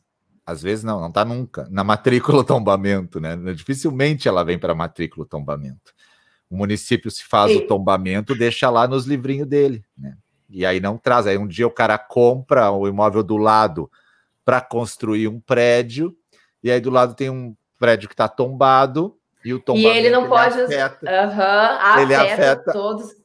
às 0.50 0.64
vezes 0.64 0.84
não, 0.84 1.00
não 1.00 1.10
está 1.10 1.24
nunca, 1.24 1.68
na 1.70 1.84
matrícula 1.84 2.44
tombamento, 2.46 3.20
né? 3.20 3.38
Dificilmente 3.54 4.28
ela 4.28 4.44
vem 4.44 4.58
para 4.58 4.74
matrícula 4.74 5.26
tombamento. 5.26 5.94
O 6.50 6.58
município 6.58 7.12
se 7.12 7.24
faz 7.24 7.52
Sim. 7.52 7.60
o 7.60 7.68
tombamento, 7.68 8.36
deixa 8.36 8.70
lá 8.70 8.88
nos 8.88 9.06
livrinhos 9.06 9.48
dele, 9.48 9.84
né? 9.96 10.16
E 10.50 10.66
aí 10.66 10.80
não 10.80 10.98
traz. 10.98 11.28
Aí 11.28 11.38
um 11.38 11.48
dia 11.48 11.68
o 11.68 11.72
cara 11.72 11.98
compra 11.98 12.72
o 12.72 12.88
imóvel 12.88 13.22
do 13.22 13.38
lado 13.38 13.90
para 14.44 14.60
construir 14.60 15.28
um 15.28 15.40
prédio, 15.40 16.16
e 16.64 16.72
aí 16.72 16.82
do 16.82 16.90
lado 16.90 17.14
tem 17.14 17.30
um 17.30 17.56
prédio 17.78 18.10
que 18.10 18.16
está 18.16 18.28
tombado, 18.28 19.16
e 19.46 19.54
o 19.54 19.60
tombamento. 19.60 19.96
E 19.96 19.98
ele 20.00 20.10
não 20.10 20.22
ele 20.22 20.30
pode. 20.30 20.62
Afeta, 20.62 21.06
uhum, 21.06 21.42
afeta, 21.42 22.02
ele 22.02 22.16
afeta 22.16 22.74
todos. 22.74 23.16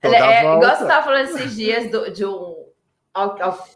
É, 0.00 0.40
igual 0.40 0.60
você 0.60 0.82
estava 0.82 1.04
falando 1.04 1.28
esses 1.28 1.54
dias 1.54 1.90
do, 1.90 2.10
de 2.10 2.24
um. 2.24 2.56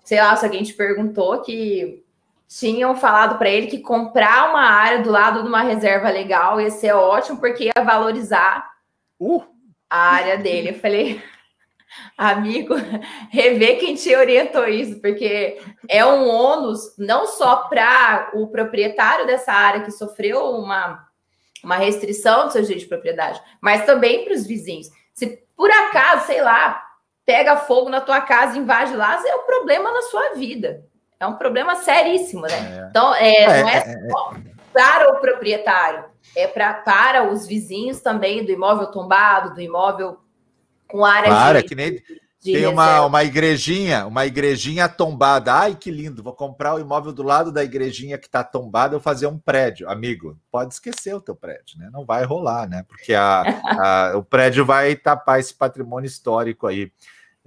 Sei 0.02 0.18
lá, 0.18 0.34
se 0.34 0.46
alguém 0.46 0.62
te 0.62 0.72
perguntou 0.72 1.42
que 1.42 2.05
tinham 2.48 2.96
falado 2.96 3.38
para 3.38 3.50
ele 3.50 3.66
que 3.66 3.78
comprar 3.78 4.50
uma 4.50 4.62
área 4.62 5.02
do 5.02 5.10
lado 5.10 5.42
de 5.42 5.48
uma 5.48 5.62
reserva 5.62 6.08
legal 6.08 6.60
ia 6.60 6.70
ser 6.70 6.92
ótimo, 6.92 7.38
porque 7.38 7.64
ia 7.64 7.84
valorizar 7.84 8.70
uh. 9.18 9.42
a 9.90 9.98
área 9.98 10.38
dele. 10.38 10.70
Eu 10.70 10.74
falei, 10.74 11.22
amigo, 12.16 12.74
rever 13.30 13.80
quem 13.80 13.94
te 13.94 14.14
orientou 14.14 14.68
isso, 14.68 15.00
porque 15.00 15.60
é 15.88 16.04
um 16.06 16.28
ônus 16.28 16.96
não 16.96 17.26
só 17.26 17.68
para 17.68 18.30
o 18.34 18.46
proprietário 18.46 19.26
dessa 19.26 19.52
área 19.52 19.82
que 19.82 19.90
sofreu 19.90 20.50
uma, 20.52 21.04
uma 21.64 21.76
restrição 21.76 22.46
do 22.46 22.52
seu 22.52 22.62
direito 22.62 22.82
de 22.82 22.88
propriedade, 22.88 23.42
mas 23.60 23.84
também 23.84 24.24
para 24.24 24.34
os 24.34 24.46
vizinhos. 24.46 24.88
Se 25.12 25.44
por 25.56 25.70
acaso, 25.70 26.26
sei 26.26 26.42
lá, 26.42 26.82
pega 27.24 27.56
fogo 27.56 27.90
na 27.90 28.00
tua 28.00 28.20
casa, 28.20 28.56
invade 28.56 28.94
lá, 28.94 29.20
é 29.26 29.34
um 29.34 29.46
problema 29.46 29.90
na 29.90 30.02
sua 30.02 30.34
vida. 30.34 30.84
É 31.18 31.26
um 31.26 31.34
problema 31.34 31.76
seríssimo, 31.76 32.42
né? 32.42 32.78
É. 32.78 32.88
Então, 32.90 33.14
é, 33.14 33.42
é, 33.42 33.62
não 33.62 33.68
é, 33.68 33.76
é 33.76 34.10
só 34.10 34.34
para 34.72 35.10
o 35.10 35.20
proprietário, 35.20 36.04
é 36.36 36.46
pra, 36.46 36.74
para 36.74 37.32
os 37.32 37.46
vizinhos 37.46 38.00
também 38.00 38.44
do 38.44 38.52
imóvel 38.52 38.88
tombado, 38.88 39.54
do 39.54 39.60
imóvel 39.60 40.18
com 40.86 41.04
área 41.04 41.30
para, 41.30 41.62
de, 41.62 41.68
que 41.68 41.74
nem 41.74 42.02
tem 42.42 42.66
uma, 42.66 43.04
uma 43.04 43.24
igrejinha, 43.24 44.06
uma 44.06 44.24
igrejinha 44.24 44.88
tombada. 44.88 45.52
Ai, 45.52 45.74
que 45.74 45.90
lindo! 45.90 46.22
Vou 46.22 46.32
comprar 46.32 46.74
o 46.74 46.78
imóvel 46.78 47.12
do 47.12 47.22
lado 47.22 47.50
da 47.50 47.64
igrejinha 47.64 48.18
que 48.18 48.26
está 48.26 48.44
tombada, 48.44 48.94
eu 48.94 49.00
fazer 49.00 49.26
um 49.26 49.38
prédio. 49.38 49.88
Amigo, 49.88 50.38
pode 50.50 50.74
esquecer 50.74 51.14
o 51.14 51.20
teu 51.20 51.34
prédio, 51.34 51.78
né? 51.78 51.88
Não 51.92 52.04
vai 52.04 52.24
rolar, 52.24 52.68
né? 52.68 52.84
Porque 52.86 53.14
a, 53.14 53.42
a 53.42 54.16
o 54.16 54.22
prédio 54.22 54.64
vai 54.64 54.94
tapar 54.94 55.40
esse 55.40 55.54
patrimônio 55.54 56.06
histórico 56.06 56.66
aí. 56.66 56.92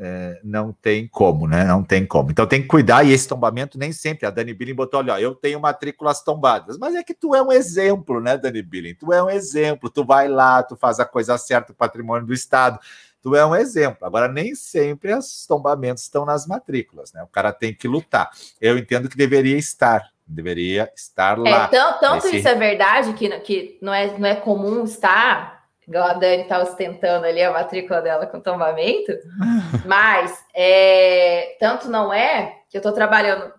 É, 0.02 0.40
não 0.46 0.72
tem 0.72 1.10
como, 1.10 1.46
né? 1.46 1.66
Não 1.66 1.84
tem 1.84 2.06
como. 2.06 2.32
Então 2.32 2.48
tem 2.48 2.62
que 2.62 2.70
cuidar, 2.70 3.04
e 3.04 3.12
esse 3.12 3.28
tombamento 3.28 3.78
nem 3.78 3.92
sempre. 3.92 4.26
A 4.26 4.30
Dani 4.30 4.54
Billing 4.54 4.74
botou 4.74 5.04
ó, 5.06 5.18
eu 5.18 5.36
tenho 5.36 5.60
matrículas 5.60 6.24
tombadas. 6.24 6.78
Mas 6.78 6.96
é 6.96 7.04
que 7.04 7.14
tu 7.14 7.36
é 7.36 7.42
um 7.44 7.52
exemplo, 7.52 8.22
né, 8.22 8.38
Dani 8.38 8.62
Billing? 8.62 8.96
Tu 8.96 9.12
é 9.12 9.22
um 9.22 9.30
exemplo, 9.30 9.90
tu 9.90 10.06
vai 10.06 10.30
lá, 10.30 10.64
tu 10.64 10.78
faz 10.78 11.02
a 11.02 11.06
coisa 11.06 11.38
certa, 11.38 11.74
o 11.74 11.76
patrimônio 11.76 12.26
do 12.26 12.34
Estado. 12.34 12.80
Tu 13.22 13.36
é 13.36 13.46
um 13.46 13.54
exemplo. 13.54 14.08
Agora, 14.08 14.30
nem 14.30 14.56
sempre 14.56 15.14
os 15.14 15.46
tombamentos 15.46 16.04
estão 16.04 16.26
nas 16.26 16.48
matrículas, 16.48 17.12
né? 17.12 17.22
O 17.22 17.28
cara 17.28 17.52
tem 17.52 17.74
que 17.74 17.86
lutar. 17.86 18.32
Eu 18.62 18.78
entendo 18.78 19.10
que 19.10 19.18
deveria 19.18 19.58
estar, 19.58 20.10
deveria 20.26 20.90
estar 20.96 21.38
é, 21.38 21.42
lá. 21.42 21.64
É, 21.66 21.68
tanto, 21.68 22.00
tanto 22.00 22.28
isso 22.28 22.48
é 22.48 22.56
verdade 22.56 23.12
que, 23.14 23.30
que 23.40 23.78
não, 23.82 23.94
é, 23.94 24.18
não 24.18 24.30
é 24.30 24.36
comum 24.36 24.86
estar, 24.86 25.59
igual 25.90 26.08
a 26.08 26.14
Dani 26.14 26.44
está 26.44 26.62
ostentando 26.62 27.26
ali 27.26 27.42
a 27.42 27.52
matrícula 27.52 28.00
dela 28.00 28.28
com 28.28 28.40
tombamento, 28.40 29.12
mas 29.88 30.38
é, 30.54 31.58
tanto 31.60 31.90
não 31.90 32.14
é 32.14 32.60
que 32.70 32.78
eu 32.78 32.80
estou 32.80 32.94
trabalhando 32.94 33.52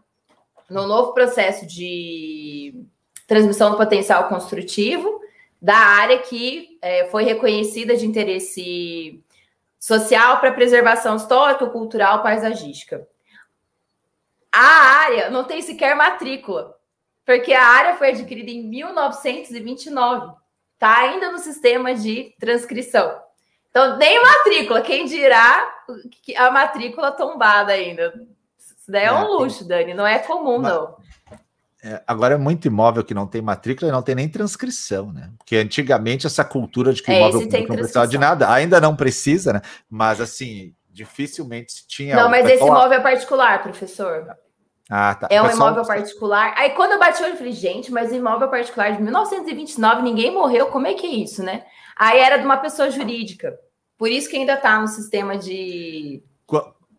no 0.70 0.86
novo 0.86 1.12
processo 1.12 1.66
de 1.66 2.86
transmissão 3.26 3.72
do 3.72 3.76
potencial 3.76 4.28
construtivo 4.28 5.20
da 5.60 5.76
área 5.76 6.18
que 6.18 6.78
é, 6.80 7.06
foi 7.08 7.24
reconhecida 7.24 7.96
de 7.96 8.06
interesse 8.06 9.22
social 9.78 10.38
para 10.38 10.52
preservação 10.52 11.16
histórica, 11.16 11.66
cultural, 11.66 12.22
paisagística. 12.22 13.06
A 14.52 15.02
área 15.04 15.30
não 15.30 15.44
tem 15.44 15.60
sequer 15.60 15.96
matrícula, 15.96 16.76
porque 17.24 17.52
a 17.52 17.64
área 17.64 17.96
foi 17.96 18.10
adquirida 18.10 18.50
em 18.50 18.62
1929, 18.62 20.39
está 20.80 21.00
ainda 21.00 21.30
no 21.30 21.38
sistema 21.38 21.94
de 21.94 22.34
transcrição. 22.40 23.14
Então, 23.68 23.98
nem 23.98 24.20
matrícula, 24.20 24.80
quem 24.80 25.04
dirá 25.04 25.70
a 26.38 26.50
matrícula 26.50 27.12
tombada 27.12 27.72
ainda. 27.72 28.14
Isso 28.58 28.90
daí 28.90 29.04
é 29.04 29.12
um 29.12 29.28
luxo, 29.28 29.68
Dani, 29.68 29.92
não 29.92 30.06
é 30.06 30.18
comum, 30.18 30.58
Mas... 30.58 30.72
não. 30.72 30.96
É, 31.82 32.02
agora 32.06 32.34
é 32.34 32.38
muito 32.38 32.66
imóvel 32.66 33.02
que 33.04 33.14
não 33.14 33.26
tem 33.26 33.40
matrícula 33.40 33.88
e 33.88 33.92
não 33.92 34.02
tem 34.02 34.14
nem 34.14 34.28
transcrição, 34.28 35.12
né? 35.12 35.30
Porque 35.38 35.56
antigamente 35.56 36.26
essa 36.26 36.44
cultura 36.44 36.92
de 36.92 37.02
que 37.02 37.10
o 37.10 37.14
é, 37.14 37.18
imóvel 37.18 37.40
não 37.40 37.76
precisava 37.76 38.06
de 38.06 38.18
nada, 38.18 38.52
ainda 38.52 38.80
não 38.80 38.94
precisa, 38.94 39.54
né? 39.54 39.62
Mas 39.88 40.20
assim, 40.20 40.74
dificilmente 40.90 41.72
se 41.72 41.86
tinha. 41.86 42.16
Não, 42.16 42.28
mas 42.28 42.44
esse 42.46 42.62
imóvel 42.62 42.98
é 42.98 43.00
particular, 43.00 43.62
professor. 43.62 44.26
Ah, 44.90 45.14
tá. 45.14 45.28
É 45.30 45.40
um 45.40 45.46
pessoal... 45.46 45.68
imóvel 45.68 45.86
particular. 45.86 46.52
Aí 46.56 46.70
quando 46.70 46.92
eu 46.92 46.98
bati 46.98 47.22
o 47.22 47.24
olho, 47.24 47.34
eu 47.34 47.38
falei, 47.38 47.52
gente, 47.52 47.92
mas 47.92 48.12
imóvel 48.12 48.48
particular 48.48 48.96
de 48.96 49.00
1929, 49.00 50.02
ninguém 50.02 50.34
morreu, 50.34 50.66
como 50.66 50.88
é 50.88 50.94
que 50.94 51.06
é 51.06 51.10
isso, 51.10 51.44
né? 51.44 51.64
Aí 51.96 52.18
era 52.18 52.38
de 52.38 52.44
uma 52.44 52.56
pessoa 52.56 52.90
jurídica. 52.90 53.56
Por 53.96 54.10
isso 54.10 54.28
que 54.28 54.36
ainda 54.36 54.54
está 54.54 54.80
no 54.80 54.88
sistema 54.88 55.38
de. 55.38 56.22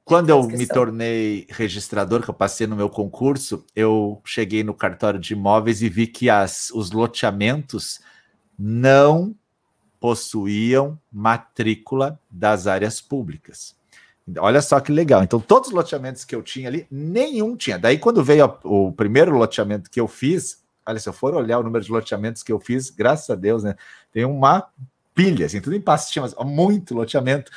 Quando 0.06 0.30
eu 0.30 0.44
me 0.44 0.68
tornei 0.68 1.48
registrador, 1.50 2.22
que 2.22 2.30
eu 2.30 2.34
passei 2.34 2.66
no 2.66 2.76
meu 2.76 2.90
concurso, 2.90 3.66
eu 3.76 4.22
cheguei 4.26 4.64
no 4.64 4.74
cartório 4.74 5.20
de 5.20 5.34
imóveis 5.34 5.82
e 5.82 5.90
vi 5.90 6.08
que 6.08 6.30
as, 6.30 6.70
os 6.72 6.92
loteamentos 6.92 8.00
não 8.58 9.36
possuíam 10.00 11.00
matrícula 11.12 12.20
das 12.30 12.68
áreas 12.68 13.02
públicas. 13.02 13.76
Olha 14.38 14.62
só 14.62 14.80
que 14.80 14.92
legal. 14.92 15.24
Então, 15.24 15.40
todos 15.40 15.70
os 15.70 15.76
loteamentos 15.76 16.24
que 16.24 16.36
eu 16.36 16.42
tinha 16.42 16.68
ali, 16.68 16.88
nenhum 16.90 17.56
tinha. 17.56 17.78
Daí, 17.78 17.98
quando 17.98 18.24
veio 18.24 18.46
a, 18.46 18.60
o 18.64 18.92
primeiro 18.92 19.36
loteamento 19.38 19.90
que 19.90 20.00
eu 20.00 20.08
fiz, 20.08 20.64
olha, 20.86 21.00
se 21.00 21.08
eu 21.08 21.14
for 21.14 21.34
olhar 21.34 21.60
o 21.60 21.64
número 21.64 21.84
de 21.84 21.92
loteamentos 21.92 22.44
que 22.44 22.52
eu 22.52 22.60
fiz, 22.60 22.90
graças 22.90 23.30
a 23.30 23.36
Deus, 23.36 23.64
né? 23.64 23.76
Tem 24.12 24.26
uma 24.26 24.68
pilha, 25.14 25.46
assim, 25.46 25.62
tudo 25.62 25.76
em 25.76 25.82
pastinha, 25.82 26.24
mas 26.24 26.36
muito 26.46 26.96
loteamento. 26.96 27.52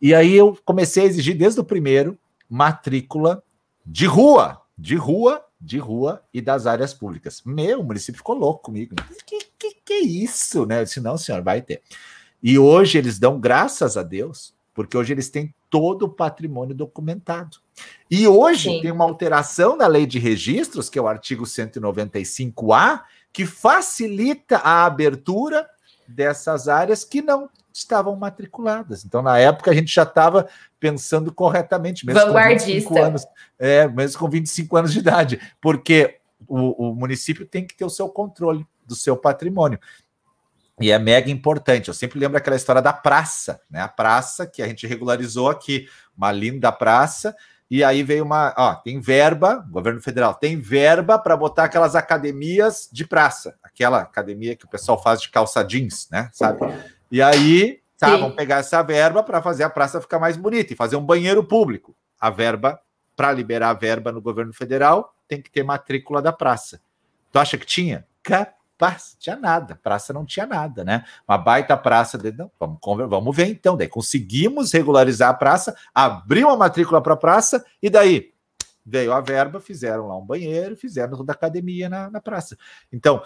E 0.00 0.14
aí 0.14 0.34
eu 0.34 0.58
comecei 0.64 1.04
a 1.04 1.06
exigir 1.06 1.36
desde 1.36 1.60
o 1.60 1.64
primeiro 1.64 2.18
matrícula 2.48 3.42
de 3.84 4.06
rua, 4.06 4.62
de 4.76 4.96
rua, 4.96 5.44
de 5.60 5.78
rua 5.78 6.22
e 6.32 6.40
das 6.40 6.66
áreas 6.66 6.92
públicas. 6.92 7.42
Meu, 7.44 7.80
o 7.80 7.84
município 7.84 8.18
ficou 8.18 8.36
louco 8.36 8.64
comigo. 8.64 8.94
Que, 9.24 9.38
que, 9.58 9.76
que 9.84 9.92
é 9.92 10.00
isso, 10.00 10.66
né? 10.66 10.80
Eu 10.80 10.84
disse, 10.84 11.00
não, 11.00 11.16
senhor, 11.16 11.42
vai 11.42 11.62
ter. 11.62 11.82
E 12.42 12.58
hoje 12.58 12.98
eles 12.98 13.18
dão 13.18 13.40
graças 13.40 13.96
a 13.96 14.02
Deus, 14.02 14.54
porque 14.76 14.94
hoje 14.94 15.14
eles 15.14 15.30
têm 15.30 15.54
todo 15.70 16.02
o 16.02 16.08
patrimônio 16.08 16.74
documentado. 16.74 17.56
E 18.10 18.28
hoje 18.28 18.68
Sim. 18.68 18.82
tem 18.82 18.92
uma 18.92 19.04
alteração 19.04 19.74
na 19.74 19.86
lei 19.86 20.04
de 20.04 20.18
registros, 20.18 20.90
que 20.90 20.98
é 20.98 21.02
o 21.02 21.08
artigo 21.08 21.44
195A, 21.44 23.00
que 23.32 23.46
facilita 23.46 24.58
a 24.58 24.84
abertura 24.84 25.66
dessas 26.06 26.68
áreas 26.68 27.04
que 27.04 27.22
não 27.22 27.48
estavam 27.72 28.14
matriculadas. 28.16 29.02
Então, 29.02 29.22
na 29.22 29.38
época, 29.38 29.70
a 29.70 29.74
gente 29.74 29.92
já 29.92 30.02
estava 30.02 30.46
pensando 30.78 31.32
corretamente, 31.32 32.04
mesmo 32.04 32.20
Vanguardista. 32.20 32.88
com 32.88 32.94
25 32.94 32.98
anos, 32.98 33.26
é, 33.58 33.88
mesmo 33.88 34.18
com 34.18 34.28
25 34.28 34.76
anos 34.76 34.92
de 34.92 34.98
idade, 34.98 35.40
porque 35.58 36.18
o, 36.46 36.90
o 36.90 36.94
município 36.94 37.46
tem 37.46 37.66
que 37.66 37.74
ter 37.74 37.84
o 37.86 37.90
seu 37.90 38.10
controle 38.10 38.66
do 38.86 38.94
seu 38.94 39.16
patrimônio. 39.16 39.80
E 40.80 40.90
é 40.90 40.98
mega 40.98 41.30
importante. 41.30 41.88
Eu 41.88 41.94
sempre 41.94 42.18
lembro 42.18 42.36
aquela 42.36 42.56
história 42.56 42.82
da 42.82 42.92
praça, 42.92 43.60
né? 43.70 43.80
A 43.80 43.88
praça 43.88 44.46
que 44.46 44.62
a 44.62 44.68
gente 44.68 44.86
regularizou 44.86 45.48
aqui, 45.48 45.88
uma 46.16 46.30
linda 46.30 46.70
praça, 46.70 47.34
e 47.70 47.82
aí 47.82 48.02
veio 48.02 48.24
uma, 48.24 48.54
ó, 48.56 48.74
tem 48.74 49.00
verba, 49.00 49.66
governo 49.68 50.00
federal 50.00 50.34
tem 50.34 50.58
verba 50.58 51.18
para 51.18 51.36
botar 51.36 51.64
aquelas 51.64 51.96
academias 51.96 52.88
de 52.92 53.04
praça, 53.04 53.56
aquela 53.62 54.02
academia 54.02 54.54
que 54.54 54.64
o 54.64 54.68
pessoal 54.68 55.02
faz 55.02 55.20
de 55.20 55.30
calça 55.30 55.64
jeans, 55.64 56.08
né? 56.10 56.30
Sabe? 56.32 56.60
E 57.10 57.20
aí, 57.20 57.80
tá, 57.98 58.14
Sim. 58.14 58.20
vamos 58.20 58.36
pegar 58.36 58.58
essa 58.58 58.82
verba 58.82 59.22
para 59.22 59.42
fazer 59.42 59.64
a 59.64 59.70
praça 59.70 60.00
ficar 60.00 60.18
mais 60.18 60.36
bonita 60.36 60.72
e 60.72 60.76
fazer 60.76 60.96
um 60.96 61.04
banheiro 61.04 61.42
público. 61.42 61.96
A 62.20 62.30
verba, 62.30 62.78
para 63.16 63.32
liberar 63.32 63.70
a 63.70 63.74
verba 63.74 64.12
no 64.12 64.20
governo 64.20 64.52
federal, 64.52 65.14
tem 65.26 65.42
que 65.42 65.50
ter 65.50 65.64
matrícula 65.64 66.22
da 66.22 66.32
praça. 66.32 66.80
Tu 67.32 67.38
acha 67.38 67.58
que 67.58 67.66
tinha? 67.66 68.06
Capaz, 68.22 68.54
tinha 69.18 69.36
nada. 69.36 69.78
Praça 69.82 70.12
não 70.12 70.24
tinha 70.24 70.46
nada, 70.46 70.84
né? 70.84 71.04
Uma 71.28 71.38
baita 71.38 71.76
praça. 71.76 72.18
De... 72.18 72.32
Não, 72.32 72.50
vamos, 72.58 72.78
vamos 73.08 73.36
ver 73.36 73.46
então. 73.46 73.76
Daí 73.76 73.88
conseguimos 73.88 74.72
regularizar 74.72 75.30
a 75.30 75.34
praça, 75.34 75.76
abriu 75.94 76.48
a 76.48 76.56
matrícula 76.56 77.00
para 77.00 77.14
a 77.14 77.16
praça 77.16 77.64
e 77.82 77.88
daí 77.88 78.32
veio 78.84 79.12
a 79.12 79.20
verba, 79.20 79.60
fizeram 79.60 80.06
lá 80.06 80.16
um 80.16 80.24
banheiro, 80.24 80.76
fizeram 80.76 81.16
toda 81.16 81.32
a 81.32 81.34
academia 81.34 81.88
na, 81.88 82.08
na 82.08 82.20
praça. 82.20 82.56
Então, 82.92 83.20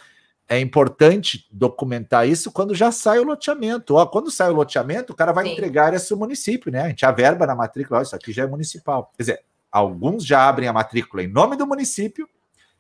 é 0.49 0.59
importante 0.59 1.47
documentar 1.53 2.27
isso 2.27 2.51
quando 2.51 2.75
já 2.75 2.91
sai 2.91 3.19
o 3.21 3.25
loteamento. 3.25 3.95
Ó, 3.95 4.07
quando 4.07 4.31
sai 4.31 4.51
o 4.51 4.55
loteamento, 4.55 5.13
o 5.13 5.17
cara 5.17 5.33
vai 5.33 5.45
Sim. 5.45 5.53
entregar 5.53 5.95
esse 5.95 6.13
município, 6.15 6.73
né? 6.73 6.83
A 6.83 6.89
gente 6.89 7.07
averba 7.07 7.47
na 7.47 7.55
matrícula, 7.55 8.01
ó, 8.01 8.03
isso 8.03 8.17
aqui 8.17 8.33
já 8.33 8.45
é 8.45 8.47
municipal. 8.47 9.13
Quer 9.17 9.23
dizer, 9.23 9.45
alguns 9.71 10.25
já 10.25 10.49
abrem 10.49 10.69
a 10.69 10.73
matrícula 10.73 11.23
em 11.23 11.29
nome 11.29 11.57
do 11.57 11.67
município 11.67 12.29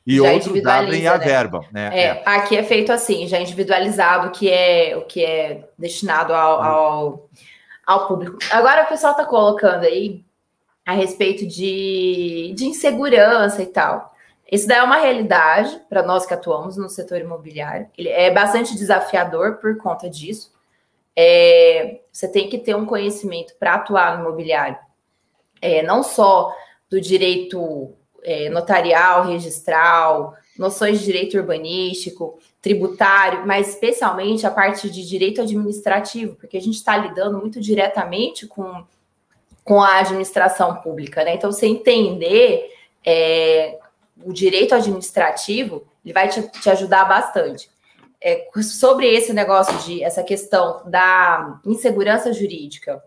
e 0.06 0.16
já 0.16 0.32
outros 0.32 0.66
abrem 0.66 1.06
a 1.06 1.18
né? 1.18 1.24
verba. 1.24 1.64
Né? 1.70 1.90
É, 1.92 2.04
é, 2.06 2.22
Aqui 2.24 2.56
é 2.56 2.62
feito 2.62 2.92
assim, 2.92 3.26
já 3.26 3.38
individualizado 3.38 4.28
o 4.28 4.30
que 4.30 4.50
é, 4.50 4.96
o 4.96 5.02
que 5.02 5.24
é 5.24 5.68
destinado 5.78 6.32
ao, 6.34 6.60
hum. 6.60 6.64
ao, 6.64 7.28
ao 7.86 8.08
público. 8.08 8.38
Agora 8.50 8.84
o 8.84 8.86
pessoal 8.86 9.12
está 9.12 9.24
colocando 9.24 9.84
aí 9.84 10.24
a 10.84 10.92
respeito 10.92 11.46
de, 11.46 12.52
de 12.56 12.64
insegurança 12.64 13.62
e 13.62 13.66
tal. 13.66 14.10
Isso 14.50 14.66
daí 14.66 14.78
é 14.78 14.82
uma 14.82 14.96
realidade 14.96 15.80
para 15.88 16.02
nós 16.02 16.26
que 16.26 16.34
atuamos 16.34 16.76
no 16.76 16.88
setor 16.88 17.20
imobiliário. 17.20 17.88
Ele 17.96 18.08
é 18.08 18.30
bastante 18.30 18.74
desafiador 18.74 19.58
por 19.58 19.76
conta 19.76 20.10
disso. 20.10 20.52
É, 21.14 22.00
você 22.10 22.26
tem 22.26 22.48
que 22.48 22.58
ter 22.58 22.74
um 22.74 22.86
conhecimento 22.86 23.54
para 23.58 23.74
atuar 23.74 24.16
no 24.16 24.24
imobiliário, 24.24 24.78
é, 25.60 25.82
não 25.82 26.02
só 26.02 26.52
do 26.88 27.00
direito 27.00 27.94
é, 28.22 28.48
notarial, 28.50 29.26
registral, 29.26 30.34
noções 30.58 30.98
de 30.98 31.06
direito 31.06 31.38
urbanístico, 31.38 32.38
tributário, 32.60 33.46
mas 33.46 33.70
especialmente 33.70 34.46
a 34.46 34.50
parte 34.50 34.90
de 34.90 35.06
direito 35.06 35.40
administrativo, 35.40 36.34
porque 36.34 36.56
a 36.56 36.60
gente 36.60 36.74
está 36.76 36.96
lidando 36.96 37.38
muito 37.38 37.60
diretamente 37.60 38.46
com, 38.46 38.84
com 39.64 39.82
a 39.82 40.00
administração 40.00 40.76
pública, 40.76 41.24
né? 41.24 41.34
Então, 41.34 41.50
você 41.50 41.66
entender 41.66 42.70
é, 43.04 43.78
o 44.22 44.32
direito 44.32 44.74
administrativo, 44.74 45.86
ele 46.04 46.12
vai 46.12 46.28
te, 46.28 46.42
te 46.48 46.68
ajudar 46.68 47.04
bastante. 47.06 47.70
É, 48.22 48.46
sobre 48.62 49.06
esse 49.06 49.32
negócio 49.32 49.76
de 49.78 50.04
essa 50.04 50.22
questão 50.22 50.82
da 50.84 51.58
insegurança 51.64 52.34
jurídica, 52.34 53.02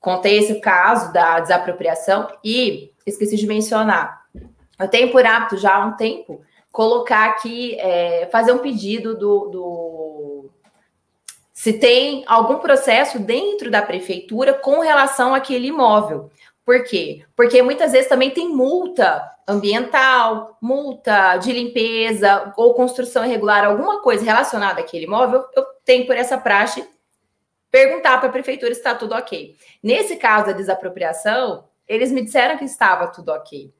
contei 0.00 0.38
esse 0.38 0.60
caso 0.60 1.12
da 1.12 1.40
desapropriação 1.40 2.28
e 2.44 2.92
esqueci 3.04 3.36
de 3.36 3.46
mencionar. 3.46 4.21
Eu 4.78 4.88
tenho 4.88 5.10
por 5.12 5.24
hábito 5.24 5.56
já 5.56 5.74
há 5.76 5.86
um 5.86 5.96
tempo 5.96 6.42
colocar 6.72 7.26
aqui, 7.26 7.76
é, 7.78 8.28
fazer 8.32 8.52
um 8.52 8.58
pedido 8.58 9.16
do, 9.16 9.48
do 9.48 10.50
se 11.52 11.74
tem 11.74 12.24
algum 12.26 12.58
processo 12.58 13.18
dentro 13.18 13.70
da 13.70 13.82
prefeitura 13.82 14.54
com 14.54 14.80
relação 14.80 15.34
àquele 15.34 15.68
imóvel. 15.68 16.30
Por 16.64 16.82
quê? 16.84 17.24
Porque 17.36 17.62
muitas 17.62 17.92
vezes 17.92 18.08
também 18.08 18.30
tem 18.30 18.48
multa 18.48 19.22
ambiental, 19.46 20.56
multa 20.60 21.36
de 21.36 21.52
limpeza 21.52 22.52
ou 22.56 22.74
construção 22.74 23.24
irregular, 23.24 23.64
alguma 23.64 24.00
coisa 24.00 24.24
relacionada 24.24 24.80
àquele 24.80 25.04
imóvel, 25.04 25.44
eu 25.54 25.64
tenho 25.84 26.06
por 26.06 26.16
essa 26.16 26.38
praxe 26.38 26.88
perguntar 27.70 28.18
para 28.18 28.28
a 28.28 28.32
prefeitura 28.32 28.72
se 28.72 28.80
está 28.80 28.94
tudo 28.94 29.14
ok. 29.14 29.56
Nesse 29.82 30.16
caso 30.16 30.46
da 30.46 30.52
desapropriação, 30.52 31.64
eles 31.88 32.12
me 32.12 32.22
disseram 32.22 32.58
que 32.58 32.64
estava 32.64 33.08
tudo 33.08 33.30
ok. 33.30 33.72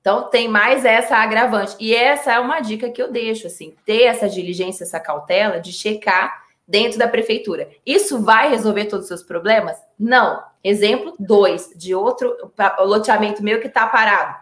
Então 0.00 0.28
tem 0.30 0.48
mais 0.48 0.84
essa 0.84 1.16
agravante. 1.16 1.76
E 1.78 1.94
essa 1.94 2.32
é 2.32 2.38
uma 2.38 2.60
dica 2.60 2.90
que 2.90 3.02
eu 3.02 3.12
deixo, 3.12 3.46
assim, 3.46 3.74
ter 3.84 4.04
essa 4.04 4.28
diligência, 4.28 4.84
essa 4.84 4.98
cautela 4.98 5.60
de 5.60 5.72
checar 5.72 6.44
dentro 6.66 6.98
da 6.98 7.08
prefeitura. 7.08 7.68
Isso 7.84 8.22
vai 8.22 8.48
resolver 8.48 8.86
todos 8.86 9.04
os 9.04 9.08
seus 9.08 9.22
problemas? 9.22 9.76
Não. 9.98 10.42
Exemplo 10.62 11.14
2 11.18 11.72
de 11.76 11.94
outro 11.94 12.52
loteamento 12.80 13.42
meu 13.42 13.60
que 13.60 13.66
está 13.66 13.86
parado. 13.86 14.36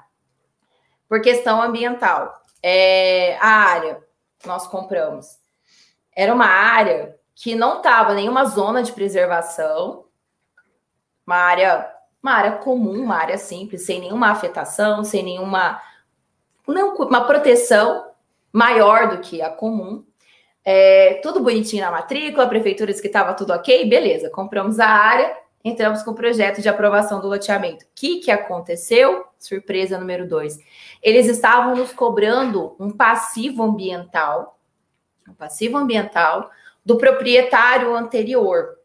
Por 1.09 1.21
questão 1.21 1.63
ambiental. 1.63 2.35
É, 2.63 3.37
a 3.41 3.49
área 3.49 4.03
nós 4.45 4.67
compramos 4.67 5.39
era 6.19 6.35
uma 6.35 6.47
área 6.47 7.17
que 7.33 7.55
não 7.55 7.77
estava 7.77 8.13
nenhuma 8.13 8.45
zona 8.47 8.83
de 8.83 8.91
preservação, 8.91 10.07
uma 11.25 11.37
área 11.37 11.89
uma 12.23 12.33
área 12.33 12.53
comum, 12.53 13.03
uma 13.03 13.17
área 13.17 13.39
simples, 13.39 13.87
sem 13.87 14.01
nenhuma 14.01 14.31
afetação, 14.31 15.05
sem 15.05 15.23
nenhuma 15.23 15.81
não, 16.67 16.95
uma 16.97 17.25
proteção 17.25 18.11
maior 18.53 19.09
do 19.09 19.19
que 19.19 19.41
a 19.41 19.51
comum. 19.51 20.05
É, 20.65 21.21
tudo 21.23 21.41
bonitinho 21.41 21.83
na 21.83 21.91
matrícula, 21.91 22.45
a 22.45 22.49
prefeitura 22.49 22.91
disse 22.91 23.01
que 23.01 23.09
estava 23.09 23.33
tudo 23.35 23.53
ok, 23.53 23.89
beleza, 23.89 24.29
compramos 24.29 24.79
a 24.79 24.87
área, 24.87 25.35
entramos 25.65 26.03
com 26.03 26.11
o 26.11 26.15
projeto 26.15 26.61
de 26.61 26.69
aprovação 26.69 27.21
do 27.21 27.29
loteamento. 27.29 27.85
O 27.85 27.89
que, 27.95 28.19
que 28.19 28.31
aconteceu? 28.31 29.25
Surpresa 29.39 29.99
número 29.99 30.29
dois. 30.29 30.59
Eles 31.03 31.27
estavam 31.27 31.75
nos 31.75 31.93
cobrando 31.93 32.77
um 32.79 32.91
passivo 32.91 33.63
ambiental, 33.63 34.59
um 35.27 35.35
passivo 35.35 35.79
ambiental 35.79 36.51
do 36.85 36.99
proprietário 36.99 37.95
anterior. 37.95 38.78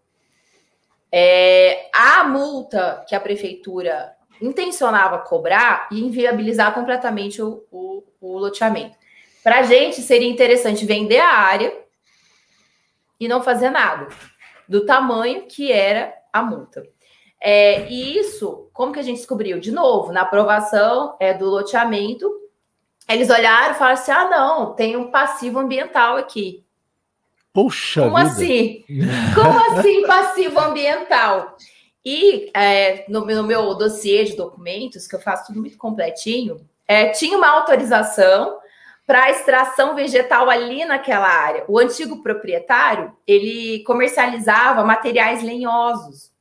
É, 1.15 1.91
a 1.93 2.23
multa 2.23 3.05
que 3.07 3.13
a 3.13 3.19
prefeitura 3.19 4.15
intencionava 4.41 5.19
cobrar 5.19 5.87
e 5.91 5.99
inviabilizar 5.99 6.73
completamente 6.73 7.39
o, 7.39 7.63
o, 7.71 8.03
o 8.19 8.37
loteamento. 8.39 8.97
Para 9.43 9.59
a 9.59 9.63
gente 9.63 10.01
seria 10.01 10.27
interessante 10.27 10.85
vender 10.85 11.19
a 11.19 11.29
área 11.29 11.71
e 13.19 13.27
não 13.27 13.43
fazer 13.43 13.69
nada, 13.69 14.09
do 14.67 14.87
tamanho 14.87 15.45
que 15.45 15.71
era 15.71 16.13
a 16.31 16.41
multa. 16.41 16.83
É, 17.39 17.87
e 17.89 18.17
isso, 18.17 18.69
como 18.73 18.91
que 18.91 18.99
a 18.99 19.03
gente 19.03 19.17
descobriu? 19.17 19.59
De 19.59 19.71
novo, 19.71 20.11
na 20.11 20.21
aprovação 20.21 21.15
é, 21.19 21.33
do 21.33 21.45
loteamento, 21.45 22.27
eles 23.07 23.29
olharam 23.29 23.73
e 23.73 23.77
falaram 23.77 23.99
assim: 23.99 24.11
ah, 24.11 24.29
não, 24.29 24.73
tem 24.73 24.95
um 24.95 25.11
passivo 25.11 25.59
ambiental 25.59 26.17
aqui. 26.17 26.62
Puxa 27.53 28.01
Como 28.01 28.17
vida. 28.17 28.29
assim? 28.29 28.83
Como 29.35 29.79
assim 29.79 30.07
passivo 30.07 30.59
ambiental? 30.59 31.55
E 32.03 32.51
é, 32.53 33.05
no, 33.07 33.25
no, 33.25 33.43
meu 33.43 33.75
dossiê 33.75 34.25
de 34.25 34.35
documentos, 34.35 35.07
que 35.07 35.15
eu 35.15 35.21
faço 35.21 35.47
tudo 35.47 35.61
muito 35.61 35.77
completinho, 35.77 36.67
é, 36.87 37.09
tinha 37.09 37.37
uma 37.37 37.47
autorização 37.47 38.57
para 39.05 39.29
extração 39.29 39.95
vegetal 39.95 40.49
ali 40.49 40.83
naquela 40.83 41.27
área. 41.27 41.63
O 41.67 41.77
antigo 41.77 42.21
proprietário, 42.23 43.15
ele 43.27 43.83
comercializava 43.83 44.83
materiais 44.83 45.43
lenhosos. 45.43 46.31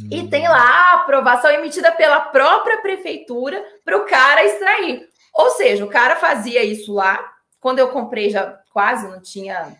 Hum. 0.00 0.08
E 0.10 0.28
tem 0.28 0.48
lá 0.48 0.92
a 0.92 0.94
aprovação 1.02 1.50
emitida 1.50 1.90
pela 1.92 2.20
própria 2.20 2.80
prefeitura 2.80 3.62
para 3.84 3.96
o 3.96 4.06
cara 4.06 4.44
extrair. 4.44 5.08
Ou 5.34 5.50
seja, 5.50 5.84
o 5.84 5.88
cara 5.88 6.16
fazia 6.16 6.62
isso 6.62 6.94
lá. 6.94 7.32
Quando 7.60 7.78
eu 7.78 7.88
comprei, 7.88 8.30
já 8.30 8.58
quase 8.72 9.08
não 9.08 9.20
tinha 9.20 9.76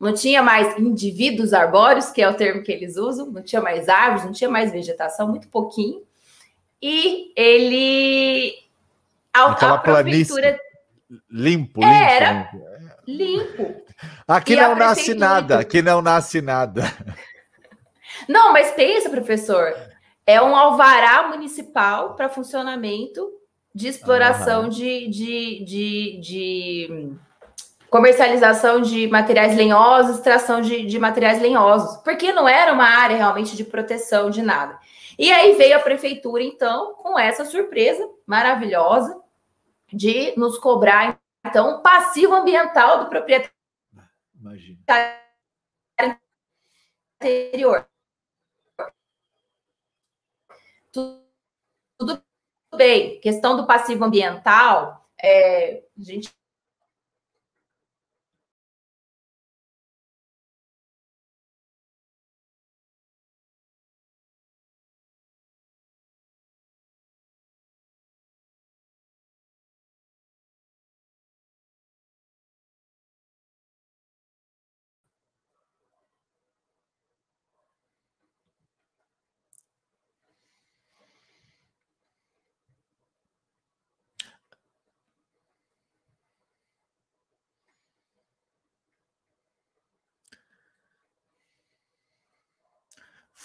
não 0.00 0.12
tinha 0.12 0.42
mais 0.42 0.78
indivíduos 0.78 1.52
arbóreos, 1.52 2.10
que 2.10 2.20
é 2.20 2.28
o 2.28 2.34
termo 2.34 2.62
que 2.62 2.72
eles 2.72 2.96
usam, 2.96 3.30
não 3.30 3.42
tinha 3.42 3.62
mais 3.62 3.88
árvores, 3.88 4.24
não 4.24 4.32
tinha 4.32 4.50
mais 4.50 4.70
vegetação, 4.72 5.28
muito 5.28 5.48
pouquinho. 5.48 6.02
E 6.80 7.32
ele. 7.36 8.54
A, 9.32 9.52
Aquela 9.52 9.74
a 9.74 9.78
prefeitura. 9.78 10.58
Limpo, 11.30 11.80
limpo. 11.80 11.84
Era 11.84 12.50
limpo. 13.06 13.84
Aqui 14.26 14.54
e 14.54 14.56
não 14.56 14.74
nasce 14.74 15.14
nada, 15.14 15.58
aqui 15.60 15.80
não 15.80 16.02
nasce 16.02 16.40
nada. 16.40 16.82
Não, 18.28 18.52
mas 18.52 18.70
pensa, 18.72 19.10
professor, 19.10 19.74
é 20.26 20.40
um 20.40 20.56
alvará 20.56 21.28
municipal 21.28 22.14
para 22.14 22.28
funcionamento 22.28 23.30
de 23.74 23.88
exploração 23.88 24.68
de, 24.68 25.08
de, 25.08 25.64
de, 25.64 26.20
de 26.20 27.12
comercialização 27.94 28.80
de 28.80 29.06
materiais 29.06 29.56
lenhosos, 29.56 30.16
extração 30.16 30.60
de, 30.60 30.84
de 30.84 30.98
materiais 30.98 31.40
lenhosos, 31.40 31.96
porque 31.98 32.32
não 32.32 32.48
era 32.48 32.72
uma 32.72 32.88
área 32.88 33.16
realmente 33.16 33.54
de 33.54 33.62
proteção 33.62 34.30
de 34.30 34.42
nada. 34.42 34.80
E 35.16 35.30
aí 35.30 35.54
veio 35.54 35.76
a 35.76 35.80
prefeitura, 35.80 36.42
então, 36.42 36.94
com 36.94 37.16
essa 37.16 37.44
surpresa 37.44 38.04
maravilhosa 38.26 39.16
de 39.92 40.36
nos 40.36 40.58
cobrar, 40.58 41.20
então, 41.46 41.78
um 41.78 41.82
passivo 41.82 42.34
ambiental 42.34 43.04
do 43.04 43.08
proprietário 43.08 43.54
Imagina. 44.40 44.76
anterior. 47.22 47.88
Tudo 50.90 52.20
bem, 52.74 53.20
questão 53.20 53.56
do 53.56 53.68
passivo 53.68 54.04
ambiental, 54.04 55.08
é, 55.22 55.84
a 55.96 56.02
gente 56.02 56.34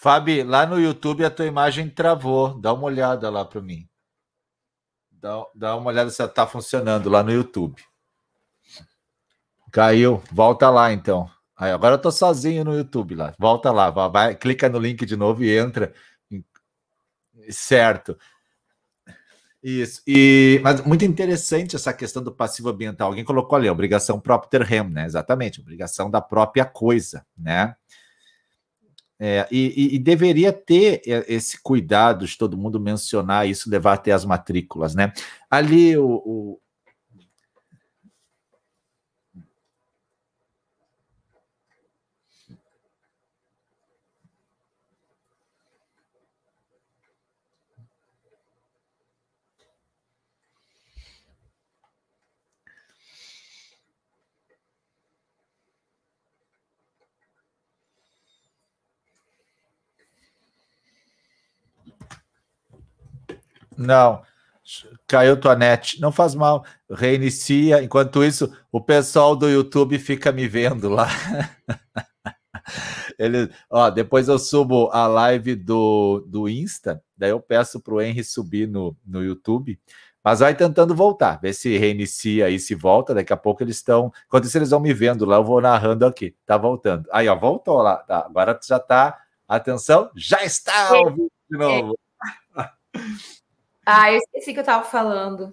Fabi, 0.02 0.44
lá 0.44 0.66
no 0.66 0.80
YouTube 0.80 1.26
a 1.26 1.30
tua 1.30 1.46
imagem 1.46 1.90
travou. 1.90 2.58
Dá 2.58 2.72
uma 2.72 2.86
olhada 2.86 3.30
lá 3.30 3.44
para 3.44 3.60
mim. 3.60 3.86
Dá, 5.12 5.46
dá 5.54 5.76
uma 5.76 5.90
olhada 5.90 6.10
se 6.10 6.24
está 6.24 6.48
funcionando 6.48 7.10
lá 7.10 7.22
no 7.22 7.34
YouTube. 7.34 7.84
Caiu. 9.70 10.24
Volta 10.32 10.70
lá 10.70 10.94
então. 10.94 11.30
Aí, 11.54 11.72
agora 11.72 11.96
eu 11.96 12.02
tô 12.02 12.10
sozinho 12.12 12.64
no 12.64 12.78
YouTube 12.78 13.14
lá. 13.14 13.34
Volta 13.38 13.74
lá, 13.74 13.90
vai, 13.90 14.10
vai, 14.10 14.36
clica 14.36 14.70
no 14.70 14.80
link 14.80 15.06
de 15.06 15.18
novo 15.18 15.44
e 15.44 15.54
entra. 15.54 15.94
Certo. 17.50 18.18
Isso. 19.62 20.02
E, 20.08 20.62
mas 20.64 20.80
muito 20.86 21.04
interessante 21.04 21.76
essa 21.76 21.92
questão 21.92 22.24
do 22.24 22.32
passivo 22.32 22.70
ambiental. 22.70 23.10
Alguém 23.10 23.26
colocou 23.26 23.58
ali, 23.58 23.70
obrigação 23.70 24.18
própria 24.18 24.64
rem, 24.64 24.90
né? 24.90 25.06
Exatamente, 25.06 25.60
obrigação 25.60 26.10
da 26.10 26.22
própria 26.22 26.64
coisa, 26.64 27.26
né? 27.38 27.76
É, 29.22 29.46
e, 29.52 29.96
e, 29.96 30.00
deveria 30.00 30.54
ter 30.54 31.02
é, 31.06 31.26
esse 31.28 31.62
cuidado 31.62 32.26
de 32.26 32.38
todo 32.38 32.58
mundo 32.58 32.80
mencionar 32.80 33.50
isso, 33.50 33.70
levar 33.70 33.94
até 33.94 34.14
as 34.14 34.24
matrículas, 34.24 34.96
né? 34.96 35.12
Ali 35.52 35.98
o, 35.98 36.08
o 36.08 36.60
Não. 63.80 64.22
Caiu 65.08 65.40
tua 65.40 65.56
net. 65.56 66.00
Não 66.00 66.12
faz 66.12 66.36
mal. 66.36 66.64
Reinicia. 66.90 67.82
Enquanto 67.82 68.24
isso, 68.24 68.52
o 68.72 68.82
pessoal 68.82 69.36
do 69.36 69.50
YouTube 69.50 69.98
fica 69.98 70.32
me 70.32 70.48
vendo 70.48 70.90
lá. 70.90 71.08
Ele, 73.18 73.50
ó, 73.70 73.90
depois 73.90 74.28
eu 74.28 74.38
subo 74.38 74.90
a 74.92 75.08
live 75.08 75.56
do, 75.56 76.24
do 76.28 76.48
Insta, 76.48 77.02
daí 77.18 77.32
eu 77.32 77.40
peço 77.40 77.80
para 77.80 77.94
o 77.94 78.02
Henry 78.02 78.24
subir 78.24 78.68
no, 78.68 78.96
no 79.06 79.24
YouTube. 79.24 79.80
Mas 80.24 80.42
vai 80.42 80.54
tentando 80.54 80.94
voltar, 80.94 81.40
ver 81.42 81.54
se 81.54 81.78
reinicia 81.78 82.46
aí, 82.46 82.60
se 82.60 82.76
volta. 82.76 83.14
Daqui 83.14 83.32
a 83.32 83.38
pouco 83.38 83.64
eles 83.64 83.78
estão. 83.78 84.12
Enquanto 84.28 84.46
isso, 84.46 84.58
eles 84.58 84.70
vão 84.70 84.80
me 84.80 84.94
vendo 84.94 85.26
lá, 85.26 85.38
eu 85.38 85.44
vou 85.44 85.62
narrando 85.62 86.06
aqui. 86.06 86.36
Tá 86.46 86.58
voltando. 86.58 87.08
Aí, 87.12 87.28
ó, 87.28 87.36
voltou 87.36 87.82
lá. 87.82 87.98
Tá, 87.98 88.26
agora 88.26 88.60
já 88.62 88.80
tá. 88.80 89.18
Atenção, 89.48 90.12
já 90.16 90.44
está 90.44 90.90
ao 90.90 91.10
vivo 91.10 91.32
de 91.50 91.58
novo. 91.58 91.98
Ah, 93.92 94.12
eu 94.12 94.20
esqueci 94.20 94.54
que 94.54 94.60
eu 94.60 94.62
estava 94.62 94.84
falando. 94.84 95.52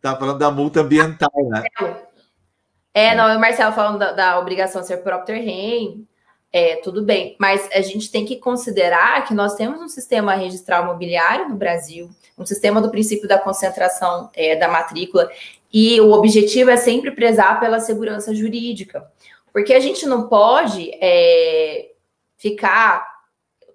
Tá 0.00 0.16
falando 0.16 0.38
da 0.38 0.50
multa 0.50 0.80
ambiental, 0.80 1.30
né? 1.50 1.62
É, 2.94 3.14
não, 3.14 3.36
o 3.36 3.38
Marcelo 3.38 3.74
falando 3.74 3.98
da, 3.98 4.12
da 4.12 4.38
obrigação 4.40 4.80
de 4.80 4.86
ser 4.86 4.98
próprio 4.98 5.36
terreno, 5.36 6.06
é, 6.50 6.76
tudo 6.76 7.02
bem, 7.02 7.36
mas 7.38 7.68
a 7.72 7.82
gente 7.82 8.10
tem 8.10 8.24
que 8.24 8.36
considerar 8.36 9.24
que 9.26 9.34
nós 9.34 9.56
temos 9.56 9.78
um 9.80 9.88
sistema 9.88 10.34
registral 10.34 10.84
imobiliário 10.84 11.48
no 11.48 11.56
Brasil, 11.56 12.08
um 12.38 12.46
sistema 12.46 12.80
do 12.80 12.90
princípio 12.90 13.28
da 13.28 13.38
concentração 13.38 14.30
é, 14.34 14.56
da 14.56 14.68
matrícula, 14.68 15.28
e 15.70 16.00
o 16.00 16.12
objetivo 16.12 16.70
é 16.70 16.78
sempre 16.78 17.10
prezar 17.10 17.60
pela 17.60 17.78
segurança 17.78 18.34
jurídica, 18.34 19.06
porque 19.52 19.74
a 19.74 19.80
gente 19.80 20.06
não 20.06 20.28
pode 20.28 20.92
é, 20.98 21.90
ficar 22.38 23.06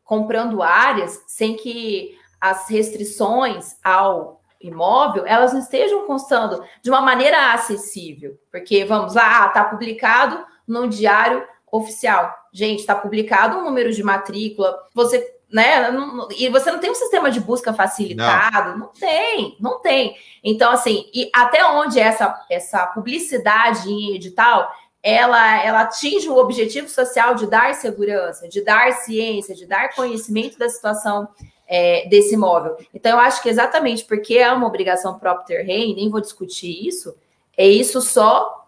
comprando 0.04 0.64
áreas 0.64 1.22
sem 1.28 1.56
que 1.56 2.18
as 2.40 2.70
restrições 2.70 3.76
ao 3.84 4.40
imóvel, 4.62 5.26
elas 5.26 5.54
não 5.54 5.60
estejam 5.60 6.06
constando 6.06 6.64
de 6.82 6.90
uma 6.90 7.02
maneira 7.02 7.54
acessível. 7.54 8.38
Porque, 8.52 8.84
vamos 8.84 9.16
lá, 9.16 9.48
está 9.48 9.64
publicado 9.64 10.46
no 10.68 10.88
diário 10.88 11.46
oficial. 11.72 12.34
Gente, 12.52 12.80
está 12.80 12.96
publicado 12.96 13.58
um 13.58 13.64
número 13.64 13.94
de 13.94 14.04
matrícula, 14.04 14.76
você, 14.94 15.36
né, 15.52 15.92
não, 15.92 16.28
e 16.32 16.50
você 16.50 16.72
não 16.72 16.80
tem 16.80 16.92
um 16.92 16.96
sistema 16.96 17.30
de 17.32 17.40
busca 17.40 17.74
facilitado, 17.74 18.72
não. 18.72 18.78
não 18.80 18.88
tem, 18.88 19.58
não 19.60 19.80
tem. 19.80 20.16
Então, 20.44 20.72
assim, 20.72 21.06
e 21.14 21.30
até 21.34 21.64
onde 21.66 22.00
essa, 22.00 22.44
essa 22.50 22.88
publicidade 22.88 23.90
em 23.90 24.16
edital, 24.16 24.72
ela, 25.02 25.64
ela 25.64 25.82
atinge 25.82 26.28
o 26.28 26.38
objetivo 26.38 26.90
social 26.90 27.36
de 27.36 27.48
dar 27.48 27.74
segurança, 27.76 28.50
de 28.50 28.64
dar 28.64 28.92
ciência, 28.94 29.56
de 29.56 29.66
dar 29.66 29.94
conhecimento 29.94 30.58
da 30.58 30.68
situação 30.68 31.28
é, 31.70 32.08
desse 32.10 32.34
imóvel. 32.34 32.76
Então, 32.92 33.12
eu 33.12 33.20
acho 33.20 33.44
que 33.44 33.50
exatamente 33.50 34.04
porque 34.04 34.34
é 34.40 34.52
uma 34.52 34.66
obrigação 34.66 35.20
própria 35.20 35.64
rei, 35.64 35.94
nem 35.94 36.10
vou 36.10 36.20
discutir 36.20 36.88
isso, 36.88 37.16
é 37.56 37.68
isso 37.68 38.02
só 38.02 38.66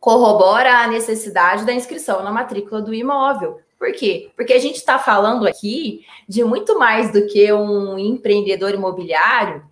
corrobora 0.00 0.78
a 0.78 0.86
necessidade 0.86 1.66
da 1.66 1.72
inscrição 1.72 2.22
na 2.22 2.32
matrícula 2.32 2.80
do 2.80 2.94
imóvel. 2.94 3.60
Por 3.78 3.92
quê? 3.92 4.30
Porque 4.34 4.54
a 4.54 4.58
gente 4.58 4.76
está 4.76 4.98
falando 4.98 5.46
aqui 5.46 6.04
de 6.26 6.42
muito 6.42 6.78
mais 6.78 7.12
do 7.12 7.26
que 7.26 7.52
um 7.52 7.98
empreendedor 7.98 8.72
imobiliário 8.74 9.62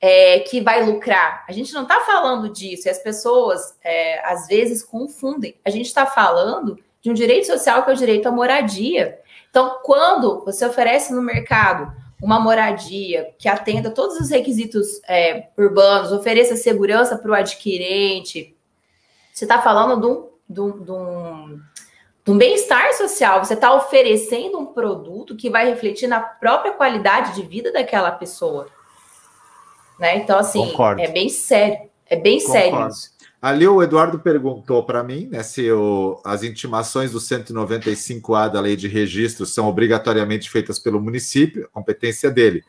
é, 0.00 0.40
que 0.40 0.60
vai 0.60 0.84
lucrar. 0.84 1.44
A 1.48 1.52
gente 1.52 1.72
não 1.72 1.82
está 1.82 2.00
falando 2.00 2.48
disso, 2.48 2.86
e 2.86 2.90
as 2.90 2.98
pessoas 2.98 3.76
é, 3.82 4.26
às 4.26 4.46
vezes 4.46 4.82
confundem. 4.82 5.56
A 5.64 5.70
gente 5.70 5.86
está 5.86 6.06
falando 6.06 6.78
de 7.02 7.10
um 7.10 7.14
direito 7.14 7.46
social 7.46 7.82
que 7.82 7.90
é 7.90 7.94
o 7.94 7.96
direito 7.96 8.26
à 8.28 8.30
moradia. 8.30 9.18
Então, 9.50 9.78
quando 9.82 10.44
você 10.44 10.64
oferece 10.66 11.12
no 11.12 11.22
mercado 11.22 12.03
uma 12.24 12.40
moradia 12.40 13.34
que 13.38 13.46
atenda 13.46 13.90
todos 13.90 14.18
os 14.18 14.30
requisitos 14.30 14.98
é, 15.06 15.48
urbanos, 15.58 16.10
ofereça 16.10 16.56
segurança 16.56 17.18
para 17.18 17.30
o 17.30 17.34
adquirente. 17.34 18.56
Você 19.30 19.44
está 19.44 19.60
falando 19.60 20.30
de 20.48 20.58
um, 20.58 21.60
um 22.26 22.38
bem-estar 22.38 22.94
social, 22.94 23.44
você 23.44 23.52
está 23.52 23.74
oferecendo 23.74 24.58
um 24.58 24.64
produto 24.64 25.36
que 25.36 25.50
vai 25.50 25.66
refletir 25.68 26.06
na 26.06 26.18
própria 26.18 26.72
qualidade 26.72 27.34
de 27.34 27.42
vida 27.42 27.70
daquela 27.70 28.10
pessoa. 28.10 28.68
Né? 29.98 30.16
Então, 30.16 30.38
assim, 30.38 30.66
Concordo. 30.70 31.02
é 31.02 31.08
bem 31.08 31.28
sério. 31.28 31.90
É 32.06 32.16
bem 32.16 32.38
Concordo. 32.38 32.58
sério 32.58 32.88
isso. 32.88 33.13
Ali 33.44 33.68
o 33.68 33.82
Eduardo 33.82 34.18
perguntou 34.18 34.82
para 34.84 35.04
mim 35.04 35.28
né, 35.30 35.42
se 35.42 35.70
o, 35.70 36.18
as 36.24 36.42
intimações 36.42 37.12
do 37.12 37.18
195A 37.18 38.50
da 38.50 38.58
lei 38.58 38.74
de 38.74 38.88
registro 38.88 39.44
são 39.44 39.68
obrigatoriamente 39.68 40.48
feitas 40.48 40.78
pelo 40.78 40.98
município, 40.98 41.68
competência 41.70 42.30
dele. 42.30 42.64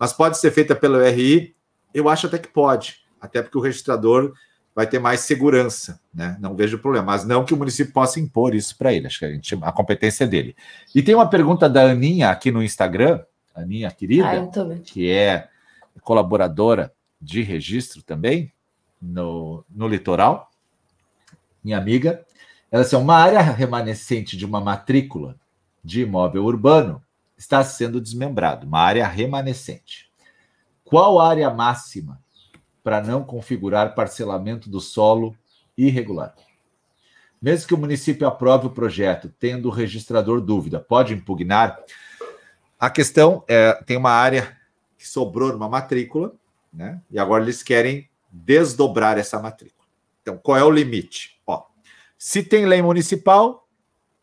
Mas 0.00 0.12
pode 0.12 0.36
ser 0.38 0.50
feita 0.50 0.74
pelo 0.74 1.00
RI? 1.00 1.54
Eu 1.94 2.08
acho 2.08 2.26
até 2.26 2.38
que 2.38 2.48
pode, 2.48 3.02
até 3.20 3.40
porque 3.40 3.56
o 3.56 3.60
registrador 3.60 4.32
vai 4.74 4.84
ter 4.88 4.98
mais 4.98 5.20
segurança, 5.20 6.00
né? 6.12 6.36
Não 6.40 6.56
vejo 6.56 6.80
problema, 6.80 7.06
mas 7.06 7.24
não 7.24 7.44
que 7.44 7.54
o 7.54 7.56
município 7.56 7.92
possa 7.92 8.18
impor 8.18 8.52
isso 8.52 8.76
para 8.76 8.92
ele, 8.92 9.06
acho 9.06 9.20
que 9.20 9.26
a, 9.26 9.30
gente, 9.30 9.56
a 9.62 9.70
competência 9.70 10.24
é 10.24 10.26
dele. 10.26 10.56
E 10.92 11.04
tem 11.04 11.14
uma 11.14 11.30
pergunta 11.30 11.68
da 11.68 11.88
Aninha 11.88 12.30
aqui 12.30 12.50
no 12.50 12.64
Instagram, 12.64 13.20
Aninha 13.54 13.92
querida, 13.92 14.26
ah, 14.26 14.78
que 14.82 15.08
é 15.08 15.46
colaboradora 16.02 16.92
de 17.22 17.42
registro 17.42 18.02
também, 18.02 18.52
no, 19.06 19.64
no 19.70 19.88
litoral, 19.88 20.50
minha 21.62 21.78
amiga, 21.78 22.24
ela 22.70 22.84
é 22.90 22.96
uma 22.96 23.16
área 23.16 23.40
remanescente 23.40 24.36
de 24.36 24.44
uma 24.44 24.60
matrícula 24.60 25.36
de 25.82 26.02
imóvel 26.02 26.44
urbano 26.44 27.02
está 27.36 27.62
sendo 27.62 28.00
desmembrado, 28.00 28.66
uma 28.66 28.80
área 28.80 29.06
remanescente. 29.06 30.10
Qual 30.84 31.20
área 31.20 31.50
máxima 31.50 32.20
para 32.82 33.02
não 33.02 33.24
configurar 33.24 33.94
parcelamento 33.94 34.70
do 34.70 34.80
solo 34.80 35.36
irregular? 35.76 36.34
Mesmo 37.40 37.68
que 37.68 37.74
o 37.74 37.78
município 37.78 38.26
aprove 38.26 38.66
o 38.66 38.70
projeto, 38.70 39.32
tendo 39.38 39.68
o 39.68 39.72
registrador 39.72 40.40
dúvida, 40.40 40.80
pode 40.80 41.12
impugnar? 41.12 41.78
A 42.78 42.88
questão 42.88 43.44
é, 43.46 43.72
tem 43.84 43.96
uma 43.96 44.10
área 44.10 44.56
que 44.96 45.06
sobrou 45.06 45.52
numa 45.52 45.68
matrícula, 45.68 46.32
né? 46.72 47.00
E 47.10 47.18
agora 47.18 47.42
eles 47.42 47.62
querem 47.62 48.08
desdobrar 48.36 49.18
essa 49.18 49.40
matrícula. 49.40 49.86
Então, 50.20 50.36
qual 50.36 50.56
é 50.56 50.64
o 50.64 50.70
limite? 50.70 51.40
Ó, 51.46 51.64
se 52.18 52.42
tem 52.42 52.66
lei 52.66 52.82
municipal, 52.82 53.68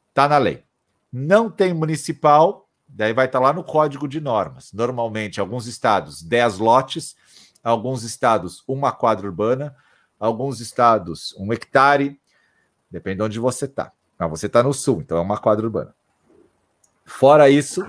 está 0.10 0.28
na 0.28 0.38
lei. 0.38 0.64
Não 1.12 1.50
tem 1.50 1.74
municipal, 1.74 2.70
daí 2.88 3.14
vai 3.14 3.26
estar 3.26 3.40
tá 3.40 3.46
lá 3.46 3.54
no 3.54 3.64
código 3.64 4.08
de 4.08 4.20
normas. 4.20 4.72
Normalmente, 4.74 5.40
alguns 5.40 5.66
estados, 5.66 6.22
10 6.22 6.60
lotes, 6.60 7.16
alguns 7.64 8.04
estados, 8.04 8.64
uma 8.68 8.92
quadra 8.92 9.26
urbana, 9.26 9.76
alguns 10.20 10.60
estados, 10.60 11.34
um 11.38 11.52
hectare, 11.52 12.20
depende 12.90 13.18
de 13.18 13.24
onde 13.24 13.40
você 13.40 13.66
está. 13.66 13.92
Ah, 14.18 14.28
você 14.28 14.46
está 14.46 14.62
no 14.62 14.74
sul, 14.74 15.02
então 15.02 15.18
é 15.18 15.22
uma 15.22 15.38
quadra 15.38 15.66
urbana. 15.66 15.96
Fora 17.06 17.50
isso, 17.50 17.86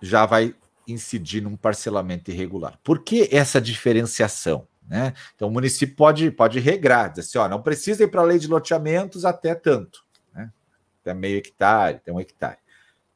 já 0.00 0.26
vai 0.26 0.54
incidir 0.86 1.42
num 1.42 1.56
parcelamento 1.56 2.30
irregular. 2.30 2.78
Por 2.82 3.00
que 3.00 3.28
essa 3.30 3.60
diferenciação? 3.60 4.66
Né? 4.88 5.14
Então, 5.34 5.48
o 5.48 5.50
município 5.50 5.96
pode, 5.96 6.30
pode 6.30 6.60
regrar, 6.60 7.08
dizer 7.08 7.22
assim: 7.22 7.38
ó, 7.38 7.48
não 7.48 7.62
precisa 7.62 8.04
ir 8.04 8.08
para 8.08 8.20
a 8.20 8.24
lei 8.24 8.38
de 8.38 8.48
loteamentos 8.48 9.24
até 9.24 9.54
tanto, 9.54 10.04
né? 10.34 10.50
até 11.00 11.14
meio 11.14 11.38
hectare, 11.38 11.96
até 11.96 12.12
um 12.12 12.20
hectare. 12.20 12.58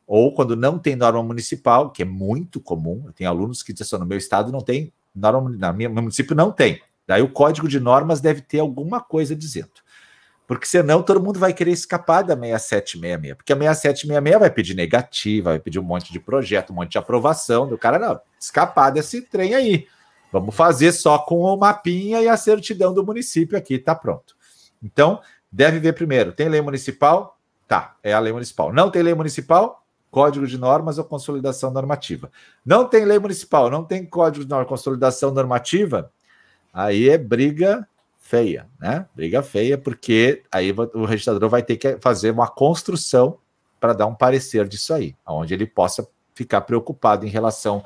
Ou 0.06 0.32
quando 0.32 0.56
não 0.56 0.78
tem 0.78 0.96
norma 0.96 1.22
municipal, 1.22 1.90
que 1.90 2.02
é 2.02 2.06
muito 2.06 2.60
comum, 2.60 3.04
eu 3.06 3.12
tenho 3.12 3.28
alunos 3.28 3.62
que 3.62 3.72
dizem 3.72 3.84
assim: 3.96 4.02
no 4.02 4.08
meu 4.08 4.16
estado 4.16 4.50
não 4.50 4.60
tem 4.60 4.92
norma, 5.14 5.50
minha, 5.72 5.88
meu 5.88 6.02
município 6.02 6.34
não 6.34 6.50
tem. 6.50 6.80
Daí 7.06 7.22
o 7.22 7.28
código 7.28 7.68
de 7.68 7.78
normas 7.78 8.20
deve 8.20 8.40
ter 8.40 8.60
alguma 8.60 9.00
coisa 9.00 9.34
dizendo. 9.36 9.70
Porque 10.46 10.66
senão 10.66 11.02
todo 11.02 11.22
mundo 11.22 11.38
vai 11.38 11.52
querer 11.52 11.72
escapar 11.72 12.22
da 12.22 12.34
6766. 12.34 13.34
Porque 13.36 13.52
a 13.52 13.56
6766 13.56 14.40
vai 14.40 14.50
pedir 14.50 14.74
negativa, 14.74 15.50
vai 15.50 15.58
pedir 15.58 15.78
um 15.78 15.82
monte 15.82 16.10
de 16.10 16.18
projeto, 16.18 16.70
um 16.70 16.76
monte 16.76 16.92
de 16.92 16.98
aprovação 16.98 17.68
do 17.68 17.76
cara. 17.76 17.98
Não, 17.98 18.18
escapar 18.40 18.90
desse 18.90 19.20
trem 19.20 19.54
aí. 19.54 19.86
Vamos 20.32 20.54
fazer 20.54 20.92
só 20.92 21.18
com 21.18 21.40
o 21.40 21.56
mapinha 21.56 22.20
e 22.20 22.28
a 22.28 22.36
certidão 22.36 22.92
do 22.92 23.04
município 23.04 23.56
aqui, 23.56 23.74
está 23.74 23.94
pronto. 23.94 24.36
Então, 24.82 25.20
deve 25.50 25.78
ver 25.78 25.94
primeiro, 25.94 26.32
tem 26.32 26.48
lei 26.48 26.60
municipal? 26.60 27.38
Tá, 27.66 27.96
é 28.02 28.12
a 28.12 28.18
lei 28.18 28.32
municipal. 28.32 28.72
Não 28.72 28.90
tem 28.90 29.02
lei 29.02 29.14
municipal? 29.14 29.84
Código 30.10 30.46
de 30.46 30.56
normas 30.56 30.98
ou 30.98 31.04
consolidação 31.04 31.70
normativa. 31.70 32.30
Não 32.64 32.86
tem 32.86 33.04
lei 33.04 33.18
municipal, 33.18 33.70
não 33.70 33.84
tem 33.84 34.04
código 34.04 34.44
de 34.44 34.50
normas, 34.50 34.68
consolidação 34.68 35.30
normativa? 35.30 36.10
Aí 36.72 37.08
é 37.08 37.18
briga 37.18 37.86
feia, 38.18 38.66
né? 38.78 39.06
Briga 39.14 39.42
feia, 39.42 39.76
porque 39.78 40.42
aí 40.52 40.74
o 40.94 41.04
registrador 41.04 41.48
vai 41.48 41.62
ter 41.62 41.76
que 41.76 41.98
fazer 42.00 42.30
uma 42.30 42.46
construção 42.46 43.38
para 43.80 43.92
dar 43.92 44.06
um 44.06 44.14
parecer 44.14 44.66
disso 44.68 44.92
aí, 44.92 45.14
onde 45.26 45.54
ele 45.54 45.66
possa 45.66 46.06
ficar 46.34 46.60
preocupado 46.62 47.26
em 47.26 47.28
relação 47.28 47.84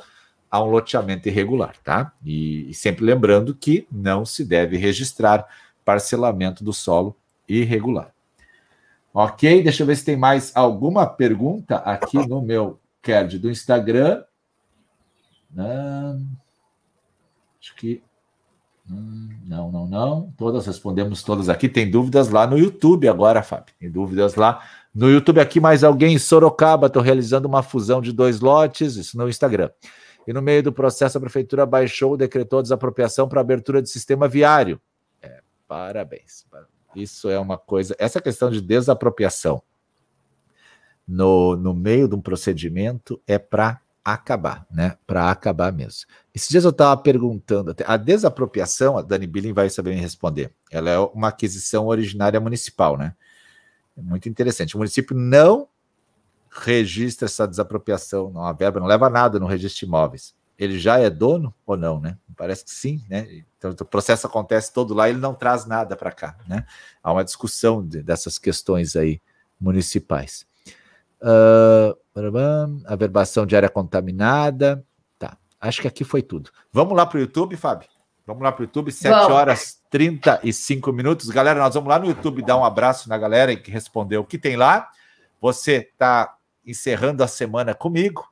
a 0.53 0.63
um 0.63 0.67
loteamento 0.67 1.27
irregular, 1.27 1.75
tá? 1.83 2.13
E, 2.23 2.69
e 2.69 2.75
sempre 2.75 3.07
lembrando 3.07 3.55
que 3.55 3.89
não 3.91 4.27
se 4.27 4.45
deve 4.45 4.77
registrar 4.77 5.49
parcelamento 5.83 6.63
do 6.63 6.75
solo 6.75 7.17
irregular. 7.49 8.13
Ok, 9.15 9.63
deixa 9.63 9.83
eu 9.83 9.87
ver 9.87 9.97
se 9.97 10.05
tem 10.05 10.17
mais 10.17 10.53
alguma 10.55 11.07
pergunta 11.07 11.77
aqui 11.77 12.19
no 12.29 12.43
meu 12.43 12.79
card 13.01 13.39
do 13.39 13.51
Instagram. 13.51 14.23
Acho 17.59 17.75
que 17.77 18.03
não, 18.87 19.71
não, 19.71 19.87
não. 19.87 20.35
Todas 20.37 20.67
respondemos 20.67 21.23
todas 21.23 21.49
aqui. 21.49 21.67
Tem 21.67 21.91
dúvidas 21.91 22.29
lá 22.29 22.47
no 22.47 22.59
YouTube 22.59 23.09
agora, 23.09 23.43
Fábio. 23.43 23.75
Tem 23.81 23.91
dúvidas 23.91 24.35
lá 24.35 24.63
No 24.95 25.11
YouTube 25.11 25.41
aqui, 25.41 25.61
mais 25.61 25.83
alguém 25.83 26.15
em 26.15 26.19
Sorocaba, 26.19 26.89
estou 26.89 27.03
realizando 27.03 27.49
uma 27.49 27.63
fusão 27.63 28.03
de 28.03 28.13
dois 28.13 28.41
lotes, 28.41 28.97
isso 28.97 29.17
no 29.17 29.31
Instagram. 29.31 29.71
E 30.27 30.33
no 30.33 30.43
meio 30.43 30.63
do 30.63 30.73
processo, 30.73 31.19
a 31.19 31.21
prefeitura 31.21 31.67
baixou, 31.67 32.17
decretou 32.17 32.59
a 32.61 32.63
desapropriação 32.63 33.29
para 33.29 33.41
abertura 33.41 33.83
de 33.83 33.91
sistema 33.91 34.29
viário. 34.29 34.81
É, 35.21 35.41
parabéns. 35.67 36.47
Isso 36.95 37.29
é 37.29 37.39
uma 37.39 37.59
coisa. 37.59 37.95
Essa 37.99 38.21
questão 38.21 38.51
de 38.51 38.61
desapropriação 38.61 39.63
no, 41.07 41.57
no 41.57 41.75
meio 41.75 42.09
de 42.09 42.15
um 42.15 42.21
procedimento 42.21 43.21
é 43.27 43.39
para 43.39 43.81
acabar, 44.05 44.67
né? 44.71 44.97
Para 45.07 45.31
acabar 45.31 45.73
mesmo. 45.73 46.07
Esses 46.35 46.49
dias 46.49 46.65
eu 46.65 46.71
estava 46.71 47.01
perguntando, 47.01 47.75
a 47.87 47.97
desapropriação, 47.97 48.99
a 48.99 49.03
Dani 49.03 49.27
Billing 49.27 49.53
vai 49.53 49.71
saber 49.71 49.95
me 49.95 50.01
responder. 50.01 50.53
Ela 50.71 50.91
é 50.91 50.99
uma 50.99 51.29
aquisição 51.29 51.87
originária 51.87 52.41
municipal, 52.41 52.97
né? 52.97 53.15
É 53.97 54.03
muito 54.03 54.29
interessante. 54.29 54.75
O 54.75 54.79
município 54.79 55.17
não 55.17 55.69
registra 56.53 57.27
essa 57.27 57.49
desapropriação, 57.49 58.31
não, 58.31 58.45
a 58.45 58.53
verba 58.53 58.79
não 58.79 58.87
leva 58.87 59.09
nada 59.09 59.41
no 59.41 59.47
registro 59.47 59.81
de 59.81 59.87
imóveis. 59.87 60.35
Ele 60.59 60.79
já 60.79 60.99
é 60.99 61.09
dono 61.09 61.53
ou 61.65 61.77
não, 61.77 61.99
né? 61.99 62.19
Parece 62.37 62.65
que 62.65 62.71
sim, 62.71 63.03
né? 63.09 63.43
Então 63.57 63.71
o 63.71 63.85
processo 63.85 64.27
acontece 64.27 64.73
todo 64.73 64.93
lá, 64.93 65.09
ele 65.09 65.19
não 65.19 65.35
traz 65.35 65.65
nada 65.65 65.97
para 65.97 66.13
cá, 66.13 66.37
né? 66.47 66.67
Há 67.03 67.11
uma 67.11 67.25
discussão 67.25 67.85
de, 67.85 68.03
dessas 68.03 68.39
questões 68.39 68.95
aí 68.95 69.21
municipais. 69.59 70.47
Uh, 71.21 71.97
a 72.87 72.97
verbação 72.97 73.47
de 73.47 73.57
área 73.57 73.69
contaminada. 73.69 74.85
Tá, 75.19 75.39
acho 75.61 75.81
que 75.81 75.89
aqui 75.89 76.05
foi 76.05 76.21
tudo. 76.21 76.51
Vamos 76.71 76.95
lá 76.95 77.07
para 77.07 77.17
o 77.17 77.21
YouTube, 77.21 77.57
Fábio? 77.57 77.89
Vamos 78.27 78.43
lá 78.43 78.53
para 78.53 78.63
o 78.63 78.65
YouTube, 78.65 78.93
7 78.93 79.11
vamos. 79.11 79.33
horas 79.33 79.81
35 79.91 80.93
minutos. 80.93 81.29
Galera, 81.31 81.59
nós 81.59 81.75
vamos 81.75 81.89
lá 81.89 81.99
no 81.99 82.07
YouTube 82.07 82.43
dar 82.43 82.57
um 82.57 82.65
abraço 82.65 83.09
na 83.09 83.17
galera 83.17 83.57
que 83.57 83.71
respondeu 83.71 84.21
o 84.21 84.25
que 84.25 84.39
tem 84.39 84.57
lá. 84.57 84.91
Você 85.41 85.89
está 85.93 86.37
encerrando 86.67 87.23
a 87.23 87.29
semana 87.29 87.75
comigo. 87.75 88.27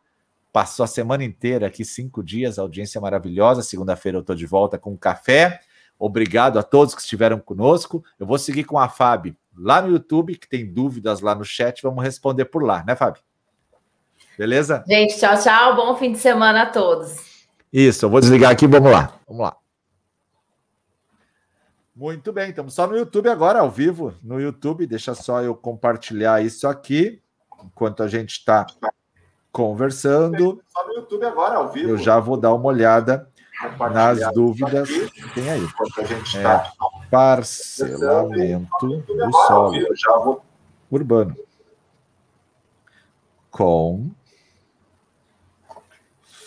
Passou 0.52 0.84
a 0.84 0.88
semana 0.88 1.22
inteira 1.24 1.66
aqui, 1.66 1.84
cinco 1.84 2.22
dias, 2.22 2.58
audiência 2.58 3.00
maravilhosa. 3.00 3.62
Segunda-feira 3.62 4.18
eu 4.18 4.20
estou 4.20 4.34
de 4.34 4.46
volta 4.46 4.78
com 4.78 4.92
um 4.92 4.96
café. 4.96 5.60
Obrigado 5.98 6.58
a 6.58 6.62
todos 6.62 6.94
que 6.94 7.00
estiveram 7.00 7.38
conosco. 7.38 8.02
Eu 8.18 8.26
vou 8.26 8.38
seguir 8.38 8.64
com 8.64 8.78
a 8.78 8.88
Fábio 8.88 9.36
lá 9.56 9.82
no 9.82 9.90
YouTube, 9.90 10.36
que 10.36 10.48
tem 10.48 10.72
dúvidas 10.72 11.20
lá 11.20 11.34
no 11.34 11.44
chat, 11.44 11.82
vamos 11.82 12.02
responder 12.02 12.46
por 12.46 12.62
lá, 12.62 12.82
né, 12.86 12.96
Fábio? 12.96 13.22
Beleza? 14.38 14.82
Gente, 14.88 15.18
tchau, 15.18 15.38
tchau. 15.38 15.76
Bom 15.76 15.94
fim 15.96 16.12
de 16.12 16.18
semana 16.18 16.62
a 16.62 16.66
todos. 16.66 17.16
Isso, 17.70 18.06
eu 18.06 18.10
vou 18.10 18.20
desligar 18.20 18.50
aqui, 18.50 18.66
vamos 18.66 18.90
lá. 18.90 19.14
Vamos 19.28 19.42
lá. 19.42 19.56
Muito 21.94 22.32
bem, 22.32 22.48
estamos 22.48 22.72
só 22.72 22.86
no 22.86 22.96
YouTube 22.96 23.28
agora, 23.28 23.60
ao 23.60 23.70
vivo, 23.70 24.14
no 24.22 24.40
YouTube. 24.40 24.86
Deixa 24.86 25.14
só 25.14 25.42
eu 25.42 25.54
compartilhar 25.54 26.42
isso 26.42 26.66
aqui, 26.66 27.20
enquanto 27.64 28.02
a 28.02 28.08
gente 28.08 28.30
está 28.30 28.66
conversando. 29.52 30.62
Só 30.68 30.86
no 30.86 30.94
YouTube 30.94 31.24
agora, 31.24 31.56
ao 31.56 31.72
vivo. 31.72 31.90
Eu 31.90 31.98
já 31.98 32.18
vou 32.18 32.36
dar 32.36 32.54
uma 32.54 32.66
olhada 32.66 33.28
nas 33.92 34.32
dúvidas 34.32 34.88
que 34.88 35.34
tem 35.34 35.50
aí. 35.50 35.62
Enquanto 35.62 36.00
a 36.00 36.04
gente 36.04 36.36
está 36.36 36.64
é 36.66 37.08
parcelamento 37.10 38.88
do 38.88 39.32
solo 39.32 40.42
urbano 40.90 41.36
com 43.50 44.10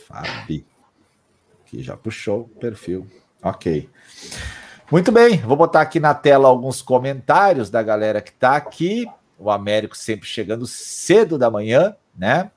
Fabi, 0.08 0.66
que 1.66 1.84
já 1.84 1.98
puxou 1.98 2.42
o 2.42 2.48
perfil. 2.60 3.08
Ok. 3.42 3.90
Muito 4.92 5.12
bem, 5.12 5.38
vou 5.42 5.58
botar 5.58 5.82
aqui 5.82 6.00
na 6.00 6.14
tela 6.14 6.48
alguns 6.48 6.82
comentários 6.82 7.70
da 7.70 7.82
galera 7.82 8.22
que 8.22 8.30
está 8.30 8.56
aqui. 8.56 9.08
O 9.38 9.50
Américo 9.50 9.98
sempre 9.98 10.28
chegando 10.28 10.66
cedo 10.66 11.38
da 11.38 11.50
manhã, 11.50 11.96
né? 12.18 12.52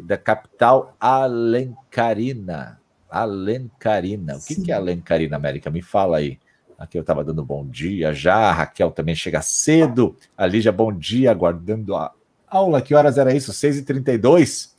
Da 0.00 0.16
capital 0.16 0.96
Alencarina. 0.98 2.80
Alencarina. 3.10 4.36
O 4.36 4.44
que, 4.44 4.60
que 4.60 4.72
é 4.72 4.74
Alencarina, 4.74 5.36
América? 5.36 5.70
Me 5.70 5.82
fala 5.82 6.18
aí. 6.18 6.38
Aqui 6.78 6.98
eu 6.98 7.02
estava 7.02 7.22
dando 7.22 7.44
bom 7.44 7.66
dia 7.66 8.12
já. 8.12 8.34
A 8.34 8.52
Raquel 8.52 8.90
também 8.90 9.14
chega 9.14 9.40
cedo. 9.40 10.16
A 10.36 10.46
Lígia, 10.46 10.72
bom 10.72 10.92
dia, 10.92 11.30
aguardando 11.30 11.94
a 11.94 12.12
aula. 12.48 12.82
Que 12.82 12.94
horas 12.94 13.16
era 13.18 13.34
isso? 13.34 13.52
6h32. 13.52 14.70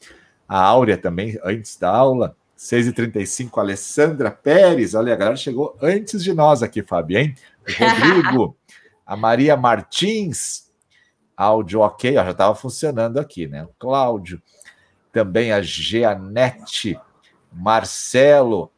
A 0.47 0.59
Áurea 0.59 0.97
também, 0.97 1.39
antes 1.43 1.77
da 1.77 1.89
aula. 1.89 2.35
6h35, 2.57 3.57
Alessandra 3.57 4.31
Pérez. 4.31 4.93
Olha, 4.95 5.13
a 5.13 5.15
galera 5.15 5.35
chegou 5.35 5.77
antes 5.81 6.23
de 6.23 6.33
nós 6.33 6.63
aqui, 6.63 6.81
Fábio, 6.81 7.17
hein? 7.17 7.35
O 7.67 7.71
Rodrigo, 7.83 8.57
a 9.05 9.15
Maria 9.15 9.57
Martins. 9.57 10.64
Áudio 11.37 11.81
ok, 11.81 12.17
ó, 12.17 12.23
já 12.23 12.31
estava 12.31 12.55
funcionando 12.55 13.19
aqui, 13.19 13.47
né? 13.47 13.63
O 13.63 13.69
Cláudio. 13.77 14.41
Também 15.11 15.51
a 15.51 15.61
Jeanette, 15.61 16.99
Marcelo. 17.51 18.71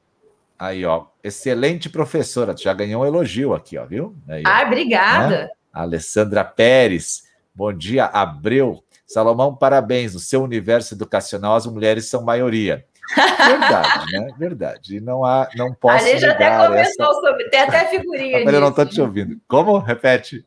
Aí, 0.58 0.86
ó, 0.86 1.06
excelente 1.24 1.90
professora, 1.90 2.54
tu 2.54 2.64
já 2.64 2.74
ganhou 2.74 3.04
um 3.04 3.06
elogio 3.06 3.54
aqui, 3.54 3.78
ó, 3.78 3.86
viu? 3.86 4.16
Aí, 4.28 4.44
ah, 4.46 4.64
obrigada. 4.66 5.44
Né? 5.44 5.50
Alessandra 5.72 6.44
Pérez, 6.44 7.24
bom 7.54 7.72
dia, 7.72 8.06
Abreu. 8.06 8.84
Salomão, 9.06 9.56
parabéns, 9.56 10.14
no 10.14 10.20
seu 10.20 10.44
universo 10.44 10.94
educacional 10.94 11.56
as 11.56 11.66
mulheres 11.66 12.10
são 12.10 12.24
maioria. 12.24 12.86
Verdade, 13.16 14.12
né? 14.12 14.28
Verdade. 14.38 14.98
E 14.98 15.00
não 15.00 15.24
há, 15.24 15.48
não 15.56 15.74
posso. 15.74 16.06
A 16.06 16.10
gente 16.10 16.26
até 16.26 16.50
comentou 16.50 16.76
essa... 16.76 17.14
sobre, 17.22 17.50
tem 17.50 17.62
até 17.62 17.86
figurinha. 17.86 18.44
Mas 18.44 18.54
eu 18.54 18.60
não 18.60 18.70
estou 18.70 18.86
te 18.86 19.00
ouvindo. 19.00 19.40
Como? 19.48 19.78
Repete. 19.78 20.46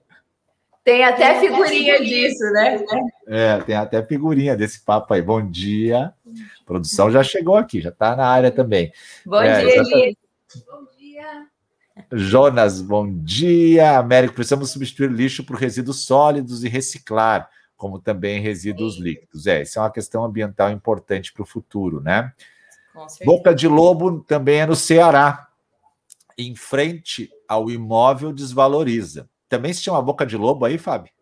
Tem 0.90 1.04
até 1.04 1.38
figurinha 1.38 2.00
disso, 2.00 2.42
né? 2.50 2.84
É, 3.28 3.58
tem 3.58 3.76
até 3.76 4.02
figurinha 4.02 4.56
desse 4.56 4.80
papo 4.84 5.14
aí. 5.14 5.22
Bom 5.22 5.40
dia. 5.40 6.12
A 6.26 6.64
produção 6.66 7.08
já 7.12 7.22
chegou 7.22 7.54
aqui, 7.54 7.80
já 7.80 7.90
está 7.90 8.16
na 8.16 8.26
área 8.26 8.50
também. 8.50 8.92
Bom 9.24 9.40
é, 9.40 9.60
dia, 9.60 9.76
Eli. 9.76 10.18
Bom 10.66 10.84
dia. 10.98 11.46
Jonas, 12.10 12.82
bom 12.82 13.08
dia. 13.08 13.98
Américo, 14.00 14.34
precisamos 14.34 14.72
substituir 14.72 15.12
lixo 15.12 15.44
por 15.44 15.54
resíduos 15.54 16.04
sólidos 16.04 16.64
e 16.64 16.68
reciclar, 16.68 17.48
como 17.76 18.00
também 18.00 18.40
resíduos 18.40 18.96
Sim. 18.96 19.02
líquidos. 19.02 19.46
É, 19.46 19.62
isso 19.62 19.78
é 19.78 19.82
uma 19.82 19.92
questão 19.92 20.24
ambiental 20.24 20.72
importante 20.72 21.32
para 21.32 21.44
o 21.44 21.46
futuro, 21.46 22.00
né? 22.00 22.32
Boca 23.24 23.54
de 23.54 23.68
Lobo 23.68 24.24
também 24.24 24.58
é 24.62 24.66
no 24.66 24.74
Ceará. 24.74 25.46
Em 26.36 26.56
frente 26.56 27.30
ao 27.46 27.70
imóvel 27.70 28.32
desvaloriza. 28.32 29.30
Também 29.50 29.72
se 29.72 29.82
chama 29.82 30.00
Boca 30.00 30.24
de 30.24 30.36
Lobo 30.36 30.64
aí, 30.64 30.78
Fábio? 30.78 31.12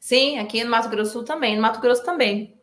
Sim, 0.00 0.38
aqui 0.38 0.64
no 0.64 0.70
Mato 0.70 0.88
Grosso 0.88 1.12
Sul 1.12 1.24
também. 1.24 1.54
No 1.54 1.62
Mato 1.62 1.78
Grosso 1.78 2.02
também. 2.02 2.58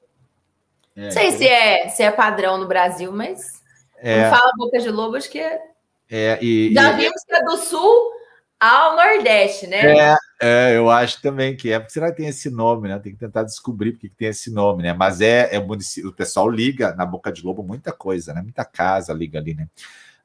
É, 0.95 1.03
não 1.03 1.11
sei 1.11 1.31
se, 1.31 1.47
é, 1.47 1.87
se 1.87 2.01
é 2.01 2.09
padrão 2.09 2.57
no 2.57 2.67
Brasil, 2.67 3.11
mas 3.11 3.61
é. 3.99 4.27
fala 4.27 4.51
Boca 4.57 4.79
de 4.79 4.89
Lobo, 4.89 5.15
acho 5.15 5.29
que 5.29 5.39
é. 5.39 5.61
é 6.09 6.39
e, 6.41 6.73
Já 6.73 6.93
e... 6.93 6.95
vimos 6.95 7.23
que 7.23 7.35
é 7.35 7.43
do 7.43 7.57
Sul 7.57 8.11
ao 8.59 8.95
Nordeste, 8.95 9.67
né? 9.67 9.97
É, 9.97 10.15
é, 10.41 10.77
eu 10.77 10.89
acho 10.89 11.21
também 11.21 11.55
que 11.55 11.71
é. 11.71 11.77
Porque 11.77 11.93
será 11.93 12.09
que 12.09 12.17
tem 12.17 12.27
esse 12.27 12.49
nome, 12.49 12.89
né? 12.89 12.97
Tem 12.97 13.13
que 13.13 13.19
tentar 13.19 13.43
descobrir 13.43 13.91
porque 13.91 14.09
que 14.09 14.15
tem 14.15 14.29
esse 14.29 14.51
nome, 14.51 14.81
né? 14.81 14.93
Mas 14.93 15.21
é, 15.21 15.55
é 15.55 15.59
o 15.59 15.67
município, 15.67 16.09
o 16.09 16.13
pessoal 16.13 16.49
liga 16.49 16.95
na 16.95 17.05
Boca 17.05 17.31
de 17.31 17.43
Lobo 17.43 17.61
muita 17.61 17.93
coisa, 17.93 18.33
né? 18.33 18.41
Muita 18.41 18.65
casa 18.65 19.13
liga 19.13 19.37
ali, 19.37 19.53
né? 19.53 19.67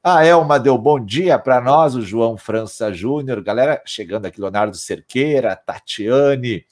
A 0.05 0.27
Elma 0.27 0.59
deu 0.59 0.77
bom 0.77 0.99
dia 0.99 1.39
para 1.39 1.61
nós, 1.61 1.95
o 1.95 2.03
João 2.03 2.37
França 2.37 2.93
Júnior, 2.93 3.41
galera 3.41 3.81
chegando 3.87 4.27
aqui, 4.27 4.41
Leonardo 4.41 4.77
Cerqueira, 4.77 5.55
Tatiane, 5.55 6.67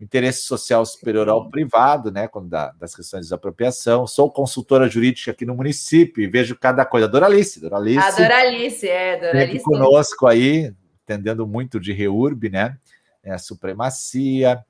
interesse 0.00 0.42
social 0.42 0.84
superior 0.84 1.28
ao 1.28 1.48
privado, 1.48 2.10
né, 2.10 2.26
quando 2.26 2.48
dá, 2.48 2.72
das 2.72 2.92
questões 2.92 3.20
de 3.20 3.26
desapropriação. 3.26 4.04
Sou 4.08 4.28
consultora 4.28 4.88
jurídica 4.88 5.30
aqui 5.30 5.46
no 5.46 5.54
município 5.54 6.24
e 6.24 6.26
vejo 6.26 6.58
cada 6.58 6.84
coisa. 6.84 7.06
Doralice, 7.06 7.60
Doralice. 7.60 7.98
A 8.00 8.10
Doralice, 8.10 8.88
é, 8.88 9.16
Doralice. 9.16 9.64
conosco 9.64 10.26
aí, 10.26 10.74
entendendo 11.04 11.46
muito 11.46 11.78
de 11.78 11.92
reurb, 11.92 12.50
né, 12.50 12.76
é 13.22 13.30
a 13.30 13.38
supremacia. 13.38 14.60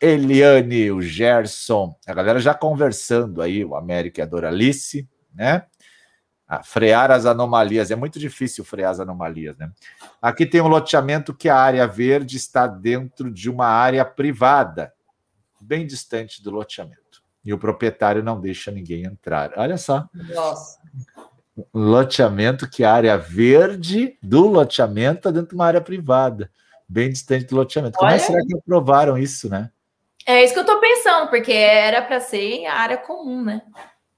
Eliane, 0.00 0.92
o 0.92 1.02
Gerson, 1.02 1.92
a 2.06 2.14
galera 2.14 2.38
já 2.38 2.54
conversando 2.54 3.42
aí, 3.42 3.64
o 3.64 3.74
América 3.74 4.20
e 4.20 4.22
a 4.22 4.26
Doralice, 4.26 5.08
né? 5.34 5.64
Ah, 6.48 6.62
frear 6.62 7.10
as 7.10 7.26
anomalias. 7.26 7.90
É 7.90 7.96
muito 7.96 8.18
difícil 8.18 8.64
frear 8.64 8.90
as 8.90 9.00
anomalias, 9.00 9.54
né? 9.58 9.70
Aqui 10.20 10.46
tem 10.46 10.62
um 10.62 10.68
loteamento 10.68 11.34
que 11.34 11.48
a 11.48 11.56
área 11.56 11.86
verde 11.86 12.38
está 12.38 12.66
dentro 12.66 13.30
de 13.30 13.50
uma 13.50 13.66
área 13.66 14.02
privada, 14.02 14.94
bem 15.60 15.86
distante 15.86 16.42
do 16.42 16.50
loteamento. 16.50 17.22
E 17.44 17.52
o 17.52 17.58
proprietário 17.58 18.22
não 18.22 18.40
deixa 18.40 18.70
ninguém 18.70 19.04
entrar. 19.04 19.52
Olha 19.56 19.76
só. 19.76 20.08
Nossa. 20.34 20.78
Um 21.74 21.90
loteamento 21.90 22.68
que 22.68 22.82
a 22.82 22.94
área 22.94 23.18
verde 23.18 24.16
do 24.22 24.46
loteamento 24.46 25.18
está 25.18 25.30
dentro 25.30 25.50
de 25.50 25.54
uma 25.54 25.66
área 25.66 25.80
privada, 25.82 26.50
bem 26.88 27.10
distante 27.10 27.44
do 27.44 27.56
loteamento. 27.56 27.98
Como 27.98 28.10
é 28.10 28.18
será 28.18 28.38
que 28.40 28.56
aprovaram 28.56 29.18
isso, 29.18 29.50
né? 29.50 29.70
É 30.24 30.44
isso 30.44 30.52
que 30.52 30.60
eu 30.60 30.64
estou 30.64 30.80
pensando, 30.80 31.28
porque 31.28 31.52
era 31.52 32.02
para 32.02 32.20
ser 32.20 32.64
a 32.66 32.74
área 32.74 32.96
comum, 32.96 33.42
né? 33.42 33.62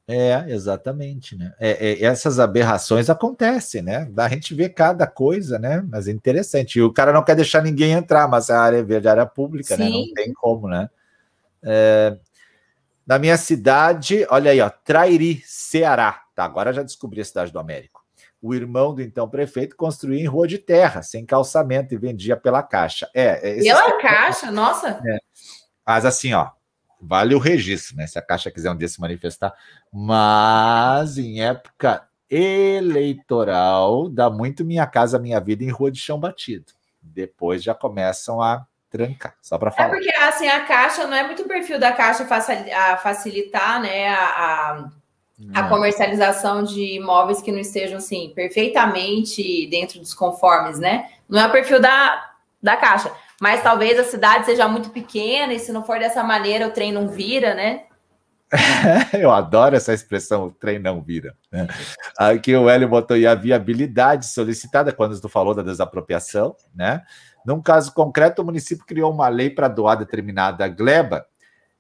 É, 0.09 0.45
exatamente, 0.49 1.37
né? 1.37 1.55
É, 1.61 1.93
é, 1.93 2.05
essas 2.05 2.41
aberrações 2.41 3.09
acontecem, 3.09 3.81
né? 3.81 4.11
A 4.17 4.29
gente 4.29 4.55
vê 4.55 4.69
cada 4.69 5.07
coisa, 5.07 5.59
né? 5.59 5.85
Mas 5.89 6.09
é 6.09 6.11
interessante. 6.11 6.79
E 6.79 6.83
o 6.83 6.93
cara 6.93 7.13
não 7.13 7.25
quer 7.25 7.37
deixar 7.37 7.63
ninguém 7.63 7.93
entrar, 7.93 8.27
mas 8.27 8.51
a 8.51 8.61
área 8.61 8.79
é 8.79 8.83
verde, 8.83 9.07
a 9.07 9.13
área 9.13 9.27
pública, 9.27 9.77
Sim. 9.77 9.85
né? 9.85 9.91
Não 9.91 10.15
tem 10.15 10.33
como, 10.33 10.69
né? 10.69 10.91
É, 11.63 12.17
na 13.07 13.19
minha 13.19 13.37
cidade, 13.37 14.27
olha 14.31 14.51
aí, 14.51 14.61
ó, 14.61 14.71
Trairi, 14.71 15.43
Ceará. 15.45 16.23
Tá, 16.35 16.45
agora 16.45 16.73
já 16.73 16.83
descobri 16.83 17.21
a 17.21 17.25
cidade 17.25 17.53
do 17.53 17.59
Américo. 17.59 18.01
O 18.43 18.55
irmão 18.55 18.95
do 18.95 19.03
então 19.03 19.29
prefeito 19.29 19.77
construía 19.77 20.21
em 20.21 20.27
rua 20.27 20.49
de 20.49 20.59
terra, 20.59 21.03
sem 21.03 21.27
calçamento, 21.27 21.93
e 21.93 21.99
vendia 21.99 22.37
pela 22.37 22.63
caixa. 22.63 23.09
É, 23.15 23.59
é 23.59 23.63
pela 23.63 24.01
caixa? 24.01 24.51
Nossa! 24.51 25.01
É. 25.07 25.19
Mas 25.87 26.07
assim, 26.07 26.33
ó, 26.33 26.51
vale 27.01 27.35
o 27.35 27.39
registro, 27.39 27.97
né? 27.97 28.07
Se 28.07 28.19
a 28.19 28.23
Caixa 28.23 28.51
quiser 28.51 28.71
um 28.71 28.77
dia 28.77 28.89
se 28.89 29.01
manifestar. 29.01 29.55
Mas 29.93 31.19
em 31.19 31.43
época 31.43 32.07
eleitoral, 32.29 34.09
dá 34.09 34.31
muito 34.31 34.65
Minha 34.65 34.87
Casa 34.87 35.19
Minha 35.19 35.41
Vida 35.41 35.65
em 35.65 35.71
rua 35.71 35.91
de 35.91 35.99
chão 35.99 36.19
batido. 36.19 36.73
Depois 37.03 37.63
já 37.63 37.75
começam 37.75 38.41
a 38.41 38.65
trancar, 38.91 39.35
só 39.41 39.57
para 39.57 39.71
falar. 39.71 39.89
É 39.89 39.93
porque 39.93 40.11
assim, 40.17 40.49
a 40.49 40.65
Caixa 40.65 41.07
não 41.07 41.17
é 41.17 41.25
muito 41.25 41.43
o 41.43 41.49
perfil 41.49 41.79
da 41.79 41.93
Caixa 41.93 42.27
facilitar, 43.03 43.81
né, 43.81 44.09
a, 44.09 44.89
a, 45.55 45.61
a 45.61 45.69
comercialização 45.69 46.63
de 46.63 46.97
imóveis 46.97 47.41
que 47.41 47.53
não 47.53 47.61
estejam 47.61 47.99
assim 47.99 48.33
perfeitamente 48.35 49.67
dentro 49.69 50.01
dos 50.01 50.13
conformes, 50.13 50.79
né? 50.79 51.09
Não 51.29 51.41
é 51.41 51.47
o 51.47 51.53
perfil 51.53 51.81
da, 51.81 52.31
da 52.63 52.77
Caixa. 52.77 53.13
Mas 53.41 53.63
talvez 53.63 53.99
a 53.99 54.05
cidade 54.05 54.45
seja 54.45 54.69
muito 54.69 54.91
pequena 54.91 55.55
e 55.55 55.59
se 55.59 55.73
não 55.73 55.83
for 55.83 55.99
dessa 55.99 56.23
maneira 56.23 56.69
o 56.69 56.71
trem 56.71 56.93
não 56.93 57.09
vira, 57.09 57.55
né? 57.55 57.85
Eu 59.19 59.31
adoro 59.31 59.75
essa 59.75 59.95
expressão, 59.95 60.47
o 60.47 60.51
trem 60.51 60.79
não 60.79 61.01
vira. 61.01 61.35
Né? 61.51 61.67
Aqui 62.19 62.55
o 62.55 62.69
Hélio 62.69 62.89
botou 62.89 63.15
aí 63.15 63.27
a 63.27 63.35
viabilidade 63.35 64.27
solicitada 64.27 64.93
quando 64.93 65.19
tu 65.19 65.29
falou 65.29 65.55
da 65.55 65.63
desapropriação, 65.63 66.55
né? 66.75 67.03
Num 67.47 67.63
caso 67.63 67.95
concreto, 67.95 68.43
o 68.43 68.45
município 68.45 68.85
criou 68.85 69.11
uma 69.11 69.29
lei 69.29 69.49
para 69.49 69.69
doar 69.69 69.97
determinada 69.97 70.69
gleba, 70.69 71.25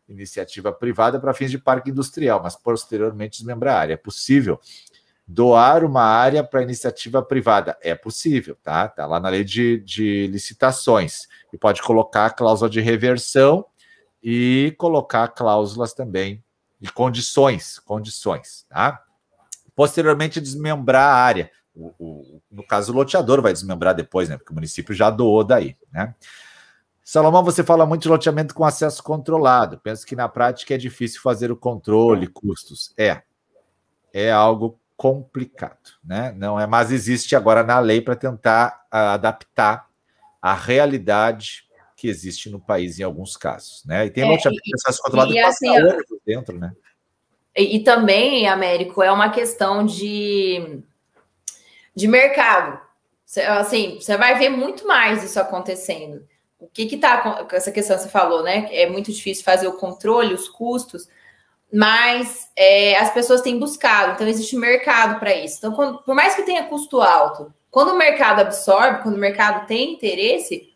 iniciativa 0.08 0.72
privada, 0.72 1.20
para 1.20 1.34
fins 1.34 1.50
de 1.50 1.58
parque 1.58 1.90
industrial, 1.90 2.40
mas 2.42 2.56
posteriormente 2.56 3.38
desmembrar 3.38 3.76
a 3.76 3.80
área. 3.80 3.94
É 3.94 3.98
possível 3.98 4.58
doar 5.30 5.84
uma 5.84 6.02
área 6.02 6.42
para 6.42 6.62
iniciativa 6.62 7.22
privada? 7.22 7.78
É 7.80 7.94
possível, 7.94 8.56
tá? 8.62 8.88
Tá 8.88 9.06
lá 9.06 9.20
na 9.20 9.28
lei 9.28 9.44
de, 9.44 9.78
de 9.80 10.26
licitações. 10.26 11.28
E 11.52 11.58
pode 11.58 11.80
colocar 11.82 12.26
a 12.26 12.30
cláusula 12.30 12.68
de 12.68 12.80
reversão 12.80 13.64
e 14.22 14.74
colocar 14.76 15.28
cláusulas 15.28 15.92
também 15.94 16.42
de 16.80 16.92
condições, 16.92 17.78
condições, 17.78 18.66
tá? 18.68 19.02
Posteriormente, 19.74 20.40
desmembrar 20.40 21.14
a 21.14 21.14
área. 21.14 21.50
O, 21.74 21.94
o, 21.98 22.42
no 22.50 22.66
caso, 22.66 22.92
o 22.92 22.96
loteador 22.96 23.40
vai 23.40 23.52
desmembrar 23.52 23.94
depois, 23.94 24.28
né? 24.28 24.36
Porque 24.36 24.50
o 24.50 24.54
município 24.54 24.92
já 24.94 25.10
doou 25.10 25.44
daí, 25.44 25.76
né? 25.92 26.14
Salomão, 27.04 27.44
você 27.44 27.62
fala 27.62 27.86
muito 27.86 28.02
de 28.02 28.08
loteamento 28.08 28.54
com 28.54 28.64
acesso 28.64 29.02
controlado. 29.02 29.78
Penso 29.78 30.04
que 30.04 30.16
na 30.16 30.28
prática 30.28 30.74
é 30.74 30.78
difícil 30.78 31.20
fazer 31.20 31.52
o 31.52 31.56
controle, 31.56 32.26
custos. 32.26 32.92
É, 32.96 33.22
é 34.12 34.30
algo 34.30 34.79
complicado, 35.00 35.92
né? 36.04 36.30
Não 36.36 36.60
é, 36.60 36.66
mas 36.66 36.92
existe 36.92 37.34
agora 37.34 37.62
na 37.62 37.80
lei 37.80 38.02
para 38.02 38.14
tentar 38.14 38.82
uh, 38.92 39.14
adaptar 39.14 39.88
a 40.42 40.52
realidade 40.52 41.64
que 41.96 42.06
existe 42.06 42.50
no 42.50 42.60
país 42.60 42.98
em 42.98 43.02
alguns 43.02 43.34
casos, 43.34 43.82
né? 43.86 44.04
E 44.04 44.10
tem 44.10 44.30
é, 44.30 44.36
de 44.36 44.74
acesso 44.74 45.02
controlado 45.02 45.32
e, 45.32 45.38
assim, 45.38 45.68
dentro, 46.26 46.58
né? 46.58 46.72
E, 47.56 47.76
e, 47.76 47.82
também, 47.82 48.46
Américo, 48.46 49.02
é 49.02 49.10
uma 49.10 49.30
questão 49.30 49.86
de, 49.86 50.82
de 51.96 52.06
mercado. 52.06 52.78
Assim, 53.58 53.98
você 53.98 54.18
vai 54.18 54.38
ver 54.38 54.50
muito 54.50 54.86
mais 54.86 55.24
isso 55.24 55.40
acontecendo. 55.40 56.28
O 56.58 56.68
que 56.68 56.84
que 56.84 56.98
tá 56.98 57.42
com 57.46 57.56
essa 57.56 57.72
questão 57.72 57.96
que 57.96 58.02
você 58.02 58.10
falou, 58.10 58.42
né? 58.42 58.68
É 58.70 58.86
muito 58.86 59.10
difícil 59.10 59.44
fazer 59.44 59.66
o 59.66 59.78
controle, 59.78 60.34
os 60.34 60.46
custos, 60.46 61.08
mas 61.72 62.48
é, 62.56 62.98
as 62.98 63.12
pessoas 63.12 63.40
têm 63.40 63.58
buscado, 63.58 64.12
então 64.12 64.26
existe 64.26 64.56
mercado 64.56 65.18
para 65.18 65.34
isso. 65.34 65.58
Então, 65.58 65.72
quando, 65.72 65.98
por 66.02 66.14
mais 66.14 66.34
que 66.34 66.42
tenha 66.42 66.64
custo 66.64 67.00
alto, 67.00 67.52
quando 67.70 67.90
o 67.90 67.98
mercado 67.98 68.40
absorve, 68.40 69.02
quando 69.02 69.14
o 69.14 69.20
mercado 69.20 69.66
tem 69.66 69.92
interesse, 69.92 70.72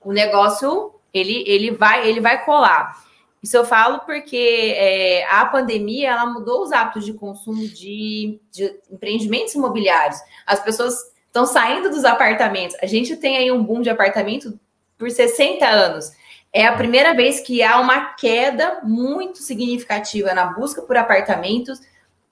o 0.00 0.12
negócio 0.12 0.94
ele, 1.12 1.44
ele 1.46 1.70
vai 1.70 2.08
ele 2.08 2.20
vai 2.20 2.44
colar. 2.44 3.06
Isso 3.42 3.56
eu 3.56 3.64
falo 3.64 4.00
porque 4.00 4.74
é, 4.76 5.24
a 5.30 5.46
pandemia 5.46 6.10
ela 6.10 6.26
mudou 6.26 6.62
os 6.62 6.72
hábitos 6.72 7.04
de 7.04 7.12
consumo 7.12 7.60
de, 7.68 8.40
de 8.50 8.76
empreendimentos 8.90 9.54
imobiliários. 9.54 10.18
As 10.44 10.60
pessoas 10.60 10.94
estão 11.26 11.46
saindo 11.46 11.88
dos 11.88 12.04
apartamentos. 12.04 12.76
A 12.82 12.86
gente 12.86 13.16
tem 13.16 13.36
aí 13.36 13.52
um 13.52 13.62
boom 13.62 13.80
de 13.80 13.90
apartamento 13.90 14.58
por 14.96 15.08
60 15.08 15.64
anos. 15.64 16.10
É 16.52 16.66
a 16.66 16.76
primeira 16.76 17.14
vez 17.14 17.40
que 17.40 17.62
há 17.62 17.78
uma 17.80 18.14
queda 18.14 18.80
muito 18.82 19.38
significativa 19.38 20.32
na 20.32 20.46
busca 20.46 20.82
por 20.82 20.96
apartamentos 20.96 21.80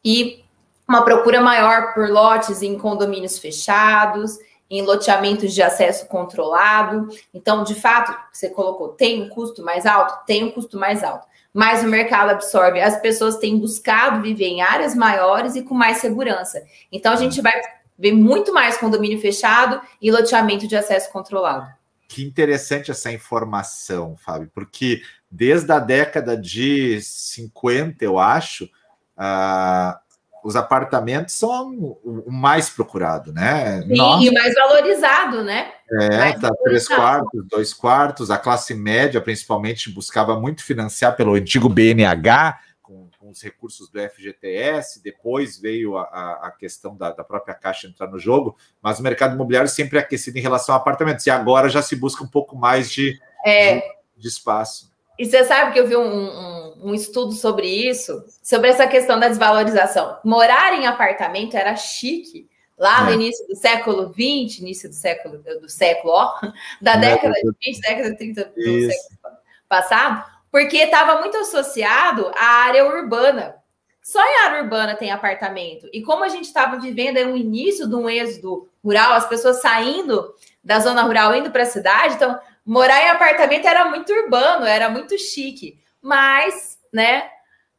e 0.05 0.45
uma 0.89 1.05
procura 1.05 1.41
maior 1.41 1.93
por 1.93 2.09
lotes 2.09 2.63
em 2.63 2.79
condomínios 2.79 3.39
fechados 3.39 4.39
em 4.69 4.83
loteamentos 4.83 5.55
de 5.55 5.63
acesso 5.63 6.07
controlado. 6.07 7.09
Então, 7.33 7.63
de 7.63 7.75
fato, 7.75 8.17
você 8.33 8.49
colocou, 8.51 8.89
tem 8.89 9.23
um 9.23 9.29
custo 9.29 9.63
mais 9.63 9.87
alto? 9.87 10.25
Tem 10.27 10.45
um 10.45 10.51
custo 10.51 10.79
mais 10.79 11.03
alto. 11.03 11.27
Mas 11.53 11.83
o 11.83 11.87
mercado 11.87 12.31
absorve. 12.31 12.81
As 12.81 13.01
pessoas 13.01 13.37
têm 13.37 13.59
buscado 13.59 14.21
viver 14.21 14.47
em 14.47 14.63
áreas 14.63 14.95
maiores 14.95 15.55
e 15.55 15.63
com 15.63 15.75
mais 15.75 15.99
segurança. 15.99 16.63
Então, 16.91 17.13
a 17.13 17.17
gente 17.17 17.41
vai 17.41 17.55
ver 17.99 18.13
muito 18.13 18.53
mais 18.53 18.77
condomínio 18.77 19.21
fechado 19.21 19.81
e 20.03 20.11
loteamento 20.11 20.67
de 20.67 20.77
acesso 20.77 21.11
controlado. 21.11 21.67
Que 22.09 22.25
interessante 22.25 22.91
essa 22.91 23.11
informação, 23.11 24.17
Fábio, 24.17 24.51
porque 24.55 25.03
desde 25.31 25.73
a 25.73 25.79
década 25.79 26.37
de 26.37 27.01
50, 27.03 28.05
eu 28.05 28.19
acho, 28.19 28.65
uh, 28.65 29.99
os 30.47 30.55
apartamentos 30.55 31.35
são 31.35 31.99
o 32.05 32.31
mais 32.31 32.71
procurado, 32.71 33.33
né? 33.33 33.83
Sim, 33.83 33.97
Nossa. 33.97 34.25
e 34.25 34.29
o 34.29 34.33
mais 34.33 34.55
valorizado, 34.55 35.43
né? 35.43 35.73
É, 35.91 36.19
mais 36.19 36.41
tá 36.41 36.51
três 36.63 36.87
quartos, 36.87 37.45
dois 37.49 37.75
quartos. 37.75 38.31
A 38.31 38.39
classe 38.39 38.73
média, 38.73 39.21
principalmente, 39.21 39.91
buscava 39.91 40.39
muito 40.39 40.63
financiar 40.63 41.17
pelo 41.17 41.35
antigo 41.35 41.69
BNH, 41.69 42.61
os 43.37 43.43
recursos 43.43 43.89
do 43.89 44.01
FGTS. 44.01 45.03
Depois 45.03 45.59
veio 45.59 45.97
a, 45.97 46.41
a 46.43 46.51
questão 46.51 46.97
da, 46.97 47.13
da, 47.13 47.23
própria 47.23 47.55
Caixa 47.55 47.87
entrar 47.87 48.09
no 48.09 48.19
jogo, 48.19 48.57
mas 48.83 48.99
o 48.99 49.03
mercado 49.03 49.35
imobiliário 49.35 49.69
sempre 49.69 49.99
é 49.99 50.01
aquecido 50.01 50.39
em 50.39 50.43
relação 50.43 50.75
a 50.75 50.79
apartamentos. 50.79 51.27
E 51.27 51.31
agora 51.31 51.69
já 51.69 51.83
se 51.83 51.95
busca 51.95 52.25
um 52.25 52.29
pouco 52.29 52.57
mais 52.57 52.91
de, 52.91 53.21
é. 53.45 53.77
de, 53.77 53.83
de 54.17 54.29
espaço. 54.29 54.91
E 55.19 55.25
você 55.25 55.45
sabe 55.45 55.73
que 55.73 55.81
eu 55.81 55.87
vi 55.87 55.97
um, 55.97 56.03
um, 56.03 56.91
um, 56.91 56.95
estudo 56.95 57.33
sobre 57.33 57.67
isso, 57.67 58.25
sobre 58.43 58.69
essa 58.69 58.87
questão 58.87 59.19
da 59.19 59.29
desvalorização. 59.29 60.19
Morar 60.25 60.75
em 60.75 60.87
apartamento 60.87 61.57
era 61.57 61.75
chique 61.75 62.49
lá 62.77 63.05
no 63.05 63.11
é. 63.11 63.15
início 63.15 63.47
do 63.47 63.57
século 63.57 64.13
XX, 64.13 64.61
início 64.61 64.89
do 64.89 64.95
século 64.95 65.39
do 65.39 65.69
século, 65.71 66.13
ó, 66.13 66.39
da 66.83 66.97
década 66.97 67.33
de 67.33 67.51
20, 67.65 67.81
década 67.81 68.11
de 68.11 68.17
30 68.19 68.45
do 68.45 68.61
isso. 68.61 68.91
século 68.91 69.37
passado, 69.69 70.25
porque 70.57 70.79
estava 70.79 71.21
muito 71.21 71.37
associado 71.37 72.33
à 72.35 72.65
área 72.65 72.87
urbana. 72.87 73.57
Só 74.03 74.19
em 74.19 74.39
área 74.47 74.63
urbana 74.63 74.95
tem 74.95 75.11
apartamento. 75.11 75.87
E 75.93 76.01
como 76.01 76.25
a 76.25 76.31
gente 76.31 76.47
estava 76.47 76.79
vivendo 76.79 77.19
era 77.19 77.31
o 77.31 77.37
início 77.37 77.87
de 77.87 77.95
um 77.95 78.09
êxodo 78.09 78.67
rural, 78.83 79.13
as 79.13 79.29
pessoas 79.29 79.61
saindo 79.61 80.35
da 80.65 80.81
zona 80.81 81.03
rural 81.03 81.35
indo 81.35 81.51
para 81.51 81.65
a 81.65 81.67
cidade, 81.67 82.15
então 82.15 82.41
morar 82.65 83.03
em 83.03 83.11
apartamento 83.11 83.67
era 83.67 83.85
muito 83.91 84.11
urbano, 84.11 84.65
era 84.65 84.89
muito 84.89 85.19
chique. 85.19 85.79
Mas, 86.01 86.79
né, 86.91 87.29